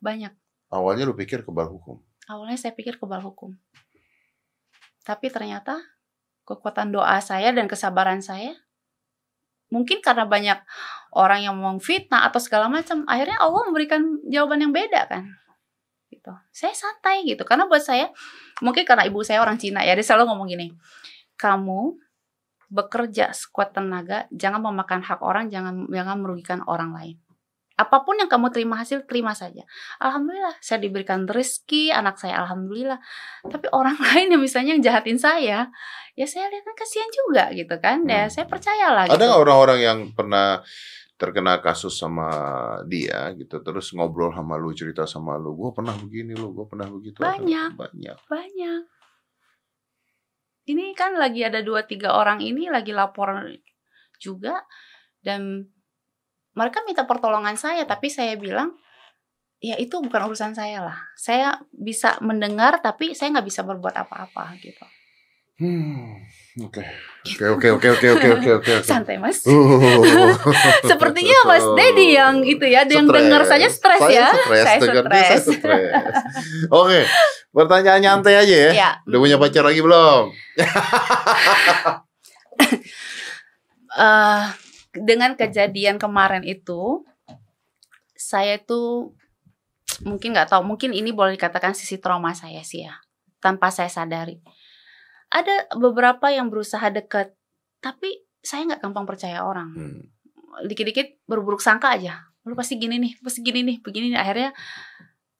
Banyak. 0.00 0.32
Awalnya 0.72 1.04
lu 1.04 1.14
pikir 1.14 1.44
kebal 1.44 1.68
hukum. 1.68 2.00
Awalnya 2.24 2.56
saya 2.56 2.72
pikir 2.72 2.96
kebal 2.96 3.20
hukum. 3.20 3.52
Tapi 5.04 5.28
ternyata 5.28 5.84
kekuatan 6.48 6.92
doa 6.92 7.20
saya 7.20 7.52
dan 7.52 7.68
kesabaran 7.68 8.24
saya 8.24 8.56
mungkin 9.72 9.98
karena 10.04 10.22
banyak 10.28 10.58
orang 11.16 11.50
yang 11.50 11.58
mau 11.58 11.74
fitnah 11.82 12.28
atau 12.30 12.38
segala 12.38 12.70
macam, 12.70 13.02
akhirnya 13.10 13.42
Allah 13.42 13.66
memberikan 13.66 14.22
jawaban 14.30 14.62
yang 14.62 14.70
beda 14.70 15.10
kan. 15.10 15.34
Gitu. 16.06 16.30
Saya 16.54 16.70
santai 16.76 17.26
gitu 17.26 17.42
karena 17.42 17.66
buat 17.66 17.82
saya 17.82 18.14
mungkin 18.62 18.86
karena 18.86 19.02
ibu 19.08 19.18
saya 19.26 19.42
orang 19.42 19.58
Cina 19.58 19.82
ya, 19.82 19.98
dia 19.98 20.06
selalu 20.06 20.30
ngomong 20.30 20.46
gini. 20.46 20.70
Kamu 21.34 21.98
bekerja 22.68 23.32
sekuat 23.32 23.74
tenaga, 23.74 24.28
jangan 24.32 24.60
memakan 24.60 25.02
hak 25.02 25.20
orang, 25.20 25.48
jangan 25.48 25.88
jangan 25.88 26.16
merugikan 26.20 26.60
orang 26.64 26.92
lain. 26.94 27.16
Apa 27.74 28.06
pun 28.06 28.14
yang 28.14 28.30
kamu 28.30 28.54
terima 28.54 28.78
hasil, 28.78 29.02
terima 29.10 29.34
saja. 29.34 29.66
Alhamdulillah, 29.98 30.54
saya 30.62 30.78
diberikan 30.78 31.26
rezeki, 31.26 31.90
anak 31.90 32.22
saya 32.22 32.38
alhamdulillah. 32.46 33.02
Tapi 33.42 33.66
orang 33.74 33.98
lain 34.14 34.30
yang 34.30 34.42
misalnya 34.42 34.78
yang 34.78 34.84
jahatin 34.84 35.18
saya, 35.18 35.66
ya 36.14 36.26
saya 36.30 36.46
lihat 36.54 36.62
kan 36.62 36.76
kasihan 36.78 37.10
juga 37.10 37.50
gitu 37.50 37.74
kan. 37.82 38.06
Ya 38.06 38.26
Hmm. 38.26 38.30
saya 38.30 38.46
percayalah 38.46 39.10
Ada 39.10 39.18
gitu. 39.18 39.26
nggak 39.26 39.42
orang-orang 39.42 39.78
yang 39.82 39.98
pernah 40.14 40.62
terkena 41.14 41.62
kasus 41.62 41.94
sama 41.94 42.26
dia 42.90 43.30
gitu 43.38 43.62
terus 43.62 43.94
ngobrol 43.94 44.34
sama 44.34 44.58
lu 44.58 44.74
cerita 44.74 45.06
sama 45.06 45.38
lu 45.38 45.54
gue 45.54 45.70
pernah 45.70 45.94
begini 45.94 46.34
lu 46.34 46.50
gue 46.50 46.66
pernah 46.66 46.90
begitu 46.90 47.22
Banyak. 47.22 47.78
banyak 47.78 48.18
Banyak. 48.26 48.80
Ini 50.64 50.96
kan 50.96 51.20
lagi 51.20 51.44
ada 51.44 51.60
dua 51.60 51.84
tiga 51.84 52.16
orang 52.16 52.40
ini 52.40 52.72
lagi 52.72 52.96
lapor 52.96 53.36
juga 54.16 54.64
dan 55.20 55.68
mereka 56.56 56.80
minta 56.88 57.04
pertolongan 57.04 57.58
saya 57.58 57.84
tapi 57.84 58.08
saya 58.08 58.38
bilang 58.40 58.72
ya 59.60 59.76
itu 59.76 60.00
bukan 60.00 60.28
urusan 60.28 60.56
saya 60.56 60.84
lah. 60.84 60.98
Saya 61.16 61.60
bisa 61.72 62.16
mendengar 62.24 62.80
tapi 62.80 63.12
saya 63.12 63.36
nggak 63.36 63.48
bisa 63.48 63.60
berbuat 63.64 63.96
apa-apa 63.96 64.56
gitu. 64.60 64.84
Hmm, 65.54 66.18
oke, 66.66 66.82
oke, 67.30 67.68
oke, 67.78 67.86
oke, 67.94 68.06
oke, 68.10 68.28
oke, 68.42 68.50
oke. 68.58 68.72
Santai 68.82 69.22
mas. 69.22 69.46
Uh. 69.46 70.34
Sepertinya 70.90 71.46
mas 71.46 71.62
Dedi 71.78 72.18
yang 72.18 72.42
itu 72.42 72.66
ya, 72.66 72.82
yang 72.82 73.06
dengar 73.06 73.46
saja 73.46 73.70
stres 73.70 74.02
ya. 74.10 74.34
Stress, 74.34 74.82
saya 74.82 75.38
stres. 75.38 75.46
Oke, 76.74 77.06
pertanyaan 77.54 78.02
nyantai 78.02 78.34
aja 78.34 78.56
ya. 78.66 78.70
ya. 78.74 78.90
Udah 79.06 79.18
punya 79.22 79.38
pacar 79.38 79.62
lagi 79.62 79.78
belum? 79.78 80.34
uh, 83.94 84.50
dengan 85.06 85.38
kejadian 85.38 86.02
kemarin 86.02 86.42
itu, 86.42 87.06
saya 88.18 88.58
tuh 88.58 89.14
mungkin 90.02 90.34
nggak 90.34 90.50
tahu, 90.50 90.66
mungkin 90.66 90.90
ini 90.90 91.14
boleh 91.14 91.38
dikatakan 91.38 91.78
sisi 91.78 92.02
trauma 92.02 92.34
saya 92.34 92.66
sih 92.66 92.82
ya, 92.90 92.98
tanpa 93.38 93.70
saya 93.70 93.86
sadari 93.86 94.42
ada 95.34 95.74
beberapa 95.74 96.30
yang 96.30 96.46
berusaha 96.46 96.86
dekat, 96.94 97.34
tapi 97.82 98.22
saya 98.38 98.70
nggak 98.70 98.80
gampang 98.86 99.02
percaya 99.02 99.42
orang. 99.42 99.74
Hmm. 99.74 100.02
Dikit-dikit 100.62 101.26
berburuk 101.26 101.58
sangka 101.58 101.98
aja. 101.98 102.30
Lu 102.46 102.54
pasti 102.54 102.78
gini 102.78 103.02
nih, 103.02 103.18
pasti 103.18 103.42
gini 103.42 103.66
nih, 103.66 103.76
begini 103.82 104.14
nih. 104.14 104.20
Akhirnya 104.20 104.50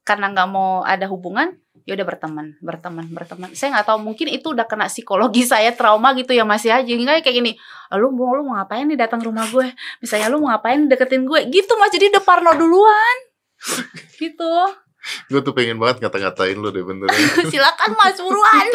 karena 0.03 0.35
nggak 0.35 0.49
mau 0.51 0.83
ada 0.83 1.07
hubungan, 1.07 1.55
ya 1.87 1.95
udah 1.95 2.07
berteman, 2.11 2.47
berteman, 2.59 3.07
berteman. 3.13 3.49
Saya 3.55 3.79
nggak 3.79 3.87
tahu, 3.89 3.99
mungkin 4.03 4.29
itu 4.35 4.51
udah 4.51 4.67
kena 4.67 4.91
psikologi 4.91 5.47
saya 5.53 5.71
trauma 5.73 6.11
gitu 6.19 6.35
ya 6.35 6.43
masih 6.43 6.75
aja. 6.75 6.91
Hingga 6.91 7.23
kayak 7.23 7.37
gini, 7.39 7.53
"Ah, 7.89 7.97
lu 8.01 8.11
mau 8.11 8.35
lu 8.35 8.43
mau 8.43 8.59
ngapain 8.59 8.85
nih 8.89 8.99
datang 8.99 9.23
rumah 9.23 9.47
gue? 9.47 9.71
Misalnya 10.03 10.27
lu 10.33 10.43
mau 10.43 10.51
ngapain 10.51 10.91
deketin 10.91 11.23
gue? 11.23 11.47
Gitu 11.55 11.73
mas, 11.79 11.95
jadi 11.95 12.11
udah 12.11 12.25
parno 12.27 12.51
duluan. 12.59 13.17
gitu. 14.21 14.84
Gue 15.31 15.41
tuh 15.45 15.55
pengen 15.57 15.77
banget 15.81 16.05
ngata-ngatain 16.05 16.57
lu 16.57 16.73
deh 16.73 16.85
bener. 16.85 17.09
Silakan 17.53 17.91
mas 17.97 18.19
buruan. 18.19 18.67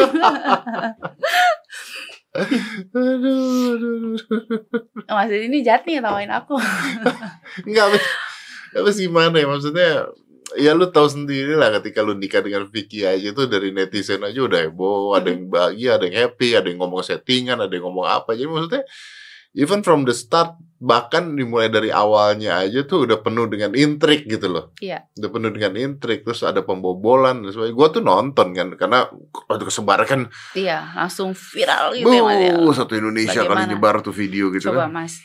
aduh, 2.93 3.17
aduh, 3.73 3.73
aduh. 3.73 4.13
mas 5.09 5.31
ini 5.33 5.65
jahat 5.65 5.83
nih 5.89 5.97
tawain 5.97 6.29
aku. 6.29 6.55
Enggak, 7.65 7.85
habis, 7.89 8.05
habis 8.77 8.95
gimana 9.01 9.35
ya 9.41 9.47
maksudnya? 9.49 9.89
Ya 10.57 10.73
lu 10.73 10.89
tahu 10.89 11.05
sendiri 11.05 11.53
lah 11.53 11.69
ketika 11.77 12.01
lu 12.01 12.17
nikah 12.17 12.41
dengan 12.41 12.65
Vicky 12.65 13.05
aja 13.05 13.29
tuh 13.37 13.45
dari 13.45 13.69
netizen 13.69 14.25
aja 14.25 14.41
udah 14.41 14.65
heboh, 14.65 15.13
ada 15.13 15.29
yang 15.29 15.45
bahagia, 15.45 16.01
ada 16.01 16.09
yang 16.09 16.17
happy, 16.25 16.57
ada 16.57 16.73
yang 16.73 16.81
ngomong 16.81 17.05
settingan, 17.05 17.61
ada 17.61 17.69
yang 17.69 17.85
ngomong 17.85 18.09
apa. 18.09 18.33
Jadi 18.33 18.49
maksudnya 18.49 18.81
even 19.51 19.81
from 19.81 20.03
the 20.03 20.13
start 20.13 20.53
bahkan 20.79 21.35
dimulai 21.35 21.67
dari 21.67 21.91
awalnya 21.91 22.63
aja 22.63 22.88
tuh 22.88 23.03
udah 23.03 23.19
penuh 23.19 23.51
dengan 23.51 23.75
intrik 23.75 24.23
gitu 24.25 24.47
loh. 24.47 24.71
Iya. 24.79 25.03
Udah 25.13 25.29
penuh 25.29 25.51
dengan 25.51 25.75
intrik, 25.75 26.23
terus 26.23 26.39
ada 26.39 26.63
pembobolan 26.63 27.43
dan 27.43 27.51
sebagainya. 27.51 27.75
Gua 27.75 27.88
tuh 27.89 27.99
nonton 27.99 28.47
kan 28.55 28.67
karena 28.73 29.12
waktu 29.45 29.63
kesebar 29.65 29.99
kan 30.03 30.31
Iya, 30.53 30.95
langsung 30.95 31.35
viral 31.35 31.93
gitu 31.93 32.07
ya 32.07 32.23
mas 32.23 32.39
ya. 32.39 32.55
bu, 32.55 32.71
satu 32.71 32.95
Indonesia 32.95 33.41
kali 33.41 33.51
Bagaimana? 33.59 33.67
nyebar 33.69 33.95
tuh 33.99 34.15
video 34.15 34.47
gitu 34.49 34.71
Coba 34.71 34.88
kan. 34.88 35.03
mas. 35.03 35.19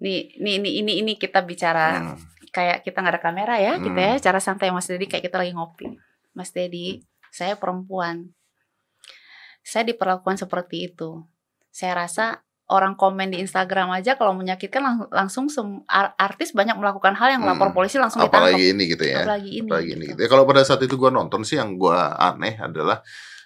Nih, 0.00 0.32
nih, 0.40 0.54
ini, 0.56 0.70
ini, 0.80 0.92
ini 0.98 1.12
kita 1.14 1.44
bicara 1.44 2.00
Hmm. 2.00 2.16
kayak 2.48 2.80
kita 2.80 3.04
nggak 3.04 3.14
ada 3.14 3.22
kamera 3.22 3.54
ya, 3.60 3.76
kita 3.76 3.92
Hmm. 3.94 4.08
ya 4.10 4.22
cara 4.22 4.40
santai 4.40 4.72
Mas 4.72 4.88
Dedi 4.88 5.04
kayak 5.04 5.28
kita 5.28 5.36
lagi 5.36 5.52
ngopi. 5.52 5.92
Mas 6.32 6.50
Dedi, 6.50 7.04
saya 7.28 7.52
perempuan. 7.54 8.32
Saya 9.60 9.84
diperlakukan 9.84 10.40
seperti 10.40 10.88
itu. 10.88 11.20
Saya 11.68 12.00
rasa 12.00 12.40
orang 12.70 12.94
komen 12.94 13.34
di 13.34 13.42
Instagram 13.42 13.90
aja 13.90 14.14
kalau 14.14 14.30
menyakitkan 14.32 14.78
lang- 14.78 15.10
langsung 15.10 15.50
sem- 15.50 15.82
artis 16.16 16.54
banyak 16.54 16.78
melakukan 16.78 17.12
hal 17.12 17.34
yang 17.34 17.42
lapor 17.42 17.70
Hmm. 17.70 17.76
polisi 17.76 17.98
langsung 17.98 18.22
ditangkap. 18.22 18.46
Apalagi 18.48 18.64
ini 18.70 18.84
gitu 18.86 19.04
ya. 19.04 19.26
Apalagi 19.26 19.50
ini. 19.58 19.68
Apalagi 19.68 19.90
ini 19.90 20.04
gitu. 20.06 20.12
gitu. 20.14 20.20
Ya, 20.22 20.28
kalau 20.30 20.44
pada 20.46 20.62
saat 20.62 20.80
itu 20.80 20.94
gua 20.94 21.10
nonton 21.10 21.42
sih 21.42 21.58
yang 21.58 21.74
gua 21.74 22.14
aneh 22.14 22.54
adalah 22.56 23.02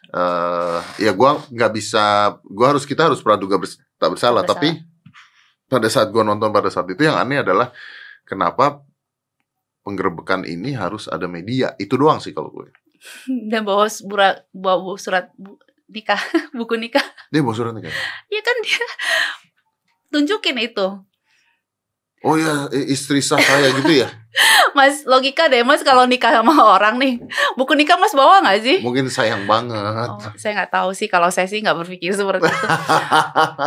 eh 0.06 0.78
ya 1.00 1.10
gua 1.10 1.40
nggak 1.42 1.72
bisa 1.72 2.04
gua 2.44 2.76
harus 2.76 2.84
kita 2.84 3.08
harus 3.08 3.18
praduga 3.18 3.56
bers- 3.56 3.80
tak 3.96 4.12
bersalah, 4.12 4.44
Tak 4.44 4.60
tapi 4.60 4.84
pada 5.64 5.88
saat 5.88 6.12
gua 6.12 6.22
nonton 6.22 6.52
pada 6.52 6.68
saat 6.68 6.84
itu 6.86 7.00
yang 7.00 7.16
aneh 7.16 7.40
adalah 7.40 7.72
kenapa 8.22 8.84
penggerbekan 9.80 10.44
ini 10.44 10.72
harus 10.72 11.06
ada 11.06 11.24
media. 11.24 11.72
Itu 11.76 11.96
doang 11.96 12.16
sih 12.16 12.32
kalau 12.32 12.48
gue. 12.50 12.72
Dan 13.50 13.64
bawa 13.64 13.84
surat, 13.86 14.48
bawa 14.50 14.96
surat 14.96 15.28
bu- 15.36 15.60
nikah, 15.94 16.18
buku 16.58 16.74
nikah. 16.74 17.04
Dia 17.30 17.40
bawa 17.40 17.54
surat 17.54 17.72
nikah. 17.72 17.94
Ya 18.28 18.42
kan 18.42 18.56
dia 18.66 18.82
tunjukin 20.12 20.58
itu. 20.58 20.86
Oh 22.24 22.40
ya 22.40 22.72
istri 22.88 23.20
sah 23.20 23.36
saya 23.36 23.68
gitu 23.76 24.00
ya. 24.00 24.08
Mas 24.76 25.04
logika 25.04 25.46
deh 25.46 25.60
Mas 25.62 25.84
kalau 25.84 26.08
nikah 26.08 26.32
sama 26.32 26.56
orang 26.56 26.96
nih. 26.96 27.20
Buku 27.54 27.76
nikah 27.76 28.00
Mas 28.00 28.16
bawa 28.16 28.40
nggak 28.40 28.58
sih? 28.64 28.78
Mungkin 28.80 29.12
sayang 29.12 29.44
banget. 29.44 30.08
Oh, 30.08 30.18
saya 30.34 30.56
nggak 30.56 30.72
tahu 30.72 30.90
sih 30.96 31.06
kalau 31.06 31.28
saya 31.28 31.46
sih 31.46 31.60
nggak 31.60 31.84
berpikir 31.84 32.16
seperti 32.16 32.48
itu. 32.48 32.66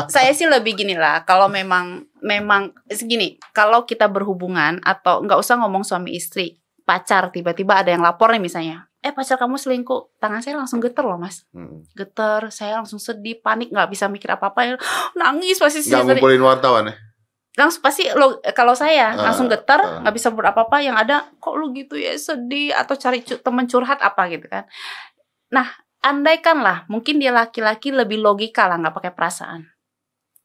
saya 0.10 0.34
sih 0.34 0.50
lebih 0.50 0.74
gini 0.74 0.98
lah. 0.98 1.22
Kalau 1.24 1.48
memang 1.48 2.10
memang 2.20 2.74
segini, 2.90 3.38
kalau 3.54 3.86
kita 3.86 4.10
berhubungan 4.10 4.82
atau 4.82 5.22
nggak 5.22 5.38
usah 5.38 5.62
ngomong 5.62 5.86
suami 5.86 6.18
istri, 6.18 6.58
pacar 6.82 7.30
tiba-tiba 7.30 7.78
ada 7.78 7.94
yang 7.94 8.02
lapor 8.02 8.34
nih 8.34 8.42
misalnya, 8.42 8.87
eh 9.08 9.16
pacar 9.16 9.36
kamu 9.36 9.56
selingkuh, 9.56 10.20
tangan 10.20 10.40
saya 10.40 10.56
langsung 10.56 10.78
geter 10.78 11.02
loh 11.02 11.16
mas, 11.16 11.48
Hmm. 11.50 11.82
geter, 11.92 12.48
saya 12.50 12.78
langsung 12.78 13.00
sedih, 13.00 13.40
panik, 13.40 13.72
nggak 13.72 13.88
bisa 13.88 14.06
mikir 14.06 14.28
apa-apa, 14.30 14.60
ya, 14.62 14.76
nangis 15.16 15.56
pasti 15.56 15.80
Nggak 15.82 16.04
ngumpulin 16.20 16.42
wartawan 16.42 16.86
ya. 16.86 16.96
langsung 17.56 17.82
pasti 17.82 18.06
lo 18.12 18.38
kalau 18.54 18.72
saya 18.72 19.18
Ah, 19.18 19.24
langsung 19.26 19.48
geter 19.48 19.80
ah. 19.80 20.06
nggak 20.06 20.14
bisa 20.14 20.30
buat 20.30 20.52
apa-apa. 20.52 20.78
Yang 20.78 20.98
ada 21.02 21.16
kok 21.36 21.58
lu 21.58 21.74
gitu 21.74 21.98
ya 21.98 22.14
sedih? 22.14 22.70
Atau 22.70 22.94
cari 22.94 23.26
cu- 23.26 23.42
temen 23.42 23.66
curhat 23.66 23.98
apa 23.98 24.30
gitu 24.30 24.46
kan. 24.46 24.70
Nah 25.50 25.66
andaikan 26.00 26.62
lah 26.62 26.86
mungkin 26.86 27.18
dia 27.18 27.34
laki-laki 27.34 27.90
lebih 27.90 28.22
logika 28.22 28.70
lah 28.70 28.78
nggak 28.78 28.94
pakai 28.94 29.10
perasaan. 29.10 29.66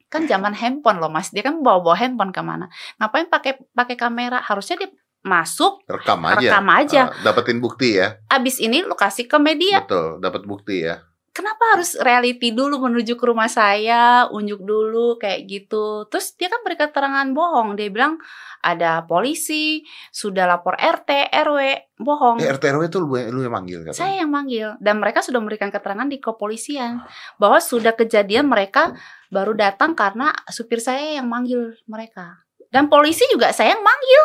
Kan 0.09 0.25
zaman 0.25 0.53
handphone 0.53 1.01
loh 1.01 1.09
mas. 1.09 1.29
Dia 1.29 1.41
kan 1.43 1.61
bawa 1.61 1.85
bawa 1.85 1.97
handphone 1.97 2.33
ke 2.33 2.41
mana. 2.41 2.73
Ngapain 2.97 3.29
pakai 3.29 3.61
pakai 3.73 3.97
kamera? 3.97 4.41
Harusnya 4.41 4.81
dia 4.81 4.89
masuk 5.23 5.83
Rekam 5.87 6.19
aja. 6.25 6.39
rekam 6.51 6.67
aja 6.69 7.03
Ah, 7.05 7.23
dapetin 7.23 7.59
bukti 7.59 7.97
ya. 7.97 8.19
abis 8.27 8.59
ini 8.59 8.83
lu 8.83 8.93
kasih 8.93 9.25
ke 9.25 9.39
media 9.39 9.83
Betul, 9.83 10.19
dapat 10.19 10.43
bukti 10.43 10.83
ya. 10.83 10.99
kenapa 11.33 11.65
harus 11.73 11.97
reality 11.97 12.51
dulu 12.51 12.77
menuju 12.79 13.15
ke 13.15 13.25
rumah 13.25 13.49
saya, 13.49 14.29
unjuk 14.29 14.61
dulu 14.61 15.17
kayak 15.17 15.49
gitu. 15.49 16.05
Terus 16.07 16.37
dia 16.37 16.47
kan 16.47 16.61
beri 16.61 16.77
keterangan 16.77 17.25
bohong. 17.27 17.73
Dia 17.73 17.89
bilang 17.89 18.21
ada 18.61 19.01
polisi, 19.03 19.81
sudah 20.11 20.45
lapor 20.45 20.77
RT, 20.77 21.33
RW, 21.33 21.59
bohong. 21.97 22.37
Eh, 22.37 22.53
RT 22.53 22.65
RW 22.69 22.83
itu 22.85 23.01
lu, 23.01 23.09
lu 23.33 23.41
yang 23.41 23.55
manggil 23.55 23.81
katanya. 23.81 23.97
Saya 23.97 24.15
yang 24.21 24.29
manggil 24.29 24.77
dan 24.77 25.01
mereka 25.01 25.25
sudah 25.25 25.41
memberikan 25.41 25.73
keterangan 25.73 26.05
di 26.05 26.21
kepolisian 26.21 27.01
bahwa 27.37 27.59
sudah 27.59 27.97
kejadian 27.97 28.45
mereka 28.45 28.93
baru 29.27 29.57
datang 29.57 29.97
karena 29.97 30.37
supir 30.47 30.85
saya 30.85 31.17
yang 31.17 31.27
manggil 31.27 31.73
mereka. 31.89 32.45
Dan 32.69 32.87
polisi 32.87 33.25
juga 33.29 33.57
saya 33.57 33.73
yang 33.73 33.81
manggil. 33.81 34.23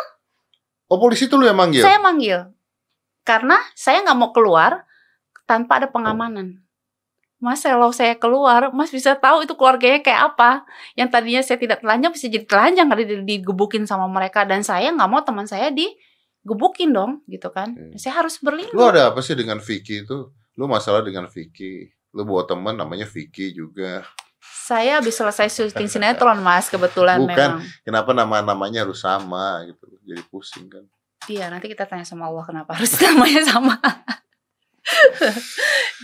Oh 0.88 0.96
polisi 0.96 1.28
itu 1.28 1.36
lu 1.36 1.44
yang 1.44 1.56
manggil? 1.56 1.84
Saya 1.84 2.00
manggil. 2.00 2.48
Karena 3.22 3.60
saya 3.76 4.00
nggak 4.00 4.18
mau 4.18 4.32
keluar 4.32 4.88
tanpa 5.44 5.84
ada 5.84 5.88
pengamanan. 5.92 6.64
Mas 7.38 7.62
kalau 7.62 7.94
saya 7.94 8.18
keluar, 8.18 8.74
Mas 8.74 8.90
bisa 8.90 9.14
tahu 9.14 9.46
itu 9.46 9.54
keluarganya 9.54 10.02
kayak 10.02 10.34
apa. 10.34 10.66
Yang 10.98 11.08
tadinya 11.14 11.42
saya 11.44 11.58
tidak 11.60 11.78
telanjang 11.84 12.10
bisa 12.10 12.26
jadi 12.26 12.44
telanjang 12.48 12.86
kali 12.90 13.04
digebukin 13.22 13.86
sama 13.86 14.10
mereka 14.10 14.42
dan 14.42 14.66
saya 14.66 14.90
nggak 14.90 15.06
mau 15.06 15.22
teman 15.22 15.46
saya 15.46 15.70
digebukin 15.70 16.90
dong, 16.90 17.22
gitu 17.30 17.52
kan. 17.54 17.78
Hmm. 17.78 17.94
Saya 17.94 18.24
harus 18.24 18.42
berlindung. 18.42 18.74
Lu 18.74 18.90
ada 18.90 19.14
apa 19.14 19.22
sih 19.22 19.38
dengan 19.38 19.62
Vicky 19.62 20.02
itu? 20.02 20.34
Lu 20.58 20.66
masalah 20.66 21.06
dengan 21.06 21.30
Vicky. 21.30 21.86
Lu 22.10 22.26
bawa 22.26 22.42
teman 22.42 22.74
namanya 22.74 23.06
Vicky 23.06 23.54
juga. 23.54 24.02
Saya 24.48 25.00
habis 25.00 25.16
selesai 25.16 25.48
syuting 25.48 25.88
sinetron, 25.88 26.36
Mas, 26.40 26.68
kebetulan 26.68 27.24
Bukan. 27.24 27.32
memang. 27.32 27.60
Kenapa 27.80 28.10
nama-namanya 28.12 28.84
harus 28.84 29.00
sama 29.00 29.64
gitu? 29.64 29.88
Jadi 30.04 30.20
pusing 30.28 30.68
kan. 30.68 30.84
Iya, 31.24 31.48
nanti 31.48 31.68
kita 31.68 31.84
tanya 31.84 32.04
sama 32.04 32.28
Allah 32.28 32.44
kenapa 32.44 32.76
harus 32.76 32.92
namanya 33.04 33.40
sama. 33.44 33.74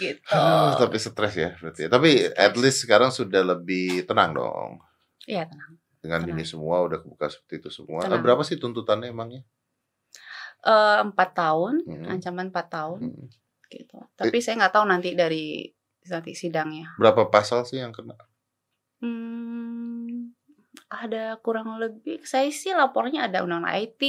gitu. 0.01 0.20
Ah, 0.32 0.74
tapi 0.76 0.97
stres 0.97 1.34
ya 1.34 1.53
berarti. 1.57 1.86
ya. 1.86 1.88
Tapi 1.88 2.11
at 2.32 2.53
least 2.57 2.84
sekarang 2.84 3.09
sudah 3.09 3.40
lebih 3.45 4.05
tenang 4.05 4.32
dong. 4.32 4.80
Iya, 5.24 5.45
tenang. 5.45 5.76
Dengan 6.01 6.20
Tenang. 6.20 6.36
ini 6.36 6.42
semua 6.45 6.80
udah 6.80 6.99
kebuka 7.01 7.28
seperti 7.28 7.61
itu 7.61 7.68
semua. 7.70 8.01
Eh, 8.01 8.09
Tenang. 8.09 8.20
berapa 8.20 8.40
sih 8.45 8.57
tuntutannya 8.57 9.09
emangnya? 9.09 9.40
Eh, 10.61 10.97
Empat 11.01 11.30
tahun, 11.34 11.80
Hmm. 11.84 12.09
ancaman 12.11 12.49
empat 12.49 12.66
tahun, 12.70 12.99
Hmm. 13.09 13.26
gitu. 13.68 13.99
Tapi 14.14 14.36
saya 14.40 14.57
nggak 14.61 14.72
tahu 14.72 14.84
nanti 14.84 15.12
dari 15.12 15.68
nanti 16.05 16.32
sidangnya. 16.32 16.92
Berapa 16.97 17.28
pasal 17.28 17.64
sih 17.64 17.80
yang 17.80 17.88
kena? 17.88 18.12
Hmm, 19.05 20.32
ada 20.88 21.36
kurang 21.44 21.76
lebih. 21.76 22.24
Saya 22.24 22.48
sih 22.48 22.72
lapornya 22.72 23.28
ada 23.28 23.44
undang-undang 23.44 23.76
IT, 23.84 24.00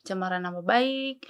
pencemaran 0.00 0.40
nama 0.40 0.64
baik, 0.64 1.28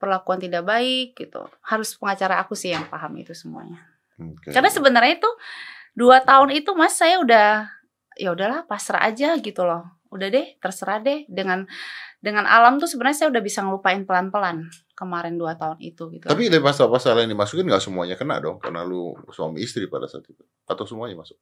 perlakuan 0.00 0.40
tidak 0.40 0.64
baik, 0.64 1.12
gitu. 1.12 1.44
Harus 1.60 1.92
pengacara 2.00 2.40
aku 2.40 2.56
sih 2.56 2.72
yang 2.72 2.88
paham 2.88 3.12
itu 3.20 3.36
semuanya. 3.36 3.84
Oke. 4.16 4.48
Karena 4.48 4.72
sebenarnya 4.72 5.20
itu 5.20 5.30
dua 5.92 6.24
tahun 6.24 6.56
itu 6.56 6.72
mas 6.72 6.96
saya 6.96 7.20
udah 7.20 7.68
ya 8.16 8.32
udahlah 8.32 8.64
pasrah 8.64 9.04
aja 9.04 9.36
gitu 9.36 9.68
loh. 9.68 9.84
Udah 10.12 10.28
deh 10.28 10.56
terserah 10.60 11.00
deh 11.00 11.24
dengan 11.28 11.68
dengan 12.22 12.46
alam 12.46 12.78
tuh 12.78 12.86
sebenarnya 12.86 13.26
saya 13.26 13.28
udah 13.34 13.42
bisa 13.42 13.64
ngelupain 13.66 14.06
pelan-pelan 14.06 14.70
kemarin 14.94 15.34
dua 15.34 15.58
tahun 15.58 15.80
itu 15.82 16.06
gitu. 16.16 16.30
Tapi 16.30 16.52
dari 16.52 16.62
pasal-pasal 16.62 17.24
yang 17.24 17.34
dimasukin 17.34 17.66
nggak 17.66 17.82
semuanya 17.82 18.14
kena 18.14 18.38
dong 18.38 18.62
karena 18.62 18.86
lu 18.86 19.16
suami 19.34 19.64
istri 19.64 19.90
pada 19.90 20.06
saat 20.06 20.22
itu 20.28 20.44
atau 20.68 20.84
semuanya 20.86 21.18
masuk? 21.18 21.34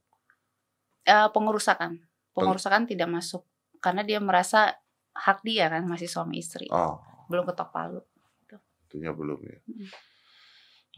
Eh, 1.05 1.29
pengurusakan, 1.33 1.97
pengurusakan 2.37 2.85
tidak 2.85 3.09
masuk 3.09 3.43
karena 3.81 4.05
dia 4.05 4.21
merasa 4.21 4.77
hak 5.17 5.41
dia 5.41 5.73
kan 5.73 5.83
masih 5.89 6.07
suami 6.07 6.45
istri, 6.45 6.69
Oh, 6.69 7.01
belum 7.33 7.49
ketok 7.49 7.71
palu. 7.73 8.01
itunya 8.91 9.15
belum 9.15 9.39
ya. 9.47 9.59
Mm. 9.71 9.87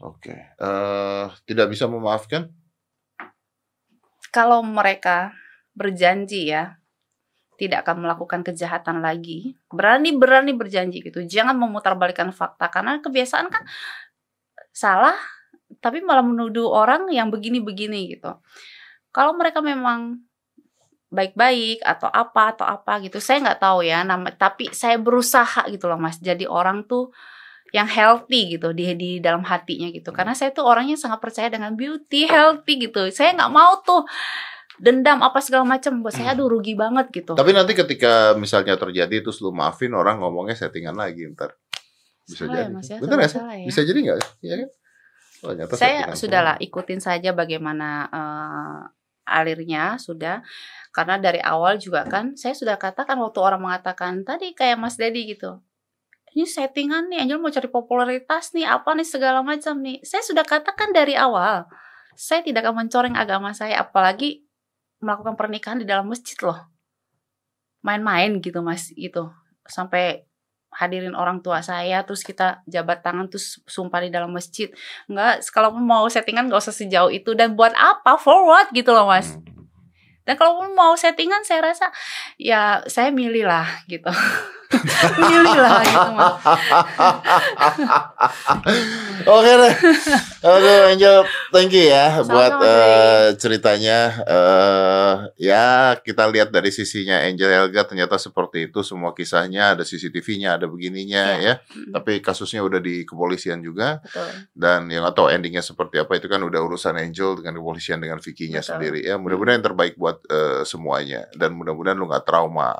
Oke, 0.01 0.33
eh 0.33 1.25
tidak 1.45 1.69
bisa 1.69 1.85
memaafkan? 1.85 2.49
Kalau 4.33 4.65
mereka 4.65 5.37
berjanji 5.77 6.49
ya 6.49 6.81
tidak 7.61 7.85
akan 7.85 8.01
melakukan 8.01 8.41
kejahatan 8.41 9.05
lagi, 9.05 9.53
berani-berani 9.69 10.57
berjanji 10.57 11.05
gitu. 11.05 11.21
Jangan 11.21 11.53
memutarbalikkan 11.53 12.33
fakta 12.33 12.73
karena 12.73 12.97
kebiasaan 12.97 13.53
kan 13.53 13.63
salah 14.73 15.13
tapi 15.77 16.01
malah 16.01 16.25
menuduh 16.25 16.65
orang 16.73 17.13
yang 17.13 17.29
begini-begini 17.29 18.17
gitu. 18.17 18.41
Kalau 19.13 19.37
mereka 19.37 19.61
memang 19.61 20.17
baik-baik 21.13 21.85
atau 21.85 22.09
apa 22.09 22.57
atau 22.57 22.65
apa 22.65 22.97
gitu, 23.05 23.21
saya 23.21 23.45
nggak 23.45 23.61
tahu 23.61 23.85
ya 23.85 24.01
nama 24.01 24.33
tapi 24.33 24.73
saya 24.73 24.97
berusaha 24.97 25.69
gitu 25.69 25.85
loh 25.85 26.01
Mas. 26.01 26.17
Jadi 26.17 26.49
orang 26.49 26.89
tuh 26.89 27.13
yang 27.73 27.89
healthy 27.89 28.57
gitu 28.57 28.73
di 28.73 28.93
di 28.97 29.11
dalam 29.21 29.45
hatinya 29.45 29.93
gitu. 29.93 30.09
Karena 30.09 30.33
saya 30.33 30.49
tuh 30.49 30.65
orangnya 30.65 30.97
sangat 30.97 31.21
percaya 31.21 31.53
dengan 31.53 31.77
beauty, 31.77 32.25
healthy 32.25 32.89
gitu. 32.89 33.05
Saya 33.13 33.37
nggak 33.37 33.53
mau 33.53 33.77
tuh 33.85 34.05
dendam 34.81 35.21
apa 35.21 35.37
segala 35.37 35.65
macam 35.65 36.01
buat 36.01 36.17
saya 36.17 36.33
aduh 36.33 36.49
rugi 36.49 36.73
banget 36.73 37.13
gitu. 37.13 37.37
Tapi 37.37 37.53
nanti 37.53 37.77
ketika 37.77 38.33
misalnya 38.33 38.73
terjadi 38.73 39.21
terus 39.21 39.37
lu 39.41 39.53
maafin 39.53 39.93
orang 39.93 40.17
ngomongnya 40.21 40.57
settingan 40.57 40.97
lagi 40.97 41.29
ntar. 41.33 41.53
Bisa 42.25 42.47
Salah 42.47 42.55
ya, 42.55 42.63
jadi. 42.65 42.73
Mas, 42.73 42.87
ya? 42.89 42.97
Bener 42.97 43.15
nggak? 43.19 43.31
Salah 43.33 43.55
ya? 43.57 43.65
Bisa 43.69 43.79
jadi 43.85 43.99
nggak? 44.01 44.19
Iya 44.41 44.55
kan? 44.57 44.69
Oh, 45.43 45.51
saya 45.75 45.97
sudahlah 46.15 46.55
ikutin 46.63 47.03
saja 47.03 47.35
bagaimana 47.35 48.07
eh, 48.07 48.79
alirnya 49.25 49.97
sudah. 49.99 50.43
Karena 50.93 51.17
dari 51.17 51.41
awal 51.41 51.81
juga 51.81 52.05
kan 52.05 52.37
saya 52.37 52.53
sudah 52.53 52.77
katakan 52.77 53.17
waktu 53.17 53.39
orang 53.41 53.61
mengatakan 53.63 54.21
tadi 54.21 54.53
kayak 54.53 54.77
Mas 54.77 54.95
Dedi 54.95 55.33
gitu. 55.33 55.59
Ini 56.33 56.49
settingan 56.49 57.13
nih 57.13 57.25
Angel 57.25 57.37
mau 57.37 57.53
cari 57.53 57.69
popularitas 57.69 58.57
nih 58.57 58.65
apa 58.65 58.97
nih 58.97 59.05
segala 59.05 59.45
macam 59.45 59.77
nih. 59.81 60.01
Saya 60.01 60.25
sudah 60.25 60.45
katakan 60.45 60.89
dari 60.93 61.13
awal 61.13 61.69
saya 62.13 62.45
tidak 62.45 62.69
akan 62.69 62.85
mencoreng 62.85 63.15
agama 63.17 63.53
saya 63.57 63.81
apalagi 63.81 64.45
melakukan 65.01 65.35
pernikahan 65.35 65.81
di 65.81 65.85
dalam 65.89 66.07
masjid 66.07 66.37
loh. 66.41 66.57
Main-main 67.83 68.39
gitu 68.39 68.63
mas 68.63 68.93
gitu. 68.93 69.33
Sampai 69.67 70.25
hadirin 70.75 71.13
orang 71.13 71.39
tua 71.39 71.61
saya 71.61 72.01
terus 72.03 72.25
kita 72.25 72.61
jabat 72.67 73.05
tangan 73.05 73.29
terus 73.29 73.61
sumpah 73.69 74.03
di 74.03 74.09
dalam 74.09 74.33
masjid. 74.33 74.69
Nggak 75.07 75.45
kalau 75.53 75.73
mau 75.77 76.05
settingan 76.09 76.49
nggak 76.49 76.61
usah 76.61 76.75
sejauh 76.75 77.09
itu. 77.13 77.33
Dan 77.37 77.55
buat 77.55 77.73
apa? 77.77 78.17
Forward 78.17 78.73
gitu 78.75 78.91
loh 78.93 79.09
mas. 79.09 79.33
Hmm. 79.33 79.53
dan 80.23 80.39
kalau 80.39 80.63
mau 80.71 80.95
settingan 80.95 81.43
saya 81.43 81.67
rasa 81.67 81.91
ya 82.39 82.79
saya 82.87 83.11
milih 83.11 83.43
lah 83.43 83.67
gitu 83.91 84.07
milih 85.19 85.57
lah 85.57 85.79
gitu 85.81 86.09
mas 86.13 86.33
Oke 89.23 89.51
deh. 89.51 89.73
Aduh 90.43 90.91
Angel, 90.91 91.17
thank 91.49 91.71
you 91.71 91.87
ya 91.87 92.19
Sama-sama, 92.19 92.27
buat 92.27 92.53
eh, 92.61 93.25
ceritanya. 93.39 93.99
eh 94.23 95.13
ya 95.39 95.65
kita 95.99 96.27
lihat 96.27 96.51
dari 96.51 96.69
sisinya 96.69 97.21
Angel 97.21 97.47
Elga 97.47 97.87
ternyata 97.87 98.19
seperti 98.19 98.67
itu 98.67 98.83
semua 98.83 99.15
kisahnya 99.15 99.77
ada 99.77 99.83
CCTV-nya, 99.83 100.59
ada 100.59 100.67
begininya 100.67 101.39
Iya. 101.39 101.55
ya. 101.61 101.93
Tapi 101.93 102.19
kasusnya 102.19 102.61
udah 102.61 102.79
di 102.79 103.07
kepolisian 103.07 103.63
juga 103.63 104.03
betul 104.03 104.27
dan 104.53 104.87
yang 104.87 105.05
atau 105.05 105.27
endingnya 105.27 105.63
seperti 105.63 105.99
apa 105.99 106.17
itu 106.17 106.27
kan 106.27 106.41
udah 106.41 106.59
urusan 106.61 106.95
Angel 106.95 107.39
dengan 107.39 107.59
kepolisian 107.59 107.99
dengan 107.99 108.19
Vicky-nya 108.19 108.59
Betul. 108.59 108.69
sendiri 108.75 108.99
ya. 109.03 109.15
Mudah-mudahan 109.15 109.59
yang 109.61 109.65
terbaik 109.65 109.93
buat 109.95 110.17
eh, 110.27 110.61
semuanya 110.63 111.27
dan 111.35 111.55
mudah-mudahan 111.55 111.95
lu 111.95 112.09
nggak 112.09 112.25
trauma. 112.27 112.75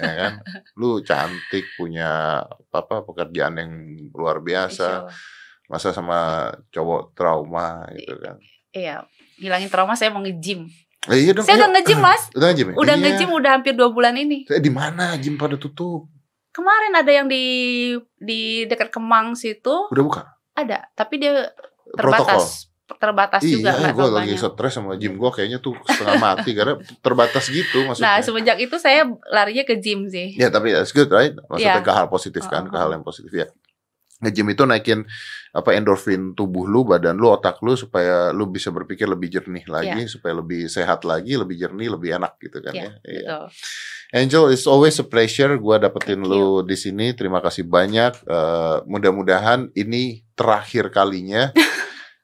Ya 0.00 0.14
kan? 0.16 0.32
Lu 0.80 1.00
cantik 1.02 1.64
punya 1.76 2.42
apa 2.72 3.02
pekerjaan 3.04 3.56
yang 3.56 3.72
luar 4.12 4.44
biasa. 4.44 5.08
Masa 5.70 5.94
sama 5.96 6.52
cowok 6.68 7.16
trauma 7.16 7.88
gitu 7.96 8.16
kan? 8.20 8.36
Iya 8.72 9.04
hilangin 9.42 9.70
trauma 9.72 9.98
saya 9.98 10.14
mau 10.14 10.22
nge-gym. 10.22 10.70
Eh, 11.10 11.26
iya 11.26 11.32
dong 11.34 11.42
saya 11.42 11.58
iya. 11.58 11.66
udah 11.66 11.70
nge-gym 11.74 11.98
mas. 11.98 12.22
Udah 12.30 12.46
nge-gym 12.52 12.68
ya? 12.70 12.74
udah 12.78 12.94
Iya. 12.94 13.02
nge-gym 13.02 13.30
udah 13.34 13.50
hampir 13.58 13.72
dua 13.74 13.88
bulan 13.90 14.14
ini. 14.14 14.46
Saya 14.46 14.62
di 14.62 14.70
mana? 14.70 15.18
Gym 15.18 15.34
pada 15.34 15.58
tutup. 15.58 16.06
Kemarin 16.52 16.92
ada 16.94 17.10
yang 17.10 17.26
di 17.26 17.44
di 18.20 18.68
dekat 18.68 18.92
Kemang 18.92 19.34
situ. 19.34 19.88
Udah 19.90 20.04
buka? 20.04 20.22
Ada 20.52 20.92
tapi 20.94 21.18
dia 21.18 21.48
protokol 21.96 22.44
terbatas 22.98 23.40
terbatas 23.40 23.42
juga 23.44 23.70
iya 23.72 23.80
nggak 23.80 23.94
gue 23.94 24.08
lagi 24.12 24.34
stres 24.36 24.72
sama 24.72 24.94
gym 24.96 25.14
gue 25.16 25.30
kayaknya 25.30 25.58
tuh 25.58 25.74
setengah 25.86 26.16
mati 26.18 26.50
karena 26.52 26.74
terbatas 27.00 27.44
gitu 27.48 27.78
Nah 27.82 27.86
maksudnya 27.94 28.20
semenjak 28.20 28.58
itu 28.58 28.76
saya 28.76 29.06
larinya 29.28 29.64
ke 29.64 29.76
gym 29.78 30.08
sih. 30.08 30.34
ya 30.34 30.48
tapi 30.48 30.72
that's 30.72 30.90
good 30.90 31.08
right 31.08 31.32
maksudnya 31.48 31.78
Iya. 31.78 31.86
ke 31.86 31.92
hal 31.92 32.06
positif 32.08 32.42
kan 32.46 32.66
ke 32.66 32.74
Uh-uh. 32.74 32.82
hal 32.82 32.90
yang 32.96 33.04
positif 33.04 33.32
ya 33.32 33.46
nge-gym 34.22 34.54
itu 34.54 34.62
naikin 34.62 35.02
apa 35.50 35.74
endorfin 35.74 36.30
tubuh 36.38 36.64
lu, 36.64 36.86
badan 36.86 37.18
lu, 37.18 37.26
otak 37.26 37.58
lu 37.58 37.74
supaya 37.74 38.30
lu 38.30 38.46
bisa 38.46 38.70
berpikir 38.70 39.04
lebih 39.04 39.26
jernih 39.28 39.66
lagi, 39.66 40.06
supaya 40.06 40.38
lebih 40.38 40.70
sehat 40.70 41.02
lagi, 41.02 41.34
lebih 41.34 41.58
jernih, 41.58 41.90
lebih 41.90 42.16
enak 42.16 42.38
gitu 42.38 42.62
kan 42.62 42.70
Iya, 42.72 42.82
ya. 42.86 42.90
Iya. 43.02 43.20
betul. 43.26 43.44
Angel, 44.14 44.44
it's 44.54 44.64
always 44.64 44.94
a 44.96 45.04
pleasure 45.04 45.50
gua 45.58 45.76
dapetin 45.76 46.22
Thank 46.22 46.30
lu 46.30 46.62
di 46.62 46.78
sini. 46.78 47.12
Terima 47.12 47.42
kasih 47.42 47.66
banyak. 47.66 48.22
Eh, 48.22 48.76
mudah-mudahan 48.86 49.74
ini 49.74 50.22
terakhir 50.38 50.88
kalinya 50.88 51.50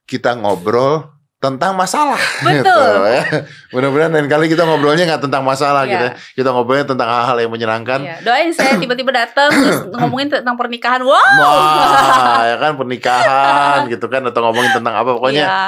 kita 0.08 0.32
ngobrol 0.34 1.04
tentang 1.38 1.76
masalah. 1.76 2.18
Betul. 2.42 2.64
Gitu, 2.66 2.74
ya. 3.14 3.22
Mudah-mudahan 3.70 4.10
lain 4.10 4.26
kali 4.26 4.50
kita 4.50 4.66
ngobrolnya 4.66 5.06
nggak 5.06 5.22
tentang 5.22 5.46
masalah 5.46 5.86
Iya. 5.86 5.92
gitu. 5.92 6.06
ya. 6.08 6.12
Kita 6.34 6.48
ngobrolnya 6.50 6.86
tentang 6.88 7.06
hal-hal 7.06 7.36
yang 7.38 7.52
menyenangkan. 7.52 8.00
Iya, 8.02 8.16
Doain 8.26 8.50
saya 8.50 8.74
tiba-tiba 8.74 9.14
datang 9.14 9.52
terus 9.54 9.86
ngomongin 9.94 10.34
tentang 10.34 10.58
pernikahan. 10.58 11.06
Wow. 11.06 11.14
Wah, 11.14 12.42
ya 12.42 12.56
kan 12.58 12.72
pernikahan 12.74 13.78
gitu 13.86 14.10
kan 14.10 14.26
atau 14.26 14.40
ngomongin 14.50 14.72
tentang 14.74 14.94
apa 14.98 15.10
pokoknya 15.14 15.44
Iya. 15.46 15.62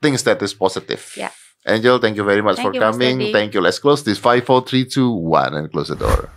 things 0.00 0.24
that 0.24 0.40
is 0.40 0.56
positive. 0.56 1.02
Yeah. 1.12 1.34
Angel, 1.64 1.96
thank 1.96 2.16
you 2.20 2.24
very 2.28 2.44
much 2.44 2.60
Thank 2.60 2.72
for 2.72 2.72
you, 2.76 2.80
coming. 2.80 3.32
Thank 3.32 3.56
you. 3.56 3.60
Let's 3.64 3.80
close 3.80 4.04
this. 4.04 4.20
Five, 4.20 4.44
four, 4.44 4.60
three, 4.64 4.84
two, 4.84 5.08
one, 5.08 5.56
and 5.56 5.72
close 5.72 5.88
the 5.88 5.96
door. 5.96 6.28